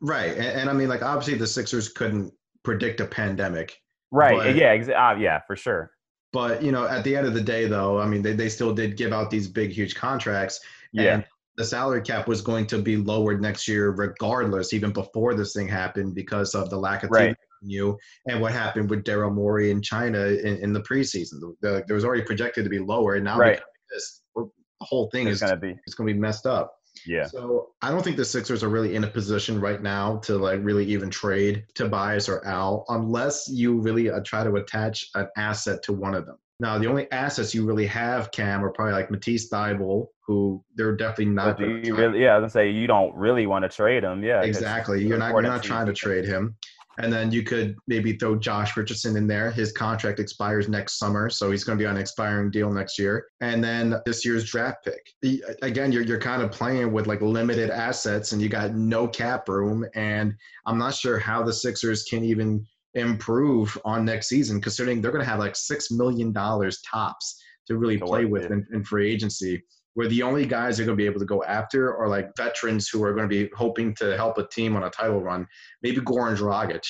Right, 0.00 0.32
and, 0.32 0.60
and, 0.60 0.70
I 0.70 0.72
mean, 0.72 0.88
like 0.88 1.02
obviously 1.02 1.34
the 1.34 1.46
Sixers 1.46 1.88
couldn't 1.88 2.32
predict 2.62 3.00
a 3.00 3.06
pandemic. 3.06 3.76
Right. 4.10 4.38
But, 4.38 4.56
yeah. 4.56 4.76
Exa- 4.76 5.16
uh, 5.16 5.18
yeah, 5.18 5.40
for 5.46 5.56
sure. 5.56 5.92
But 6.32 6.62
you 6.62 6.72
know, 6.72 6.86
at 6.86 7.04
the 7.04 7.16
end 7.16 7.26
of 7.26 7.34
the 7.34 7.40
day, 7.40 7.66
though, 7.66 8.00
I 8.00 8.06
mean, 8.06 8.22
they, 8.22 8.32
they 8.32 8.48
still 8.48 8.74
did 8.74 8.96
give 8.96 9.12
out 9.12 9.30
these 9.30 9.48
big, 9.48 9.70
huge 9.70 9.94
contracts. 9.94 10.60
Yeah 10.92 11.22
the 11.56 11.64
salary 11.64 12.02
cap 12.02 12.28
was 12.28 12.40
going 12.40 12.66
to 12.66 12.78
be 12.78 12.96
lowered 12.96 13.42
next 13.42 13.68
year, 13.68 13.90
regardless, 13.90 14.72
even 14.72 14.92
before 14.92 15.34
this 15.34 15.52
thing 15.52 15.68
happened, 15.68 16.14
because 16.14 16.54
of 16.54 16.70
the 16.70 16.78
lack 16.78 17.02
of 17.02 17.10
right. 17.10 17.36
revenue 17.62 17.96
and 18.26 18.40
what 18.40 18.52
happened 18.52 18.88
with 18.88 19.04
Daryl 19.04 19.32
Morey 19.32 19.70
in 19.70 19.82
China 19.82 20.18
in, 20.18 20.56
in 20.58 20.72
the 20.72 20.80
preseason. 20.80 21.40
The, 21.40 21.54
the, 21.60 21.84
there 21.86 21.94
was 21.94 22.04
already 22.04 22.22
projected 22.22 22.64
to 22.64 22.70
be 22.70 22.78
lower, 22.78 23.14
and 23.14 23.24
now 23.24 23.38
right. 23.38 23.60
this, 23.92 24.22
the 24.34 24.46
whole 24.80 25.10
thing 25.10 25.26
it's 25.26 25.36
is 25.36 25.40
going 25.40 25.60
to 25.60 25.60
be 25.60 25.80
it's 25.86 25.94
going 25.94 26.08
to 26.08 26.14
be 26.14 26.20
messed 26.20 26.46
up. 26.46 26.74
Yeah. 27.06 27.26
So 27.26 27.68
I 27.82 27.90
don't 27.90 28.02
think 28.02 28.16
the 28.16 28.24
Sixers 28.24 28.62
are 28.62 28.68
really 28.68 28.94
in 28.94 29.04
a 29.04 29.06
position 29.06 29.60
right 29.60 29.82
now 29.82 30.18
to 30.18 30.36
like 30.36 30.60
really 30.62 30.84
even 30.86 31.10
trade 31.10 31.64
Tobias 31.74 32.28
or 32.28 32.44
Al 32.46 32.84
unless 32.88 33.48
you 33.48 33.80
really 33.80 34.10
uh, 34.10 34.20
try 34.24 34.44
to 34.44 34.54
attach 34.56 35.06
an 35.14 35.28
asset 35.36 35.82
to 35.84 35.92
one 35.92 36.14
of 36.14 36.26
them. 36.26 36.36
Now, 36.60 36.78
the 36.78 36.86
only 36.86 37.10
assets 37.10 37.54
you 37.54 37.64
really 37.64 37.86
have, 37.86 38.30
Cam, 38.32 38.62
are 38.64 38.70
probably 38.70 38.92
like 38.92 39.10
Matisse 39.10 39.48
Thybulle, 39.48 40.06
who 40.26 40.62
they're 40.74 40.94
definitely 40.94 41.32
not. 41.32 41.58
You 41.58 41.96
really? 41.96 42.22
Yeah, 42.22 42.34
I 42.34 42.38
was 42.38 42.52
gonna 42.52 42.64
say 42.64 42.70
you 42.70 42.86
don't 42.86 43.14
really 43.14 43.46
want 43.46 43.64
to 43.64 43.68
trade 43.68 44.04
him. 44.04 44.22
Yeah, 44.22 44.42
exactly. 44.42 45.04
You're 45.04 45.18
not. 45.18 45.32
You're 45.32 45.42
not 45.42 45.62
trying 45.62 45.86
to 45.86 45.94
trade 45.94 46.26
him. 46.26 46.54
And 46.98 47.10
then 47.10 47.32
you 47.32 47.42
could 47.42 47.76
maybe 47.86 48.18
throw 48.18 48.36
Josh 48.36 48.76
Richardson 48.76 49.16
in 49.16 49.26
there. 49.26 49.50
His 49.50 49.72
contract 49.72 50.20
expires 50.20 50.68
next 50.68 50.98
summer, 50.98 51.30
so 51.30 51.50
he's 51.50 51.64
going 51.64 51.78
to 51.78 51.82
be 51.82 51.86
on 51.86 51.96
an 51.96 52.00
expiring 52.00 52.50
deal 52.50 52.70
next 52.70 52.98
year. 52.98 53.28
And 53.40 53.64
then 53.64 53.94
this 54.04 54.22
year's 54.22 54.44
draft 54.44 54.84
pick. 54.84 55.40
Again, 55.62 55.92
you're 55.92 56.02
you're 56.02 56.20
kind 56.20 56.42
of 56.42 56.50
playing 56.50 56.92
with 56.92 57.06
like 57.06 57.22
limited 57.22 57.70
assets, 57.70 58.32
and 58.32 58.42
you 58.42 58.50
got 58.50 58.74
no 58.74 59.08
cap 59.08 59.48
room. 59.48 59.86
And 59.94 60.34
I'm 60.66 60.76
not 60.76 60.94
sure 60.94 61.18
how 61.18 61.42
the 61.42 61.54
Sixers 61.54 62.02
can 62.04 62.22
even 62.22 62.66
improve 62.94 63.76
on 63.84 64.04
next 64.04 64.28
season, 64.28 64.60
considering 64.60 65.00
they're 65.00 65.12
going 65.12 65.24
to 65.24 65.30
have 65.30 65.38
like 65.38 65.56
six 65.56 65.90
million 65.90 66.32
dollars 66.32 66.80
tops 66.82 67.40
to 67.66 67.78
really 67.78 67.98
play 67.98 68.24
with 68.24 68.50
in, 68.50 68.66
in, 68.72 68.84
free 68.84 69.10
agency. 69.10 69.62
Where 69.94 70.08
the 70.08 70.22
only 70.22 70.46
guys 70.46 70.76
they're 70.76 70.86
going 70.86 70.96
to 70.96 71.02
be 71.02 71.06
able 71.06 71.20
to 71.20 71.26
go 71.26 71.42
after 71.44 71.96
are 71.96 72.08
like 72.08 72.30
veterans 72.36 72.88
who 72.88 73.02
are 73.02 73.12
going 73.12 73.28
to 73.28 73.44
be 73.44 73.50
hoping 73.56 73.94
to 73.96 74.16
help 74.16 74.38
a 74.38 74.46
team 74.48 74.76
on 74.76 74.84
a 74.84 74.90
title 74.90 75.20
run. 75.20 75.46
Maybe 75.82 75.98
Goran 75.98 76.36
Dragic, 76.36 76.84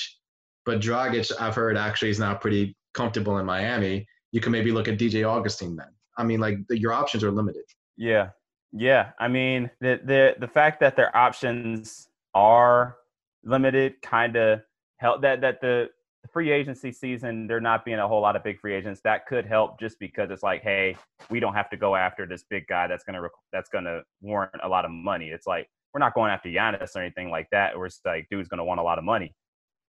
but 0.65 0.79
Dragic 0.79 1.31
I've 1.39 1.55
heard 1.55 1.77
actually 1.77 2.09
is 2.09 2.19
now 2.19 2.35
pretty 2.35 2.75
comfortable 2.93 3.39
in 3.39 3.45
Miami. 3.45 4.05
You 4.31 4.39
can 4.39 4.51
maybe 4.51 4.71
look 4.71 4.87
at 4.87 4.99
DJ 4.99 5.27
Augustin 5.27 5.75
then. 5.75 5.87
I 6.17 6.23
mean, 6.23 6.39
like 6.39 6.57
the, 6.67 6.79
your 6.79 6.93
options 6.93 7.23
are 7.23 7.31
limited. 7.31 7.63
Yeah, 7.97 8.29
yeah. 8.71 9.11
I 9.19 9.27
mean, 9.27 9.69
the 9.79 9.99
the 10.03 10.35
the 10.39 10.47
fact 10.47 10.79
that 10.81 10.95
their 10.95 11.15
options 11.15 12.07
are 12.33 12.97
limited 13.43 14.01
kind 14.01 14.35
of 14.35 14.61
help 15.01 15.21
that 15.21 15.41
that 15.41 15.59
the 15.61 15.89
free 16.31 16.51
agency 16.51 16.91
season 16.91 17.47
there 17.47 17.59
not 17.59 17.83
being 17.83 17.97
a 17.97 18.07
whole 18.07 18.21
lot 18.21 18.35
of 18.35 18.43
big 18.43 18.59
free 18.59 18.75
agents 18.75 19.01
that 19.03 19.25
could 19.25 19.45
help 19.45 19.79
just 19.79 19.97
because 19.99 20.29
it's 20.29 20.43
like 20.43 20.61
hey 20.61 20.95
we 21.31 21.39
don't 21.39 21.55
have 21.55 21.69
to 21.69 21.75
go 21.75 21.95
after 21.95 22.27
this 22.27 22.45
big 22.49 22.65
guy 22.67 22.87
that's 22.87 23.03
gonna 23.03 23.21
that's 23.51 23.69
gonna 23.69 24.01
warrant 24.21 24.61
a 24.63 24.69
lot 24.69 24.85
of 24.85 24.91
money. 24.91 25.29
It's 25.29 25.47
like 25.47 25.67
we're 25.93 25.99
not 25.99 26.13
going 26.13 26.31
after 26.31 26.47
Giannis 26.47 26.95
or 26.95 27.01
anything 27.01 27.31
like 27.31 27.47
that 27.51 27.75
where 27.75 27.87
it's 27.87 27.99
like 28.05 28.27
dude's 28.29 28.47
gonna 28.47 28.63
want 28.63 28.79
a 28.79 28.83
lot 28.83 28.99
of 28.99 29.03
money. 29.03 29.35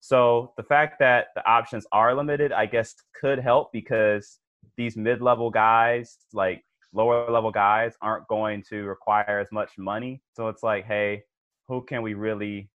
So 0.00 0.52
the 0.56 0.62
fact 0.62 0.98
that 1.00 1.28
the 1.34 1.44
options 1.48 1.86
are 1.90 2.14
limited 2.14 2.52
I 2.52 2.66
guess 2.66 2.94
could 3.18 3.38
help 3.38 3.72
because 3.72 4.38
these 4.76 4.96
mid-level 4.96 5.50
guys 5.50 6.18
like 6.34 6.62
lower 6.92 7.30
level 7.30 7.50
guys 7.50 7.94
aren't 8.02 8.28
going 8.28 8.62
to 8.68 8.84
require 8.84 9.40
as 9.40 9.48
much 9.50 9.72
money. 9.78 10.20
So 10.36 10.48
it's 10.48 10.62
like 10.62 10.84
hey 10.84 11.22
who 11.66 11.82
can 11.82 12.02
we 12.02 12.12
really 12.12 12.70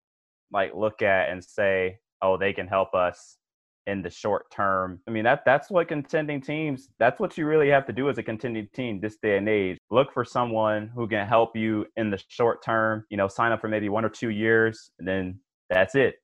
like 0.51 0.73
look 0.73 1.03
at 1.03 1.29
and 1.29 1.43
say 1.43 1.99
oh, 2.23 2.37
they 2.37 2.53
can 2.53 2.67
help 2.67 2.95
us 2.95 3.37
in 3.85 4.01
the 4.01 4.09
short 4.09 4.49
term. 4.49 4.99
I 5.07 5.11
mean, 5.11 5.25
that 5.25 5.43
that's 5.45 5.69
what 5.69 5.89
contending 5.89 6.41
teams, 6.41 6.89
that's 6.99 7.19
what 7.19 7.37
you 7.37 7.45
really 7.45 7.69
have 7.69 7.85
to 7.87 7.93
do 7.93 8.09
as 8.09 8.17
a 8.17 8.23
contending 8.23 8.67
team 8.73 8.99
this 8.99 9.17
day 9.21 9.37
and 9.37 9.47
age. 9.47 9.77
Look 9.91 10.13
for 10.13 10.23
someone 10.23 10.89
who 10.95 11.07
can 11.07 11.27
help 11.27 11.55
you 11.55 11.85
in 11.97 12.09
the 12.09 12.21
short 12.29 12.63
term, 12.63 13.05
you 13.09 13.17
know, 13.17 13.27
sign 13.27 13.51
up 13.51 13.61
for 13.61 13.67
maybe 13.67 13.89
one 13.89 14.05
or 14.05 14.09
two 14.09 14.29
years, 14.29 14.91
and 14.99 15.07
then 15.07 15.39
that's 15.69 15.95
it. 15.95 16.15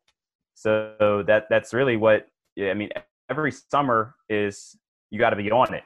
So 0.55 1.23
that 1.27 1.45
that's 1.49 1.73
really 1.73 1.97
what 1.97 2.27
I 2.59 2.73
mean, 2.73 2.89
every 3.29 3.51
summer 3.51 4.15
is 4.29 4.77
you 5.09 5.19
got 5.19 5.31
to 5.31 5.35
be 5.35 5.51
on 5.51 5.73
it. 5.73 5.83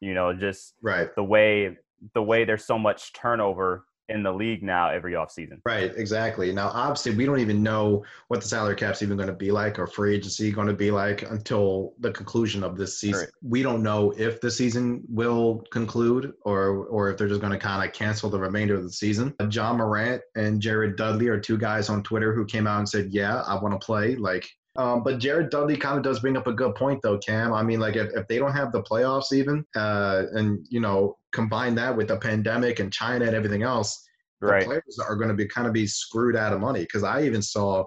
You 0.00 0.14
know, 0.14 0.32
just 0.32 0.74
right 0.82 1.08
the 1.16 1.24
way 1.24 1.76
the 2.14 2.22
way 2.22 2.44
there's 2.44 2.64
so 2.64 2.78
much 2.78 3.12
turnover 3.12 3.84
in 4.08 4.22
the 4.22 4.32
league 4.32 4.62
now 4.62 4.88
every 4.88 5.12
offseason. 5.12 5.60
Right, 5.64 5.92
exactly. 5.96 6.52
Now, 6.52 6.68
obviously, 6.68 7.14
we 7.14 7.26
don't 7.26 7.40
even 7.40 7.62
know 7.62 8.04
what 8.28 8.40
the 8.40 8.48
salary 8.48 8.74
cap's 8.74 9.02
even 9.02 9.16
going 9.16 9.28
to 9.28 9.34
be 9.34 9.50
like 9.50 9.78
or 9.78 9.86
free 9.86 10.14
agency 10.14 10.50
going 10.50 10.68
to 10.68 10.74
be 10.74 10.90
like 10.90 11.22
until 11.22 11.94
the 12.00 12.10
conclusion 12.10 12.64
of 12.64 12.76
this 12.76 12.98
season. 12.98 13.20
Right. 13.20 13.28
We 13.42 13.62
don't 13.62 13.82
know 13.82 14.12
if 14.16 14.40
the 14.40 14.50
season 14.50 15.02
will 15.08 15.62
conclude 15.70 16.32
or 16.42 16.86
or 16.86 17.10
if 17.10 17.18
they're 17.18 17.28
just 17.28 17.40
going 17.40 17.52
to 17.52 17.58
kind 17.58 17.86
of 17.86 17.94
cancel 17.94 18.30
the 18.30 18.38
remainder 18.38 18.74
of 18.74 18.82
the 18.82 18.92
season. 18.92 19.34
Ja 19.50 19.72
Morant 19.72 20.22
and 20.36 20.60
Jared 20.60 20.96
Dudley 20.96 21.28
are 21.28 21.40
two 21.40 21.58
guys 21.58 21.88
on 21.88 22.02
Twitter 22.02 22.34
who 22.34 22.44
came 22.44 22.66
out 22.66 22.78
and 22.78 22.88
said, 22.88 23.08
"Yeah, 23.10 23.42
I 23.42 23.60
want 23.60 23.78
to 23.78 23.84
play." 23.84 24.16
Like 24.16 24.48
um, 24.78 25.02
but 25.02 25.18
Jared 25.18 25.50
Dudley 25.50 25.76
kind 25.76 25.96
of 25.96 26.04
does 26.04 26.20
bring 26.20 26.36
up 26.36 26.46
a 26.46 26.52
good 26.52 26.76
point, 26.76 27.00
though, 27.02 27.18
Cam. 27.18 27.52
I 27.52 27.64
mean, 27.64 27.80
like 27.80 27.96
if, 27.96 28.10
if 28.14 28.28
they 28.28 28.38
don't 28.38 28.52
have 28.52 28.70
the 28.70 28.82
playoffs 28.82 29.32
even, 29.32 29.64
uh, 29.74 30.26
and 30.34 30.64
you 30.70 30.78
know, 30.78 31.18
combine 31.32 31.74
that 31.74 31.96
with 31.96 32.08
the 32.08 32.16
pandemic 32.16 32.78
and 32.78 32.92
China 32.92 33.24
and 33.24 33.34
everything 33.34 33.64
else, 33.64 34.08
right. 34.40 34.60
the 34.60 34.66
players 34.66 34.98
are 35.04 35.16
going 35.16 35.30
to 35.30 35.34
be 35.34 35.48
kind 35.48 35.66
of 35.66 35.72
be 35.72 35.88
screwed 35.88 36.36
out 36.36 36.52
of 36.52 36.60
money. 36.60 36.80
Because 36.82 37.02
I 37.02 37.24
even 37.24 37.42
saw 37.42 37.84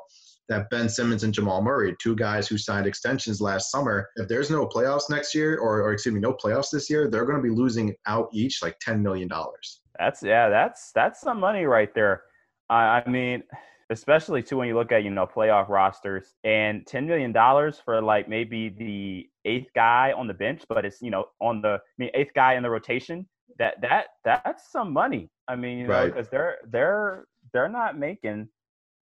that 0.50 0.70
Ben 0.70 0.90
Simmons 0.90 1.24
and 1.24 1.34
Jamal 1.34 1.62
Murray, 1.62 1.96
two 2.04 2.14
guys 2.14 2.50
who 2.50 2.58
signed 2.58 2.86
extensions 2.86 3.40
last 3.40 3.72
summer, 3.72 4.10
if 4.18 4.28
there's 4.28 4.52
no 4.52 4.68
playoffs 4.68 5.10
next 5.10 5.34
year, 5.34 5.60
or, 5.60 5.82
or 5.84 5.94
excuse 5.94 6.14
me, 6.14 6.20
no 6.20 6.34
playoffs 6.34 6.72
this 6.72 6.90
year, 6.90 7.10
they're 7.10 7.26
going 7.26 7.42
to 7.42 7.44
be 7.44 7.56
losing 7.56 7.96
out 8.06 8.28
each 8.34 8.62
like 8.62 8.78
ten 8.80 9.02
million 9.02 9.30
dollars. 9.30 9.80
That's 9.98 10.22
yeah, 10.22 10.50
that's 10.50 10.92
that's 10.94 11.22
some 11.22 11.40
money 11.40 11.64
right 11.64 11.96
there. 11.96 12.24
I, 12.70 13.02
I 13.06 13.10
mean 13.10 13.44
especially 13.92 14.42
too 14.42 14.58
when 14.58 14.68
you 14.68 14.76
look 14.76 14.92
at 14.92 15.04
you 15.04 15.12
know 15.12 15.28
playoff 15.28 15.70
rosters 15.70 16.34
and 16.44 16.88
ten 16.88 17.06
million 17.06 17.32
dollars 17.32 17.82
for 17.84 18.02
like 18.02 18.28
maybe 18.28 18.70
the 18.70 19.30
eighth 19.46 19.70
guy 19.76 20.14
on 20.16 20.28
the 20.28 20.34
bench, 20.34 20.64
but 20.68 20.86
it's 20.86 21.02
you 21.02 21.12
know 21.12 21.26
on 21.40 21.62
the 21.62 21.74
I 21.74 21.80
mean 21.98 22.10
eighth 22.14 22.34
guy 22.34 22.56
in 22.56 22.64
the 22.64 22.70
rotation. 22.70 23.28
That 23.60 23.82
that 23.82 24.06
that's 24.24 24.72
some 24.72 24.94
money. 24.94 25.30
I 25.48 25.56
mean, 25.56 25.80
you 25.80 25.88
know, 25.88 26.08
because 26.08 26.30
they're 26.30 26.58
they're 26.70 27.26
they're 27.54 27.70
not 27.70 28.00
making 28.00 28.48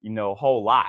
you 0.02 0.10
know 0.10 0.32
a 0.32 0.36
whole 0.36 0.64
lot. 0.64 0.88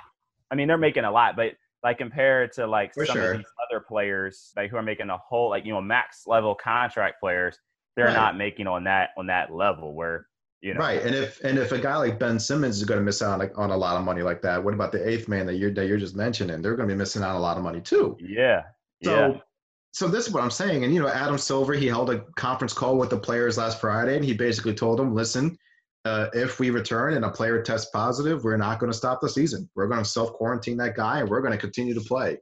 I 0.50 0.54
mean, 0.54 0.66
they're 0.66 0.78
making 0.78 1.04
a 1.04 1.10
lot, 1.12 1.36
but 1.36 1.52
like 1.84 1.98
compared 1.98 2.52
to 2.52 2.66
like 2.66 2.94
For 2.94 3.06
some 3.06 3.16
sure. 3.16 3.32
of 3.32 3.38
these 3.38 3.46
other 3.68 3.80
players 3.80 4.52
like 4.56 4.70
who 4.70 4.76
are 4.76 4.82
making 4.82 5.10
a 5.10 5.18
whole 5.18 5.50
like 5.50 5.64
you 5.64 5.72
know 5.72 5.80
max 5.80 6.26
level 6.26 6.54
contract 6.54 7.20
players, 7.20 7.58
they're 7.96 8.06
right. 8.06 8.14
not 8.14 8.36
making 8.36 8.66
on 8.66 8.84
that 8.84 9.10
on 9.18 9.26
that 9.26 9.52
level 9.52 9.94
where 9.94 10.26
you 10.60 10.74
know? 10.74 10.80
Right, 10.80 11.02
and 11.02 11.14
if 11.14 11.42
and 11.42 11.58
if 11.58 11.72
a 11.72 11.78
guy 11.78 11.96
like 11.96 12.18
Ben 12.18 12.38
Simmons 12.38 12.76
is 12.76 12.84
going 12.84 12.98
to 12.98 13.04
miss 13.04 13.22
out 13.22 13.40
on, 13.40 13.50
on 13.56 13.70
a 13.70 13.76
lot 13.76 13.96
of 13.96 14.04
money 14.04 14.22
like 14.22 14.42
that, 14.42 14.62
what 14.62 14.74
about 14.74 14.92
the 14.92 15.08
eighth 15.08 15.26
man 15.26 15.46
that 15.46 15.54
you're 15.54 15.72
that 15.72 15.86
you're 15.86 15.98
just 15.98 16.16
mentioning? 16.16 16.60
They're 16.60 16.76
going 16.76 16.88
to 16.88 16.94
be 16.94 16.98
missing 16.98 17.22
out 17.22 17.30
on 17.30 17.36
a 17.36 17.40
lot 17.40 17.56
of 17.56 17.62
money 17.62 17.80
too. 17.80 18.16
Yeah. 18.20 18.64
So, 19.02 19.28
yeah. 19.28 19.40
so 19.92 20.08
this 20.08 20.26
is 20.26 20.34
what 20.34 20.42
I'm 20.42 20.50
saying. 20.50 20.84
And 20.84 20.92
you 20.92 21.00
know, 21.00 21.08
Adam 21.08 21.38
Silver, 21.38 21.72
he 21.72 21.86
held 21.86 22.10
a 22.10 22.20
conference 22.36 22.74
call 22.74 22.98
with 22.98 23.08
the 23.08 23.18
players 23.18 23.56
last 23.56 23.80
Friday, 23.80 24.16
and 24.16 24.24
he 24.24 24.34
basically 24.34 24.74
told 24.74 24.98
them, 24.98 25.14
"Listen, 25.14 25.56
uh, 26.04 26.26
if 26.34 26.60
we 26.60 26.68
return 26.68 27.14
and 27.14 27.24
a 27.24 27.30
player 27.30 27.62
tests 27.62 27.90
positive, 27.90 28.44
we're 28.44 28.58
not 28.58 28.80
going 28.80 28.92
to 28.92 28.96
stop 28.98 29.20
the 29.22 29.30
season. 29.30 29.68
We're 29.74 29.88
going 29.88 30.02
to 30.02 30.08
self 30.08 30.34
quarantine 30.34 30.76
that 30.76 30.94
guy, 30.94 31.20
and 31.20 31.28
we're 31.28 31.40
going 31.40 31.52
to 31.52 31.58
continue 31.58 31.94
to 31.94 32.02
play." 32.02 32.38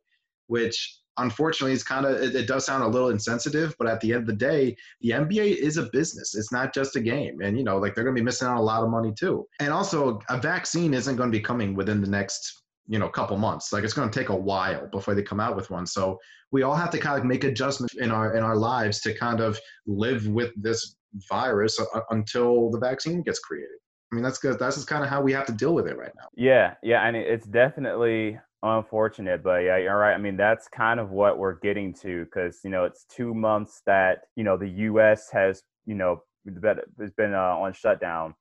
Which 0.49 0.98
unfortunately 1.19 1.73
it's 1.73 1.83
kind 1.83 2.07
of 2.07 2.21
it, 2.21 2.35
it, 2.35 2.47
does 2.47 2.67
sound 2.67 2.83
a 2.83 2.87
little 2.87 3.11
insensitive 3.11 3.75
but 3.79 3.89
at 3.89 4.01
the 4.01 4.13
end 4.13 4.23
of 4.23 4.27
the 4.27 4.33
day 4.33 4.77
the 5.01 5.11
nba 5.11 5.57
is 5.57 5.77
a 5.77 5.89
business. 5.93 6.35
It's 6.35 6.53
not 6.53 6.75
just 6.75 6.97
a 6.97 7.01
game. 7.01 7.41
And 7.43 7.57
you 7.59 7.65
know 7.65 7.79
like 7.79 7.95
they're 7.95 8.05
going 8.05 8.17
to 8.17 8.21
be 8.21 8.25
missing 8.25 8.49
out 8.49 8.59
a 8.59 8.63
lot 8.63 8.83
of 8.83 8.91
money 8.91 9.13
too. 9.13 9.47
And 9.61 9.73
also 9.73 10.21
a 10.29 10.39
vaccine 10.39 10.95
isn't 10.95 11.17
going 11.17 11.31
to 11.31 11.37
be 11.37 11.43
coming 11.43 11.75
within 11.75 12.01
the 12.01 12.11
next 12.11 12.63
you 12.87 12.99
know 12.99 13.09
couple 13.09 13.37
months. 13.37 13.73
Like 13.73 13.85
it's 13.85 13.95
going 13.95 14.11
to 14.11 14.19
take 14.19 14.31
a 14.31 14.37
while 14.37 14.89
before 14.89 15.15
they 15.15 15.23
come 15.23 15.41
out 15.41 15.57
with 15.57 15.71
one. 15.71 15.87
So 15.87 16.19
we 16.51 16.63
all 16.63 16.75
have 16.75 16.91
to 16.91 16.99
kind 16.99 17.19
of 17.19 17.25
make 17.25 17.45
adjustments 17.45 17.95
in 17.97 18.11
our 18.11 18.37
in 18.37 18.43
our 18.43 18.57
lives 18.57 19.01
to 19.03 19.15
kind 19.15 19.41
of 19.41 19.59
live 19.87 20.27
with 20.27 20.53
this 20.57 20.97
virus 21.29 21.81
until 22.11 22.71
the 22.71 22.79
vaccine 22.79 23.23
gets 23.23 23.39
created. 23.39 23.69
I 24.11 24.15
mean, 24.15 24.25
that's 24.25 24.39
good. 24.39 24.59
That's 24.59 24.77
just 24.77 24.89
kind 24.89 25.05
of 25.05 25.11
how 25.11 25.21
we 25.21 25.33
have 25.33 25.47
to 25.47 25.53
deal 25.53 25.75
with 25.75 25.87
it 25.87 25.99
right 25.99 26.13
now. 26.17 26.29
Yeah, 26.35 26.75
yeah, 26.83 27.07
and 27.07 27.15
it's 27.15 27.47
definitely 27.47 28.39
unfortunate, 28.63 29.43
but 29.43 29.63
yeah, 29.63 29.77
you're 29.77 29.99
right. 29.99 30.15
I 30.15 30.19
mean, 30.19 30.37
that's 30.37 30.69
kind 30.69 30.99
of 31.01 31.11
what 31.11 31.39
we're 31.39 31.55
getting 31.55 31.93
to 31.95 32.25
because 32.25 32.61
you 32.65 32.71
know 32.71 32.85
it's 32.85 33.05
two 33.05 33.35
months 33.35 33.83
that 33.87 34.23
you 34.37 34.45
know 34.45 34.57
the 34.57 34.69
U.S. 34.69 35.31
has 35.31 35.63
you 35.87 35.95
know 35.95 36.23
has 36.99 37.13
been 37.13 37.35
uh, 37.35 37.57
on 37.57 37.73
shutdown. 37.73 38.35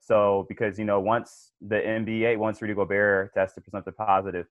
So 0.00 0.46
because 0.48 0.78
you 0.78 0.84
know 0.84 1.00
once 1.00 1.52
the 1.60 1.76
NBA, 1.76 2.38
once 2.38 2.62
Rudy 2.62 2.74
Gobert 2.74 3.34
tested 3.34 3.64
something 3.70 3.92
positive 3.94 4.46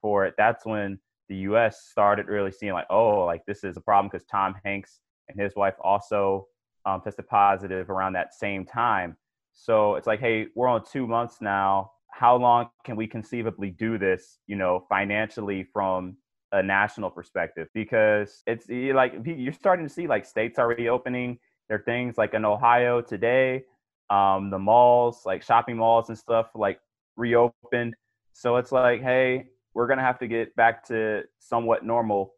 for 0.00 0.24
it, 0.24 0.34
that's 0.36 0.64
when 0.64 0.98
the 1.28 1.36
U.S. 1.36 1.88
started 1.90 2.26
really 2.26 2.52
seeing 2.52 2.72
like, 2.72 2.86
oh, 2.90 3.24
like 3.24 3.44
this 3.46 3.64
is 3.64 3.76
a 3.76 3.80
problem 3.80 4.10
because 4.10 4.26
Tom 4.26 4.54
Hanks 4.64 5.00
and 5.28 5.40
his 5.40 5.54
wife 5.56 5.74
also 5.82 6.46
um, 6.86 7.00
tested 7.00 7.26
positive 7.28 7.90
around 7.90 8.12
that 8.14 8.34
same 8.34 8.64
time. 8.64 9.16
So 9.52 9.96
it's 9.96 10.06
like, 10.06 10.20
hey, 10.20 10.46
we're 10.54 10.68
on 10.68 10.82
two 10.90 11.06
months 11.06 11.38
now 11.40 11.92
how 12.12 12.36
long 12.36 12.70
can 12.84 12.96
we 12.96 13.06
conceivably 13.06 13.70
do 13.70 13.98
this, 13.98 14.38
you 14.46 14.56
know, 14.56 14.84
financially 14.88 15.64
from 15.72 16.16
a 16.52 16.62
national 16.62 17.10
perspective? 17.10 17.68
Because 17.74 18.42
it's 18.46 18.66
like 18.68 19.14
you're 19.24 19.52
starting 19.52 19.86
to 19.86 19.92
see 19.92 20.06
like 20.06 20.24
states 20.24 20.58
are 20.58 20.68
reopening. 20.68 21.38
There 21.68 21.78
are 21.78 21.82
things 21.82 22.18
like 22.18 22.34
in 22.34 22.44
Ohio 22.44 23.00
today, 23.00 23.64
um, 24.10 24.50
the 24.50 24.58
malls, 24.58 25.22
like 25.24 25.42
shopping 25.42 25.76
malls 25.76 26.08
and 26.08 26.18
stuff, 26.18 26.50
like 26.54 26.80
reopened. 27.16 27.94
So 28.32 28.56
it's 28.56 28.72
like, 28.72 29.02
hey, 29.02 29.46
we're 29.74 29.86
gonna 29.86 30.02
have 30.02 30.18
to 30.18 30.26
get 30.26 30.54
back 30.56 30.86
to 30.88 31.22
somewhat 31.38 31.84
normal 31.84 32.34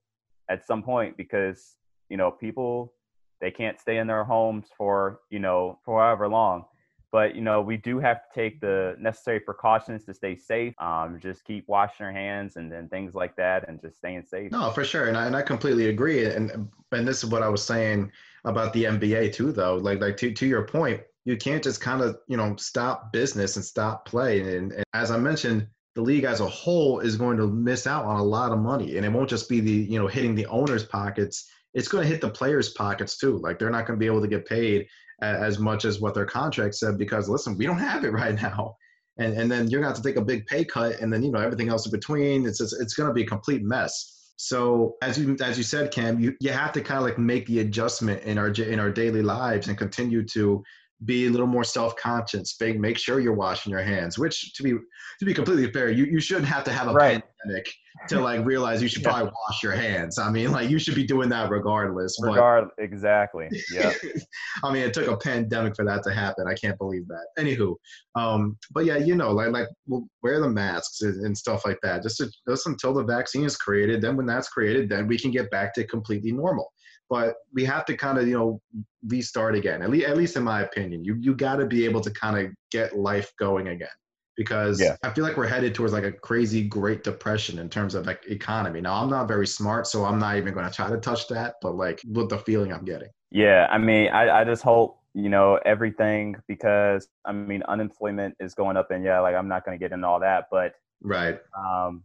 at 0.48 0.66
some 0.66 0.82
point 0.82 1.16
because 1.16 1.76
you 2.08 2.16
know 2.16 2.30
people 2.30 2.92
they 3.40 3.50
can't 3.50 3.80
stay 3.80 3.98
in 3.98 4.06
their 4.06 4.24
homes 4.24 4.66
for 4.76 5.20
you 5.30 5.38
know 5.38 5.78
for 5.84 6.00
however 6.00 6.28
long 6.28 6.64
but 7.12 7.36
you 7.36 7.42
know 7.42 7.60
we 7.60 7.76
do 7.76 8.00
have 8.00 8.22
to 8.22 8.34
take 8.34 8.60
the 8.60 8.96
necessary 8.98 9.38
precautions 9.38 10.04
to 10.04 10.14
stay 10.14 10.34
safe 10.34 10.74
um, 10.80 11.20
just 11.20 11.44
keep 11.44 11.68
washing 11.68 12.06
our 12.06 12.12
hands 12.12 12.56
and, 12.56 12.72
then 12.72 12.88
things 12.88 13.14
like 13.14 13.36
that 13.36 13.68
and 13.68 13.80
just 13.82 13.98
staying 13.98 14.24
safe. 14.24 14.50
No 14.50 14.70
for 14.70 14.82
sure 14.82 15.06
and 15.06 15.16
I, 15.16 15.26
and 15.26 15.36
I 15.36 15.42
completely 15.42 15.88
agree 15.88 16.24
and 16.24 16.68
and 16.90 17.06
this 17.06 17.22
is 17.22 17.30
what 17.30 17.42
i 17.42 17.48
was 17.48 17.62
saying 17.62 18.10
about 18.44 18.72
the 18.72 18.84
nba 18.84 19.32
too 19.32 19.52
though 19.52 19.76
like 19.76 20.00
like 20.00 20.16
to, 20.18 20.32
to 20.32 20.46
your 20.46 20.62
point 20.66 21.00
you 21.24 21.36
can't 21.36 21.62
just 21.62 21.80
kind 21.80 22.00
of 22.00 22.16
you 22.28 22.36
know 22.36 22.56
stop 22.56 23.12
business 23.12 23.56
and 23.56 23.64
stop 23.64 24.06
play 24.06 24.40
and, 24.40 24.72
and 24.72 24.84
as 24.94 25.10
i 25.10 25.18
mentioned 25.18 25.66
the 25.94 26.00
league 26.00 26.24
as 26.24 26.40
a 26.40 26.46
whole 26.46 27.00
is 27.00 27.16
going 27.16 27.36
to 27.36 27.46
miss 27.46 27.86
out 27.86 28.06
on 28.06 28.18
a 28.18 28.22
lot 28.24 28.52
of 28.52 28.58
money 28.58 28.96
and 28.96 29.04
it 29.04 29.10
won't 29.10 29.28
just 29.28 29.48
be 29.48 29.60
the 29.60 29.70
you 29.70 29.98
know 29.98 30.06
hitting 30.06 30.34
the 30.34 30.46
owners 30.46 30.84
pockets 30.84 31.50
it's 31.74 31.88
going 31.88 32.02
to 32.02 32.08
hit 32.08 32.20
the 32.20 32.30
players 32.30 32.70
pockets 32.70 33.18
too 33.18 33.38
like 33.38 33.58
they're 33.58 33.70
not 33.70 33.86
going 33.86 33.98
to 33.98 34.00
be 34.00 34.06
able 34.06 34.20
to 34.20 34.28
get 34.28 34.46
paid 34.46 34.86
as 35.22 35.58
much 35.58 35.84
as 35.84 36.00
what 36.00 36.14
their 36.14 36.26
contract 36.26 36.74
said 36.74 36.98
because 36.98 37.28
listen, 37.28 37.56
we 37.56 37.66
don't 37.66 37.78
have 37.78 38.04
it 38.04 38.10
right 38.12 38.40
now. 38.40 38.76
And, 39.18 39.34
and 39.34 39.50
then 39.50 39.68
you're 39.68 39.82
going 39.82 39.92
to 39.92 39.96
have 39.96 40.02
to 40.02 40.08
take 40.08 40.16
a 40.16 40.24
big 40.24 40.46
pay 40.46 40.64
cut 40.64 41.00
and 41.00 41.12
then 41.12 41.22
you 41.22 41.30
know 41.30 41.38
everything 41.38 41.68
else 41.68 41.84
in 41.84 41.92
between 41.92 42.46
it's 42.46 42.58
just, 42.58 42.80
it's 42.80 42.94
going 42.94 43.08
to 43.08 43.12
be 43.12 43.24
a 43.24 43.26
complete 43.26 43.62
mess 43.62 44.32
so 44.36 44.96
as 45.02 45.18
you 45.18 45.36
as 45.42 45.58
you 45.58 45.64
said 45.64 45.90
cam 45.90 46.18
you, 46.18 46.34
you 46.40 46.50
have 46.50 46.72
to 46.72 46.80
kind 46.80 46.96
of 46.96 47.04
like 47.04 47.18
make 47.18 47.44
the 47.44 47.60
adjustment 47.60 48.22
in 48.22 48.38
our 48.38 48.48
in 48.48 48.80
our 48.80 48.90
daily 48.90 49.20
lives 49.20 49.68
and 49.68 49.76
continue 49.76 50.24
to 50.24 50.64
be 51.04 51.26
a 51.26 51.30
little 51.30 51.46
more 51.46 51.64
self-conscious 51.64 52.56
make, 52.60 52.78
make 52.78 52.98
sure 52.98 53.20
you're 53.20 53.32
washing 53.32 53.70
your 53.70 53.82
hands 53.82 54.18
which 54.18 54.52
to 54.54 54.62
be 54.62 54.72
to 55.18 55.24
be 55.24 55.34
completely 55.34 55.70
fair 55.72 55.90
you, 55.90 56.04
you 56.04 56.20
shouldn't 56.20 56.46
have 56.46 56.64
to 56.64 56.72
have 56.72 56.88
a 56.88 56.92
right. 56.92 57.22
pandemic 57.44 57.72
to 58.08 58.20
like 58.20 58.44
realize 58.44 58.82
you 58.82 58.88
should 58.88 59.02
yeah. 59.02 59.10
probably 59.10 59.32
wash 59.48 59.62
your 59.62 59.72
hands. 59.72 60.18
I 60.18 60.30
mean, 60.30 60.50
like 60.50 60.68
you 60.68 60.78
should 60.78 60.94
be 60.94 61.04
doing 61.04 61.28
that 61.28 61.50
regardless. 61.50 62.16
Regard 62.20 62.68
exactly. 62.78 63.48
Yeah. 63.72 63.92
I 64.64 64.72
mean, 64.72 64.82
it 64.82 64.94
took 64.94 65.08
a 65.08 65.16
pandemic 65.16 65.76
for 65.76 65.84
that 65.84 66.02
to 66.04 66.12
happen. 66.12 66.46
I 66.48 66.54
can't 66.54 66.78
believe 66.78 67.06
that. 67.08 67.26
Anywho, 67.38 67.76
um, 68.14 68.56
but 68.72 68.84
yeah, 68.84 68.96
you 68.96 69.14
know, 69.14 69.32
like 69.32 69.50
like 69.50 69.68
we'll 69.86 70.06
wear 70.22 70.40
the 70.40 70.48
masks 70.48 71.02
and, 71.02 71.24
and 71.24 71.36
stuff 71.36 71.64
like 71.64 71.78
that. 71.82 72.02
Just 72.02 72.18
to, 72.18 72.30
just 72.48 72.66
until 72.66 72.94
the 72.94 73.04
vaccine 73.04 73.44
is 73.44 73.56
created. 73.56 74.00
Then 74.00 74.16
when 74.16 74.26
that's 74.26 74.48
created, 74.48 74.88
then 74.88 75.06
we 75.06 75.18
can 75.18 75.30
get 75.30 75.50
back 75.50 75.74
to 75.74 75.86
completely 75.86 76.32
normal. 76.32 76.72
But 77.12 77.34
we 77.52 77.62
have 77.66 77.84
to 77.84 77.94
kind 77.94 78.16
of 78.16 78.26
you 78.26 78.38
know 78.38 78.62
restart 79.06 79.54
again. 79.54 79.82
At 79.82 79.90
least 79.90 80.06
at 80.06 80.16
least 80.16 80.34
in 80.38 80.44
my 80.44 80.62
opinion, 80.62 81.04
you 81.04 81.14
you 81.20 81.34
got 81.34 81.56
to 81.56 81.66
be 81.66 81.84
able 81.84 82.00
to 82.00 82.10
kind 82.10 82.38
of 82.38 82.50
get 82.70 82.96
life 82.96 83.30
going 83.38 83.68
again 83.68 83.96
because 84.34 84.80
yeah. 84.80 84.96
I 85.02 85.10
feel 85.10 85.22
like 85.22 85.36
we're 85.36 85.46
headed 85.46 85.74
towards 85.74 85.92
like 85.92 86.04
a 86.04 86.12
crazy 86.12 86.62
Great 86.66 87.04
Depression 87.04 87.58
in 87.58 87.68
terms 87.68 87.94
of 87.94 88.06
like 88.06 88.22
economy. 88.28 88.80
Now 88.80 88.94
I'm 88.94 89.10
not 89.10 89.28
very 89.28 89.46
smart, 89.46 89.86
so 89.86 90.06
I'm 90.06 90.18
not 90.18 90.38
even 90.38 90.54
going 90.54 90.66
to 90.66 90.72
try 90.72 90.88
to 90.88 90.96
touch 90.96 91.28
that. 91.28 91.56
But 91.60 91.76
like, 91.76 92.00
with 92.08 92.30
the 92.30 92.38
feeling 92.38 92.72
I'm 92.72 92.86
getting. 92.86 93.10
Yeah, 93.30 93.66
I 93.70 93.76
mean, 93.76 94.08
I, 94.08 94.40
I 94.40 94.44
just 94.44 94.62
hope 94.62 94.98
you 95.12 95.28
know 95.28 95.58
everything 95.66 96.36
because 96.48 97.08
I 97.26 97.32
mean 97.32 97.62
unemployment 97.68 98.36
is 98.40 98.54
going 98.54 98.78
up, 98.78 98.90
and 98.90 99.04
yeah, 99.04 99.20
like 99.20 99.34
I'm 99.34 99.48
not 99.48 99.66
going 99.66 99.78
to 99.78 99.82
get 99.82 99.92
into 99.92 100.06
all 100.06 100.20
that, 100.20 100.46
but 100.50 100.72
right, 101.02 101.38
um, 101.54 102.04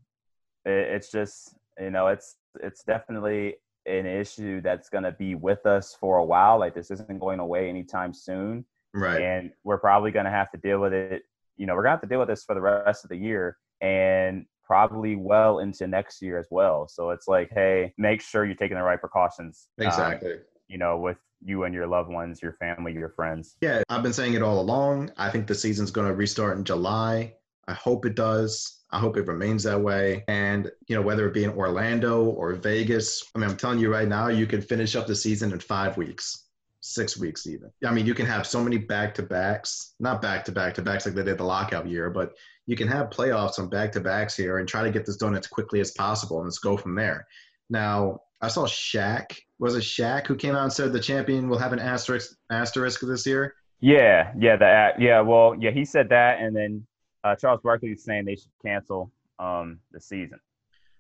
it, 0.66 0.72
it's 0.96 1.12
just 1.12 1.56
you 1.80 1.92
know 1.92 2.08
it's 2.08 2.36
it's 2.62 2.84
definitely 2.84 3.56
an 3.88 4.06
issue 4.06 4.62
that's 4.62 4.90
going 4.90 5.04
to 5.04 5.12
be 5.12 5.36
with 5.36 5.66
us 5.66 5.96
for 6.00 6.18
a 6.18 6.26
while. 6.26 6.60
Like 6.60 6.74
this 6.74 6.92
isn't 6.92 7.20
going 7.20 7.40
away 7.40 7.70
anytime 7.70 8.14
soon. 8.14 8.66
Right. 8.94 9.22
And 9.22 9.52
we're 9.64 9.78
probably 9.78 10.12
going 10.12 10.26
to 10.26 10.32
have 10.32 10.52
to 10.52 10.58
deal 10.58 10.80
with 10.80 10.94
it. 10.94 11.24
You 11.56 11.66
know, 11.66 11.76
we're 11.76 11.84
going 11.84 11.92
to 11.92 11.96
have 11.96 12.02
to 12.02 12.08
deal 12.08 12.20
with 12.20 12.30
this 12.30 12.44
for 12.44 12.56
the 12.56 12.62
rest 12.62 13.04
of 13.04 13.10
the 13.10 13.18
year 13.18 13.58
and 13.82 14.46
probably 14.66 15.16
well 15.16 15.60
into 15.60 15.88
next 15.88 16.22
year 16.22 16.38
as 16.38 16.48
well. 16.52 16.88
So 16.88 17.12
it's 17.12 17.28
like, 17.28 17.50
hey, 17.54 17.94
make 17.98 18.22
sure 18.22 18.46
you're 18.46 18.56
taking 18.56 18.78
the 18.78 18.84
right 18.84 19.00
precautions. 19.00 19.68
um, 19.80 19.88
Exactly. 19.88 20.34
Um, 20.34 20.40
you 20.68 20.78
know, 20.78 20.98
with 20.98 21.18
you 21.44 21.64
and 21.64 21.74
your 21.74 21.88
loved 21.88 22.10
ones, 22.10 22.42
your 22.42 22.54
family, 22.54 22.94
your 22.94 23.10
friends. 23.10 23.56
Yeah, 23.62 23.84
I've 23.90 24.04
been 24.04 24.14
saying 24.14 24.34
it 24.34 24.42
all 24.42 24.60
along. 24.60 25.12
I 25.18 25.30
think 25.30 25.48
the 25.48 25.56
season's 25.56 25.92
going 25.92 26.08
to 26.08 26.14
restart 26.14 26.58
in 26.58 26.64
July. 26.64 27.36
I 27.68 27.74
hope 27.74 28.06
it 28.06 28.16
does. 28.16 28.84
I 28.92 29.00
hope 29.00 29.18
it 29.18 29.28
remains 29.28 29.64
that 29.64 29.82
way. 29.82 30.24
And, 30.28 30.72
you 30.88 30.96
know, 30.96 31.02
whether 31.02 31.28
it 31.28 31.34
be 31.34 31.44
in 31.44 31.52
Orlando 31.52 32.24
or 32.24 32.54
Vegas, 32.54 33.24
I 33.36 33.40
mean, 33.40 33.50
I'm 33.50 33.58
telling 33.58 33.80
you 33.80 33.92
right 33.92 34.08
now, 34.08 34.30
you 34.30 34.48
can 34.48 34.62
finish 34.62 34.96
up 34.96 35.08
the 35.08 35.16
season 35.16 35.52
in 35.52 35.60
five 35.60 35.98
weeks, 35.98 36.46
six 36.80 37.18
weeks 37.18 37.46
even. 37.48 37.70
I 37.86 37.92
mean, 37.92 38.06
you 38.06 38.14
can 38.14 38.26
have 38.26 38.48
so 38.48 38.64
many 38.64 38.78
back 38.78 39.14
to 39.16 39.24
backs, 39.24 39.96
not 40.00 40.22
back 40.22 40.46
to 40.46 40.54
back 40.54 40.74
to 40.76 40.82
backs 40.82 41.06
like 41.06 41.16
they 41.16 41.24
did 41.24 41.38
the 41.38 41.44
lockout 41.44 41.88
year, 41.88 42.10
but 42.10 42.32
you 42.66 42.78
can 42.78 42.88
have 42.88 43.10
playoffs 43.10 43.60
on 43.60 43.70
back 43.70 43.92
to 43.94 44.00
backs 44.00 44.38
here 44.38 44.60
and 44.60 44.68
try 44.68 44.84
to 44.84 44.92
get 44.92 45.06
this 45.06 45.18
done 45.18 45.36
as 45.36 45.48
quickly 45.48 45.82
as 45.82 45.92
possible 45.92 46.38
and 46.38 46.48
let's 46.48 46.60
go 46.60 46.78
from 46.78 46.96
there. 46.96 47.28
Now, 47.70 48.22
I 48.42 48.48
saw 48.48 48.66
Shaq. 48.66 49.36
Was 49.60 49.76
it 49.76 49.84
Shaq 49.84 50.28
who 50.28 50.36
came 50.36 50.56
out 50.56 50.64
and 50.64 50.72
said 50.72 50.94
the 50.94 51.00
champion 51.00 51.50
will 51.50 51.58
have 51.58 51.74
an 51.74 51.80
asterisk 51.80 52.38
asterisk 52.50 53.02
this 53.02 53.26
year? 53.26 53.54
Yeah, 53.80 54.32
yeah, 54.40 54.56
the 54.56 54.92
yeah. 55.00 55.22
Well, 55.22 55.56
yeah, 55.60 55.72
he 55.72 55.86
said 55.86 56.10
that, 56.10 56.40
and 56.40 56.56
then 56.56 56.87
uh, 57.24 57.36
Charles 57.36 57.62
Barkley 57.62 57.92
is 57.92 58.04
saying 58.04 58.26
they 58.26 58.36
should 58.36 58.52
cancel 58.62 59.12
um, 59.40 59.80
the 59.92 60.00
season. 60.00 60.40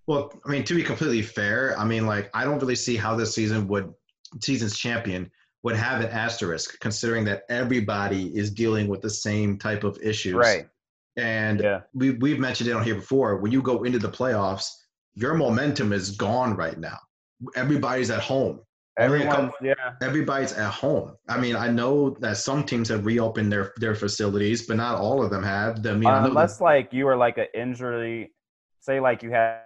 Well, 0.08 0.32
I 0.46 0.50
mean, 0.50 0.64
to 0.64 0.74
be 0.74 0.84
completely 0.84 1.22
fair, 1.22 1.78
I 1.78 1.84
mean, 1.84 2.06
like, 2.06 2.30
I 2.34 2.46
don't 2.46 2.60
really 2.60 2.76
see 2.76 2.96
how 2.96 3.16
this 3.16 3.36
season 3.36 3.68
would, 3.68 3.94
season's 4.42 4.78
champion 4.78 5.30
would 5.64 5.76
have 5.76 6.02
an 6.02 6.10
asterisk, 6.10 6.80
considering 6.80 7.26
that 7.26 7.44
everybody 7.50 8.28
is 8.38 8.52
dealing 8.52 8.88
with 8.88 9.02
the 9.02 9.10
same 9.10 9.58
type 9.58 9.84
of 9.84 10.00
issues. 10.02 10.36
Right. 10.36 10.70
And 11.18 11.60
yeah. 11.62 11.82
we, 11.94 12.12
we've 12.12 12.40
mentioned 12.40 12.70
it 12.70 12.74
on 12.74 12.84
here 12.84 12.96
before. 12.96 13.38
When 13.38 13.52
you 13.52 13.62
go 13.62 13.84
into 13.84 14.00
the 14.00 14.10
playoffs, 14.10 14.70
your 15.16 15.34
momentum 15.34 15.92
is 15.92 16.12
gone 16.12 16.56
right 16.56 16.78
now. 16.78 17.00
Everybody's 17.56 18.12
at 18.12 18.22
home. 18.22 18.62
Everyone's, 18.98 19.52
yeah. 19.62 19.74
Everybody's 20.02 20.54
at 20.54 20.72
home. 20.72 21.16
I 21.30 21.38
mean, 21.38 21.56
I 21.56 21.68
know 21.68 22.12
that 22.20 22.38
some 22.38 22.64
teams 22.64 22.90
have 22.90 23.06
reopened 23.06 23.52
their 23.52 23.74
their 23.78 23.94
facilities, 23.94 24.66
but 24.66 24.78
not 24.78 25.00
all 25.00 25.24
of 25.24 25.30
them 25.30 25.44
have. 25.44 25.86
I 25.86 25.94
mean, 25.94 26.08
uh, 26.08 26.26
unless 26.26 26.60
like 26.60 26.92
you 26.92 27.08
are 27.08 27.16
like 27.16 27.38
an 27.38 27.46
injury, 27.54 28.32
say 28.80 29.00
like 29.00 29.22
you 29.22 29.32
had 29.32 29.62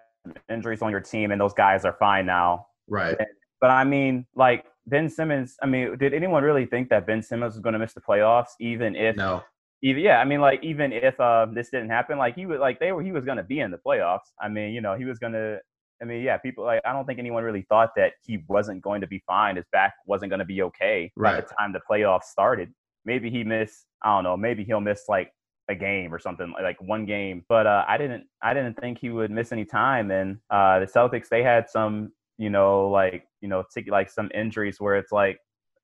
injuries 0.50 0.82
on 0.82 0.92
your 0.92 1.00
team 1.00 1.32
and 1.32 1.40
those 1.40 1.54
guys 1.54 1.86
are 1.86 1.96
fine 1.98 2.26
now. 2.26 2.68
Right. 2.90 3.18
But 3.62 3.70
I 3.70 3.86
mean, 3.86 4.26
like 4.36 4.66
Ben 4.88 5.10
Simmons. 5.10 5.56
I 5.62 5.66
mean, 5.66 5.98
did 5.98 6.14
anyone 6.14 6.44
really 6.44 6.66
think 6.66 6.90
that 6.90 7.08
Ben 7.08 7.24
Simmons 7.24 7.54
was 7.54 7.62
going 7.62 7.74
to 7.74 7.80
miss 7.80 7.94
the 7.94 8.02
playoffs, 8.02 8.50
even 8.60 8.96
if? 8.96 9.16
No. 9.16 9.44
Even 9.84 10.04
yeah, 10.04 10.20
I 10.20 10.26
mean, 10.26 10.42
like 10.42 10.64
even 10.64 10.94
if 10.94 11.20
uh, 11.20 11.48
this 11.52 11.70
didn't 11.72 11.90
happen, 11.90 12.20
like 12.20 12.36
he 12.36 12.46
would 12.46 12.60
like 12.60 12.80
they 12.80 12.92
were 12.92 13.02
he 13.02 13.12
was 13.12 13.26
going 13.26 13.38
to 13.38 13.44
be 13.44 13.62
in 13.62 13.72
the 13.72 13.80
playoffs. 13.84 14.30
I 14.40 14.48
mean, 14.48 14.74
you 14.74 14.82
know, 14.82 14.96
he 14.96 15.06
was 15.06 15.18
going 15.18 15.34
to 15.34 15.60
I 16.02 16.06
mean, 16.06 16.22
yeah, 16.24 16.38
people 16.38 16.64
like 16.64 16.82
I 16.86 16.94
don't 16.94 17.06
think 17.06 17.20
anyone 17.20 17.44
really 17.44 17.64
thought 17.64 17.92
that 17.96 18.14
he 18.24 18.44
wasn't 18.48 18.82
going 18.82 19.02
to 19.02 19.08
be 19.08 19.24
fine. 19.28 19.56
His 19.56 19.66
back 19.72 19.94
wasn't 20.06 20.32
going 20.32 20.40
to 20.40 20.46
be 20.46 20.62
okay 20.64 21.12
right. 21.16 21.36
by 21.36 21.42
the 21.42 21.48
time 21.60 21.74
the 21.74 21.82
playoffs 21.90 22.24
started. 22.24 22.74
Maybe 23.06 23.30
he 23.30 23.44
missed. 23.44 23.86
I 24.04 24.16
don't 24.16 24.24
know. 24.24 24.38
Maybe 24.38 24.64
he'll 24.64 24.82
miss 24.82 25.04
like 25.08 25.32
a 25.70 25.76
game 25.76 26.14
or 26.14 26.20
something 26.20 26.54
like 26.62 26.82
one 26.82 27.06
game. 27.06 27.46
But 27.48 27.68
uh, 27.68 27.86
I 27.88 27.98
didn't. 27.98 28.26
I 28.42 28.54
didn't 28.54 28.76
think 28.80 29.00
he 29.00 29.10
would 29.10 29.32
miss 29.32 29.52
any 29.52 29.66
time. 29.66 30.12
And 30.12 30.38
uh, 30.50 30.80
the 30.80 30.88
Celtics 30.88 31.30
they 31.30 31.44
had 31.44 31.70
some, 31.70 32.12
you 32.38 32.50
know, 32.50 32.90
like 32.90 33.26
you 33.42 33.48
know, 33.48 33.64
t- 33.74 33.90
like 33.90 34.10
some 34.10 34.30
injuries 34.34 34.80
where 34.80 34.96
it's 34.96 35.12
like 35.12 35.40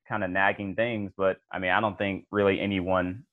kind 0.07 0.23
of 0.23 0.31
nagging 0.31 0.75
things. 0.75 1.11
But 1.15 1.37
I 1.51 1.59
mean, 1.59 1.71
I 1.71 1.79
don't 1.79 1.97
think 1.97 2.25
really 2.31 2.59
anyone 2.59 3.23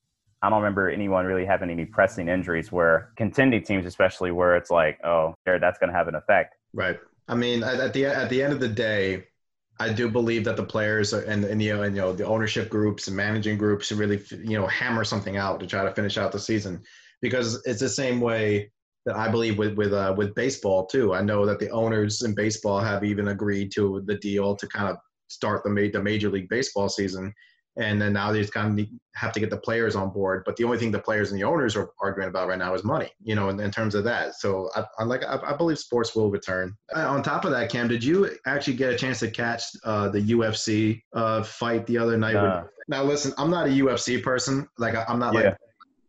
I 0.44 0.50
don't 0.50 0.60
remember 0.60 0.90
anyone 0.90 1.24
really 1.24 1.46
having 1.46 1.70
any 1.70 1.86
pressing 1.86 2.28
injuries 2.28 2.70
where 2.70 3.12
contending 3.16 3.62
teams, 3.62 3.86
especially 3.86 4.30
where 4.30 4.56
it's 4.56 4.70
like, 4.70 5.02
oh, 5.02 5.34
that's 5.46 5.78
going 5.78 5.88
to 5.88 5.96
have 5.96 6.06
an 6.06 6.16
effect. 6.16 6.56
Right. 6.74 6.98
I 7.28 7.34
mean, 7.34 7.62
at, 7.62 7.80
at, 7.80 7.92
the 7.94 8.04
at 8.04 8.28
the 8.28 8.42
end 8.42 8.52
of 8.52 8.60
the 8.60 8.68
day, 8.68 9.24
I 9.80 9.92
do 9.92 10.10
believe 10.10 10.44
that 10.44 10.56
the 10.56 10.64
players 10.64 11.12
and, 11.12 11.44
and 11.44 11.62
you 11.62 11.74
know 11.74 11.82
and 11.82 11.96
you 11.96 12.02
know 12.02 12.12
the 12.12 12.26
ownership 12.26 12.68
groups 12.68 13.08
and 13.08 13.16
managing 13.16 13.56
groups 13.56 13.90
really 13.92 14.22
you 14.30 14.58
know 14.58 14.66
hammer 14.66 15.04
something 15.04 15.36
out 15.36 15.60
to 15.60 15.66
try 15.66 15.84
to 15.84 15.94
finish 15.94 16.18
out 16.18 16.32
the 16.32 16.38
season 16.38 16.82
because 17.22 17.62
it's 17.64 17.80
the 17.80 17.88
same 17.88 18.20
way 18.20 18.70
that 19.06 19.16
I 19.16 19.28
believe 19.28 19.56
with 19.56 19.74
with 19.74 19.92
uh, 19.92 20.14
with 20.16 20.34
baseball 20.34 20.86
too. 20.86 21.14
I 21.14 21.22
know 21.22 21.46
that 21.46 21.58
the 21.58 21.70
owners 21.70 22.22
in 22.22 22.34
baseball 22.34 22.80
have 22.80 23.04
even 23.04 23.28
agreed 23.28 23.72
to 23.72 24.02
the 24.06 24.16
deal 24.16 24.56
to 24.56 24.66
kind 24.66 24.88
of 24.88 24.96
start 25.28 25.62
the 25.64 25.90
the 25.90 26.02
major 26.02 26.28
league 26.28 26.48
baseball 26.48 26.88
season 26.88 27.32
and 27.76 28.00
then 28.00 28.12
now 28.12 28.30
they 28.30 28.40
just 28.40 28.52
kind 28.52 28.78
of 28.78 28.86
have 29.14 29.32
to 29.32 29.40
get 29.40 29.50
the 29.50 29.56
players 29.56 29.96
on 29.96 30.10
board. 30.10 30.42
But 30.44 30.56
the 30.56 30.64
only 30.64 30.78
thing 30.78 30.90
the 30.90 30.98
players 30.98 31.30
and 31.30 31.40
the 31.40 31.44
owners 31.44 31.76
are 31.76 31.90
arguing 32.00 32.28
about 32.28 32.48
right 32.48 32.58
now 32.58 32.74
is 32.74 32.84
money, 32.84 33.10
you 33.22 33.34
know, 33.34 33.48
in, 33.48 33.58
in 33.60 33.70
terms 33.70 33.94
of 33.94 34.04
that. 34.04 34.36
So 34.36 34.70
I, 34.76 34.84
I 34.98 35.04
like 35.04 35.24
I, 35.24 35.38
I, 35.44 35.56
believe 35.56 35.78
sports 35.78 36.14
will 36.14 36.30
return. 36.30 36.76
Uh, 36.94 37.08
on 37.08 37.22
top 37.22 37.44
of 37.44 37.50
that, 37.50 37.70
Cam, 37.70 37.88
did 37.88 38.04
you 38.04 38.30
actually 38.46 38.74
get 38.74 38.92
a 38.92 38.96
chance 38.96 39.20
to 39.20 39.30
catch 39.30 39.64
uh, 39.84 40.08
the 40.08 40.20
UFC 40.20 41.02
uh, 41.14 41.42
fight 41.42 41.86
the 41.86 41.98
other 41.98 42.16
night? 42.16 42.34
Nah. 42.34 42.62
With, 42.62 42.70
now, 42.88 43.02
listen, 43.02 43.32
I'm 43.38 43.50
not 43.50 43.66
a 43.66 43.70
UFC 43.70 44.22
person. 44.22 44.68
Like 44.78 44.94
I, 44.94 45.04
am 45.08 45.18
not 45.18 45.34
yeah. 45.34 45.40
like 45.40 45.56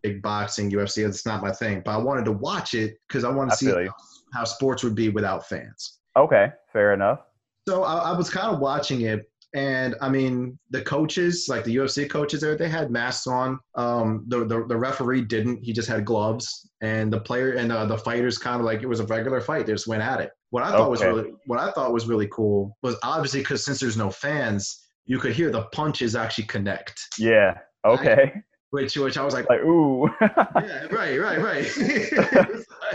big 0.04 0.22
boxing 0.22 0.70
UFC. 0.70 1.08
It's 1.08 1.26
not 1.26 1.42
my 1.42 1.52
thing. 1.52 1.82
But 1.84 1.92
I 1.92 1.98
wanted 1.98 2.26
to 2.26 2.32
watch 2.32 2.74
it 2.74 2.98
because 3.08 3.24
I 3.24 3.30
wanted 3.30 3.52
to 3.52 3.58
see 3.58 3.72
how, 3.72 3.94
how, 4.34 4.44
sports 4.44 4.84
would 4.84 4.96
be 4.96 5.10
without 5.10 5.48
fans. 5.48 6.00
Okay, 6.18 6.52
fair 6.72 6.94
enough. 6.94 7.22
So 7.68 7.84
I, 7.84 8.12
I 8.12 8.18
was 8.18 8.30
kind 8.30 8.54
of 8.54 8.60
watching 8.60 9.02
it 9.02 9.26
and 9.56 9.96
I 10.02 10.10
mean, 10.10 10.60
the 10.70 10.82
coaches, 10.82 11.46
like 11.48 11.64
the 11.64 11.78
UFC 11.78 12.10
coaches 12.10 12.42
there, 12.42 12.58
they 12.58 12.68
had 12.68 12.92
masks 12.92 13.26
on. 13.26 13.58
Um, 13.76 14.26
the, 14.28 14.40
the, 14.40 14.66
the 14.68 14.76
referee 14.76 15.22
didn't. 15.22 15.64
He 15.64 15.72
just 15.72 15.88
had 15.88 16.04
gloves. 16.04 16.70
And 16.82 17.12
the 17.12 17.22
player 17.22 17.54
and 17.54 17.72
uh, 17.72 17.86
the 17.86 17.98
fighters 17.98 18.38
kind 18.38 18.60
of 18.60 18.66
like 18.66 18.84
it 18.84 18.88
was 18.88 19.00
a 19.00 19.06
regular 19.06 19.40
fight. 19.40 19.66
They 19.66 19.72
just 19.72 19.88
went 19.88 20.04
at 20.04 20.20
it. 20.20 20.32
What 20.50 20.64
I 20.64 20.72
thought 20.72 20.82
okay. 20.82 20.90
was 20.90 21.04
really 21.04 21.34
what 21.46 21.58
I 21.58 21.72
thought 21.72 21.94
was 21.94 22.06
really 22.06 22.28
cool 22.34 22.78
was 22.84 22.98
obviously 23.02 23.40
because 23.40 23.64
since 23.64 23.80
there's 23.80 23.96
no 23.96 24.12
fans, 24.12 24.88
you 25.06 25.20
could 25.20 25.32
hear 25.32 25.50
the 25.52 25.64
punches 25.72 26.18
actually 26.18 26.46
connect. 26.46 27.00
Yeah. 27.18 27.58
Okay. 27.86 28.34
Which, 28.76 28.98
which 28.98 29.18
I 29.18 29.24
was 29.24 29.34
like, 29.34 29.48
like 29.48 29.62
ooh. 29.62 30.10
yeah, 30.22 30.86
right, 30.92 31.18
right, 31.18 31.40
right. 31.40 31.66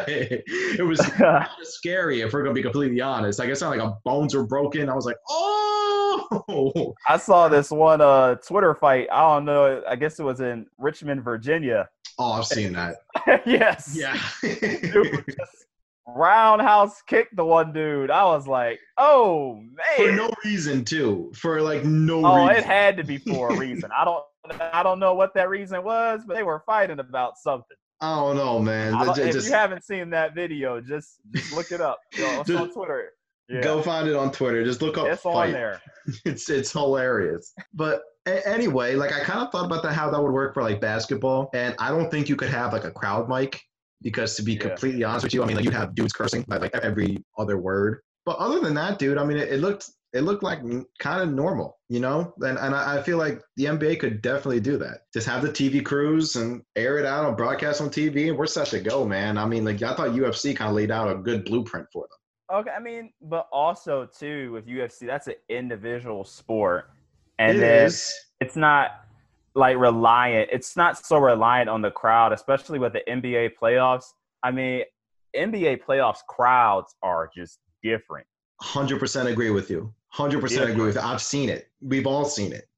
it 0.07 0.87
was, 0.87 1.01
kind 1.17 1.49
of 1.59 1.67
scary 1.67 2.21
if 2.21 2.35
we're 2.35 2.43
gonna 2.43 2.53
be 2.53 2.61
completely 2.61 3.01
honest. 3.01 3.39
Like 3.39 3.49
it 3.49 3.57
sounded 3.57 3.83
like 3.83 3.91
a 3.91 3.97
bones 4.05 4.35
were 4.35 4.45
broken. 4.45 4.91
I 4.91 4.95
was 4.95 5.07
like, 5.07 5.17
oh 5.31 6.95
I 7.09 7.17
saw 7.17 7.49
this 7.49 7.71
one 7.71 8.03
uh 8.03 8.35
Twitter 8.35 8.75
fight. 8.75 9.09
I 9.11 9.23
don't 9.23 9.47
know. 9.47 9.83
I 9.89 9.97
guess 9.97 10.21
it 10.21 10.23
was 10.23 10.41
in 10.41 10.67
Richmond, 10.77 11.25
Virginia. 11.25 11.89
Oh, 12.19 12.33
I've 12.33 12.45
seen 12.45 12.75
that. 12.75 12.97
yes. 13.47 13.97
Yeah. 13.99 14.21
roundhouse 16.07 17.01
kicked 17.07 17.37
the 17.37 17.45
one 17.47 17.73
dude. 17.73 18.11
I 18.11 18.25
was 18.25 18.47
like, 18.47 18.81
oh 18.99 19.55
man. 19.55 19.97
For 19.97 20.13
no 20.13 20.31
reason 20.45 20.85
too. 20.85 21.33
For 21.35 21.63
like 21.63 21.85
no 21.85 22.23
oh, 22.27 22.49
reason. 22.49 22.57
it 22.57 22.65
had 22.65 22.99
to 22.99 23.03
be 23.03 23.17
for 23.17 23.49
a 23.49 23.57
reason. 23.57 23.91
I 23.97 24.05
don't 24.05 24.23
I 24.73 24.83
don't 24.83 24.99
know 24.99 25.15
what 25.15 25.35
that 25.35 25.49
reason 25.49 25.83
was, 25.85 26.23
but 26.27 26.35
they 26.35 26.43
were 26.43 26.63
fighting 26.67 26.99
about 26.99 27.37
something. 27.39 27.77
I 28.01 28.17
don't 28.17 28.37
know, 28.37 28.59
man. 28.59 28.93
Don't, 28.93 29.15
Just- 29.15 29.37
if 29.37 29.45
you 29.45 29.53
haven't 29.53 29.85
seen 29.85 30.11
that 30.11 30.35
video, 30.35 30.81
just 30.81 31.19
just 31.33 31.53
look 31.55 31.71
it 31.71 31.81
up. 31.81 31.99
Yo, 32.17 32.41
it's 32.41 32.51
on 32.51 32.73
Twitter. 32.73 33.11
Yeah. 33.49 33.61
Go 33.63 33.83
find 33.83 34.09
it 34.09 34.15
on 34.17 34.31
Twitter. 34.33 34.65
Just 34.65 34.81
look 34.81 34.97
up 34.97 35.09
it's 35.09 35.23
fight. 35.23 35.49
on 35.49 35.53
there. 35.53 35.81
It's 36.25 36.49
it's 36.49 36.73
hilarious. 36.73 37.53
But 37.75 38.03
a- 38.27 38.49
anyway, 38.49 38.95
like 38.95 39.13
I 39.13 39.21
kind 39.21 39.41
of 39.41 39.53
thought 39.53 39.67
about 39.67 39.83
that 39.83 39.93
how 39.93 40.11
that 40.11 40.23
would 40.23 40.33
work 40.33 40.55
for 40.55 40.63
like 40.63 40.81
basketball, 40.81 41.51
and 41.53 41.75
I 41.79 41.91
don't 41.91 42.11
think 42.11 42.29
you 42.29 42.37
could 42.37 42.49
have 42.51 42.73
like 42.73 42.85
a 42.85 42.91
crowd 42.91 43.29
mic 43.29 43.61
because 44.03 44.35
to 44.37 44.43
be 44.43 44.53
Yeah. 44.55 44.61
completely 44.61 45.05
honest 45.05 45.25
with 45.25 45.35
you, 45.35 45.43
I 45.43 45.47
mean 45.47 45.57
like 45.57 45.65
you 45.67 45.71
have 45.73 45.95
dudes 45.95 46.13
cursing 46.15 46.43
by 46.49 46.57
like 46.57 46.75
every 46.77 47.23
other 47.37 47.59
word. 47.59 48.01
But 48.25 48.37
other 48.39 48.61
than 48.61 48.73
that, 48.75 48.99
dude, 48.99 49.19
I 49.19 49.25
mean 49.25 49.37
it, 49.37 49.53
it 49.53 49.59
looked 49.61 49.91
it 50.13 50.23
looked 50.23 50.43
like 50.43 50.61
kind 50.99 51.23
of 51.23 51.33
normal, 51.33 51.79
you 51.89 52.01
know. 52.01 52.35
And 52.41 52.59
and 52.59 52.75
I 52.75 52.99
I 52.99 53.03
feel 53.03 53.19
like 53.19 53.41
the 53.57 53.67
NBA 53.67 54.01
could 54.01 54.23
definitely 54.23 54.61
do 54.61 54.77
that. 54.79 55.03
Just 55.15 55.27
have 55.29 55.43
the 55.43 55.49
TV 55.49 55.85
crews 55.85 56.37
and 56.37 56.63
air 56.77 56.99
it 56.99 57.07
out 57.07 57.25
on 57.25 57.37
broadcast 57.37 57.81
on 57.81 57.91
TV, 57.91 58.29
and 58.29 58.37
we're 58.39 58.47
set 58.47 58.69
to 58.69 58.81
go, 58.81 59.05
man. 59.07 59.39
I 59.39 59.47
mean, 59.47 59.65
like 59.65 59.83
I 59.83 59.95
thought 59.95 60.11
UFC 60.11 60.57
kind 60.57 60.69
of 60.71 60.77
laid 60.77 60.91
out 60.91 61.11
a 61.11 61.15
good 61.17 61.45
blueprint 61.45 61.87
for 61.93 62.07
them. 62.11 62.59
Okay, 62.61 62.71
I 62.71 62.81
mean, 62.81 63.13
but 63.23 63.49
also 63.53 64.07
too 64.07 64.53
with 64.53 64.67
UFC, 64.67 65.07
that's 65.07 65.29
an 65.29 65.35
individual 65.49 66.25
sport, 66.25 66.91
and 67.39 67.59
It 67.59 67.61
then 67.61 67.87
is. 67.87 68.13
it's 68.41 68.57
not 68.57 69.05
like 69.55 69.77
reliant. 69.77 70.51
It's 70.53 70.77
not 70.77 71.05
so 71.05 71.19
reliant 71.19 71.69
on 71.69 71.83
the 71.83 71.91
crowd, 71.93 72.33
especially 72.33 72.81
with 72.81 72.93
the 72.93 73.03
NBA 73.09 73.51
playoffs. 73.61 74.07
I 74.43 74.51
mean, 74.51 74.83
NBA 75.37 75.85
playoffs 75.85 76.25
crowds 76.29 76.95
are 77.03 77.31
just 77.33 77.61
different. 77.85 78.27
Hundred 78.61 78.99
percent 78.99 79.29
agree 79.29 79.51
with 79.51 79.71
you. 79.71 79.95
Hundred 80.13 80.41
percent 80.41 80.67
Yeah. 80.67 80.73
agree 80.73 80.87
with 80.87 80.97
you. 80.97 81.01
I've 81.01 81.23
seen 81.23 81.49
it. 81.49 81.71
We've 81.81 82.07
all 82.07 82.25
seen 82.25 82.53
it. 82.53 82.69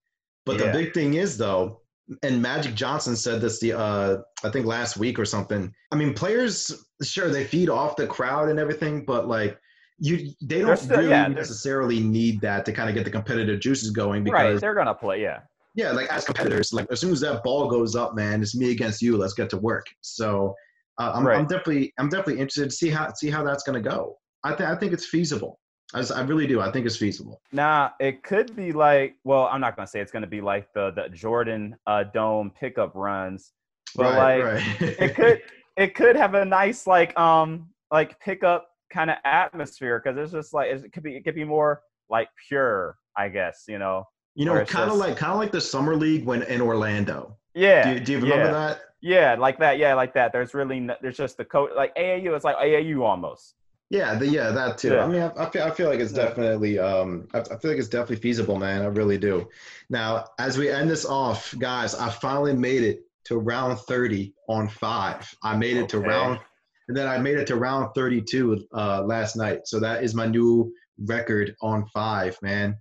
But 0.45 0.59
Yeah. 0.59 0.67
the 0.67 0.73
big 0.73 0.95
thing 0.95 1.15
is 1.15 1.39
though, 1.39 1.81
and 2.23 2.43
Magic 2.43 2.75
Johnson 2.75 3.17
said 3.17 3.41
this 3.41 3.59
the 3.61 3.73
uh 3.73 4.19
I 4.45 4.51
think 4.51 4.67
last 4.67 4.97
week 4.97 5.19
or 5.19 5.25
something. 5.25 5.73
I 5.93 5.97
mean, 5.97 6.15
players 6.15 6.85
sure 7.03 7.31
they 7.31 7.45
feed 7.45 7.69
off 7.69 7.97
the 7.97 8.07
crowd 8.07 8.49
and 8.49 8.59
everything, 8.59 9.05
but 9.05 9.29
like 9.29 9.59
you 9.99 10.31
they 10.43 10.61
don't 10.61 10.77
still, 10.77 10.99
really 10.99 11.11
yeah, 11.11 11.29
necessarily 11.29 12.01
need 12.01 12.41
that 12.41 12.65
to 12.67 12.73
kind 12.73 12.89
of 12.89 12.95
get 12.95 13.05
the 13.05 13.11
competitive 13.11 13.61
juices 13.61 13.91
going 13.91 14.25
because 14.25 14.35
right, 14.35 14.61
they're 14.61 14.75
gonna 14.75 14.95
play, 14.95 15.23
yeah. 15.23 15.41
Yeah, 15.75 15.93
like 15.93 16.09
as 16.13 16.25
competitors, 16.25 16.73
like 16.73 16.87
as 16.91 17.01
soon 17.01 17.13
as 17.13 17.21
that 17.21 17.43
ball 17.43 17.69
goes 17.69 17.97
up, 17.97 18.15
man, 18.15 18.43
it's 18.43 18.55
me 18.55 18.73
against 18.73 19.01
you. 19.01 19.17
Let's 19.17 19.33
get 19.33 19.49
to 19.51 19.57
work. 19.57 19.87
So 20.03 20.55
uh, 20.99 21.13
I'm, 21.15 21.27
right. 21.27 21.39
I'm, 21.39 21.47
definitely 21.47 21.95
I'm 21.99 22.11
definitely 22.11 22.41
interested 22.41 22.69
to 22.69 22.77
see 22.77 22.91
how 22.91 23.11
see 23.15 23.31
how 23.31 23.43
that's 23.43 23.63
gonna 23.63 23.81
go. 23.81 24.19
I 24.45 24.51
think 24.55 24.69
I 24.69 24.77
think 24.77 24.93
it's 24.93 25.07
feasible. 25.07 25.59
I, 25.95 26.01
just, 26.01 26.13
I 26.13 26.23
really 26.23 26.47
do. 26.47 26.61
I 26.61 26.71
think 26.71 26.87
it's 26.87 26.97
feasible. 26.97 27.41
Nah, 27.53 27.91
it 28.01 28.23
could 28.23 28.55
be 28.57 28.73
like. 28.73 29.17
Well, 29.25 29.49
I'm 29.51 29.61
not 29.61 29.77
gonna 29.77 29.87
say 29.87 30.01
it's 30.01 30.13
gonna 30.13 30.27
be 30.27 30.41
like 30.41 30.73
the 30.73 30.91
the 30.93 31.09
Jordan 31.09 31.77
uh, 31.87 32.05
Dome 32.05 32.51
pickup 32.59 32.93
runs, 32.95 33.53
but 33.95 34.15
right, 34.15 34.43
like 34.43 34.55
right. 34.55 35.01
it 35.01 35.15
could 35.15 35.43
it 35.77 35.95
could 35.95 36.17
have 36.17 36.35
a 36.35 36.45
nice 36.45 36.87
like 36.87 37.19
um 37.19 37.69
like 37.91 38.19
pickup 38.21 38.69
kind 38.91 39.11
of 39.11 39.17
atmosphere 39.25 40.01
because 40.03 40.19
it's 40.19 40.33
just 40.33 40.55
like 40.55 40.71
it 40.71 40.93
could 40.93 41.03
be 41.03 41.17
it 41.17 41.25
could 41.25 41.35
be 41.35 41.45
more 41.45 41.83
like 42.09 42.29
pure, 42.49 42.97
I 43.17 43.29
guess. 43.29 43.65
You 43.69 43.79
know. 43.79 44.07
You 44.35 44.47
know, 44.47 44.65
kind 44.65 44.91
of 44.91 44.97
like 44.97 45.19
kind 45.19 45.33
of 45.33 45.39
like 45.39 45.53
the 45.53 45.61
summer 45.61 45.95
league 45.95 46.25
when 46.25 46.43
in 46.45 46.63
Orlando. 46.63 47.37
Yeah. 47.55 47.93
Do, 47.93 48.01
do 48.01 48.13
you 48.13 48.19
remember 48.19 48.47
yeah. 48.47 48.51
that? 48.51 48.81
Yeah, 49.03 49.35
like 49.35 49.59
that. 49.59 49.79
Yeah, 49.79 49.95
like 49.95 50.15
that. 50.15 50.33
There's 50.33 50.55
really 50.55 50.89
there's 51.03 51.17
just 51.17 51.37
the 51.37 51.45
coach 51.45 51.73
like 51.77 51.95
AAU. 51.97 52.35
It's 52.35 52.45
like 52.45 52.57
AAU 52.57 53.03
almost. 53.03 53.57
Yeah, 53.93 54.15
the, 54.15 54.27
yeah, 54.27 54.51
that 54.53 54.79
too. 54.79 54.95
Yeah. 54.95 55.05
I 55.05 55.07
mean, 55.07 55.21
I, 55.21 55.33
I, 55.37 55.51
feel 55.51 55.63
I 55.65 55.71
feel 55.71 55.91
like 55.91 56.01
it's 56.01 56.15
yeah. 56.15 56.25
definitely 56.25 56.79
um 56.79 57.29
I, 57.35 57.41
I, 57.41 57.59
feel 57.59 57.73
like 57.73 57.79
it's 57.79 57.89
definitely 57.89 58.17
feasible, 58.17 58.59
man. 58.59 58.81
I 58.81 58.87
really 58.87 59.19
do. 59.19 59.51
Now, 59.91 60.29
as 60.39 60.57
we 60.57 60.71
end 60.71 60.89
this 60.89 61.05
off, 61.05 61.55
guys, 61.59 61.95
I 61.95 62.09
finally 62.09 62.55
made 62.55 62.85
it 62.85 63.05
to 63.25 63.37
round 63.37 63.79
30 63.81 64.33
on 64.49 64.69
five. 64.69 65.31
I 65.43 65.57
made 65.59 65.77
it 65.77 65.83
okay. 65.83 65.89
to 65.89 66.01
round 66.01 66.41
and 66.89 66.97
then 66.97 67.07
I 67.07 67.19
made 67.19 67.37
it 67.37 67.47
to 67.49 67.57
round 67.57 67.91
32 67.95 68.67
uh, 68.73 69.03
last 69.03 69.37
night. 69.37 69.67
So 69.67 69.79
that 69.81 70.03
is 70.03 70.15
my 70.15 70.25
new 70.27 70.73
record 70.99 71.55
on 71.61 71.85
five, 71.87 72.39
man. 72.41 72.79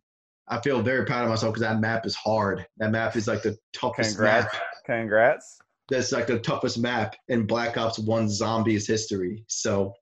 I 0.48 0.62
feel 0.62 0.82
very 0.82 1.06
proud 1.06 1.26
of 1.26 1.30
myself 1.30 1.54
because 1.54 1.68
that 1.68 1.82
map 1.82 2.06
is 2.06 2.16
hard. 2.16 2.66
That 2.78 2.92
map 2.92 3.18
is 3.18 3.28
like 3.28 3.44
the 3.44 3.58
toughest 3.74 4.16
Congrats. 4.16 4.54
map. 4.54 4.62
Congrats. 4.86 5.60
That's 5.90 6.14
like 6.14 6.28
the 6.28 6.40
toughest 6.40 6.80
map 6.80 7.18
in 7.28 7.46
Black 7.46 7.78
Ops 7.78 8.00
1 8.00 8.30
Zombies 8.30 8.88
history. 8.88 9.44
So 9.48 9.94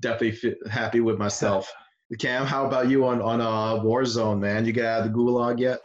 definitely 0.00 0.56
happy 0.70 1.00
with 1.00 1.18
myself. 1.18 1.70
Cam, 2.18 2.44
how 2.44 2.66
about 2.66 2.88
you 2.88 3.06
on, 3.06 3.22
on 3.22 3.40
uh, 3.40 3.80
Warzone, 3.82 4.40
man? 4.40 4.64
You 4.64 4.72
get 4.72 4.84
out 4.84 5.06
of 5.06 5.12
the 5.12 5.16
gulag 5.16 5.60
yet? 5.60 5.78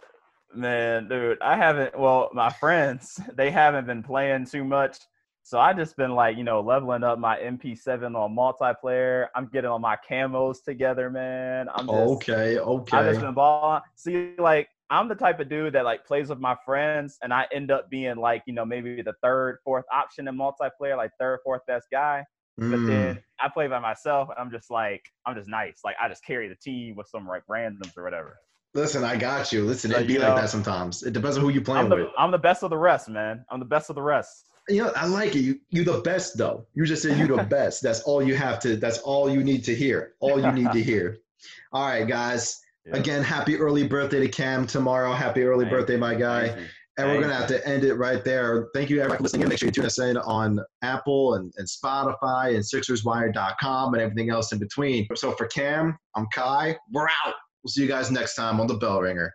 Man, 0.55 1.07
dude, 1.07 1.37
I 1.41 1.55
haven't. 1.55 1.97
Well, 1.99 2.29
my 2.33 2.49
friends, 2.49 3.19
they 3.35 3.51
haven't 3.51 3.85
been 3.85 4.01
playing 4.01 4.45
too 4.45 4.63
much. 4.63 4.97
So 5.43 5.59
I 5.59 5.73
just 5.73 5.95
been 5.95 6.15
like, 6.15 6.37
you 6.37 6.43
know, 6.43 6.61
leveling 6.61 7.03
up 7.03 7.19
my 7.19 7.37
MP7 7.37 8.15
on 8.15 8.35
multiplayer. 8.35 9.27
I'm 9.35 9.45
getting 9.53 9.69
all 9.69 9.77
my 9.77 9.95
camos 10.09 10.63
together, 10.63 11.11
man. 11.11 11.67
I'm 11.75 11.85
just, 11.85 11.97
okay, 11.97 12.57
okay. 12.57 12.97
I 12.97 13.03
just 13.09 13.21
been 13.21 13.35
balling. 13.35 13.81
See, 13.95 14.33
like, 14.39 14.67
I'm 14.89 15.07
the 15.07 15.13
type 15.13 15.39
of 15.39 15.47
dude 15.47 15.73
that 15.73 15.85
like 15.85 16.03
plays 16.03 16.29
with 16.29 16.39
my 16.39 16.55
friends, 16.65 17.19
and 17.21 17.31
I 17.31 17.45
end 17.53 17.69
up 17.69 17.91
being 17.91 18.15
like, 18.15 18.41
you 18.47 18.53
know, 18.53 18.65
maybe 18.65 19.03
the 19.03 19.13
third, 19.21 19.59
fourth 19.63 19.85
option 19.93 20.27
in 20.27 20.35
multiplayer, 20.35 20.97
like 20.97 21.11
third, 21.19 21.41
fourth 21.43 21.61
best 21.67 21.87
guy. 21.91 22.23
Mm. 22.59 22.71
But 22.71 22.87
then 22.87 23.23
I 23.39 23.49
play 23.49 23.67
by 23.67 23.79
myself, 23.79 24.29
and 24.29 24.37
I'm 24.39 24.51
just 24.51 24.71
like, 24.71 25.03
I'm 25.25 25.35
just 25.35 25.49
nice. 25.49 25.81
Like 25.83 25.95
I 26.01 26.07
just 26.07 26.25
carry 26.25 26.47
the 26.47 26.55
team 26.55 26.95
with 26.95 27.07
some 27.07 27.27
like 27.27 27.43
randoms 27.49 27.97
or 27.97 28.03
whatever. 28.03 28.37
Listen, 28.73 29.03
I 29.03 29.15
got 29.15 29.53
you. 29.53 29.63
Listen, 29.63 29.91
so, 29.91 29.99
it 29.99 30.07
be 30.07 30.17
like 30.17 30.29
know, 30.29 30.35
that 30.35 30.49
sometimes. 30.49 31.03
It 31.03 31.13
depends 31.13 31.37
on 31.37 31.43
who 31.43 31.49
you 31.49 31.61
playing 31.61 31.85
I'm 31.85 31.89
the, 31.89 31.95
with. 31.95 32.07
I'm 32.17 32.31
the 32.31 32.37
best 32.37 32.63
of 32.63 32.69
the 32.69 32.77
rest, 32.77 33.07
man. 33.07 33.45
I'm 33.49 33.59
the 33.59 33.65
best 33.65 33.89
of 33.89 33.95
the 33.95 34.01
rest 34.01 34.45
you 34.67 34.83
know, 34.83 34.91
I 34.95 35.05
like 35.05 35.35
it. 35.35 35.41
You 35.41 35.59
you 35.69 35.83
the 35.83 35.99
best 36.01 36.37
though. 36.37 36.65
You 36.73 36.85
just 36.85 37.03
said 37.03 37.17
you 37.17 37.27
the 37.27 37.43
best. 37.49 37.81
That's 37.81 38.01
all 38.01 38.23
you 38.23 38.35
have 38.35 38.59
to. 38.61 38.75
That's 38.77 38.99
all 38.99 39.29
you 39.29 39.43
need 39.43 39.63
to 39.65 39.75
hear. 39.75 40.13
All 40.19 40.39
you 40.39 40.51
need 40.51 40.71
to 40.71 40.83
hear. 40.83 41.17
All 41.71 41.87
right, 41.87 42.07
guys. 42.07 42.61
Yeah. 42.85 42.97
Again, 42.97 43.23
happy 43.23 43.57
early 43.57 43.87
birthday 43.87 44.19
to 44.19 44.27
Cam 44.27 44.67
tomorrow. 44.67 45.11
Happy 45.13 45.43
early 45.43 45.65
Thank 45.65 45.75
birthday, 45.75 45.93
you. 45.93 45.99
my 45.99 46.15
guy. 46.15 46.55
And 46.97 47.09
we're 47.09 47.21
gonna 47.21 47.35
have 47.35 47.47
to 47.47 47.67
end 47.67 47.83
it 47.83 47.95
right 47.95 48.23
there. 48.23 48.69
Thank 48.73 48.89
you 48.89 48.99
everyone 48.99 49.17
for 49.17 49.23
listening. 49.23 49.49
Make 49.49 49.59
sure 49.59 49.67
you 49.67 49.73
tune 49.73 49.85
us 49.85 49.99
in 49.99 50.17
on 50.17 50.59
Apple 50.81 51.33
and, 51.35 51.53
and 51.57 51.67
Spotify 51.67 52.55
and 52.55 52.63
SixersWire.com 52.63 53.93
and 53.93 54.01
everything 54.01 54.29
else 54.29 54.53
in 54.53 54.59
between. 54.59 55.05
So 55.15 55.33
for 55.33 55.47
Cam, 55.47 55.97
I'm 56.15 56.27
Ky. 56.33 56.77
We're 56.91 57.07
out. 57.25 57.35
We'll 57.63 57.71
see 57.71 57.81
you 57.81 57.87
guys 57.87 58.11
next 58.11 58.35
time 58.35 58.61
on 58.61 58.67
the 58.67 58.75
Bell 58.75 59.01
Ringer. 59.01 59.33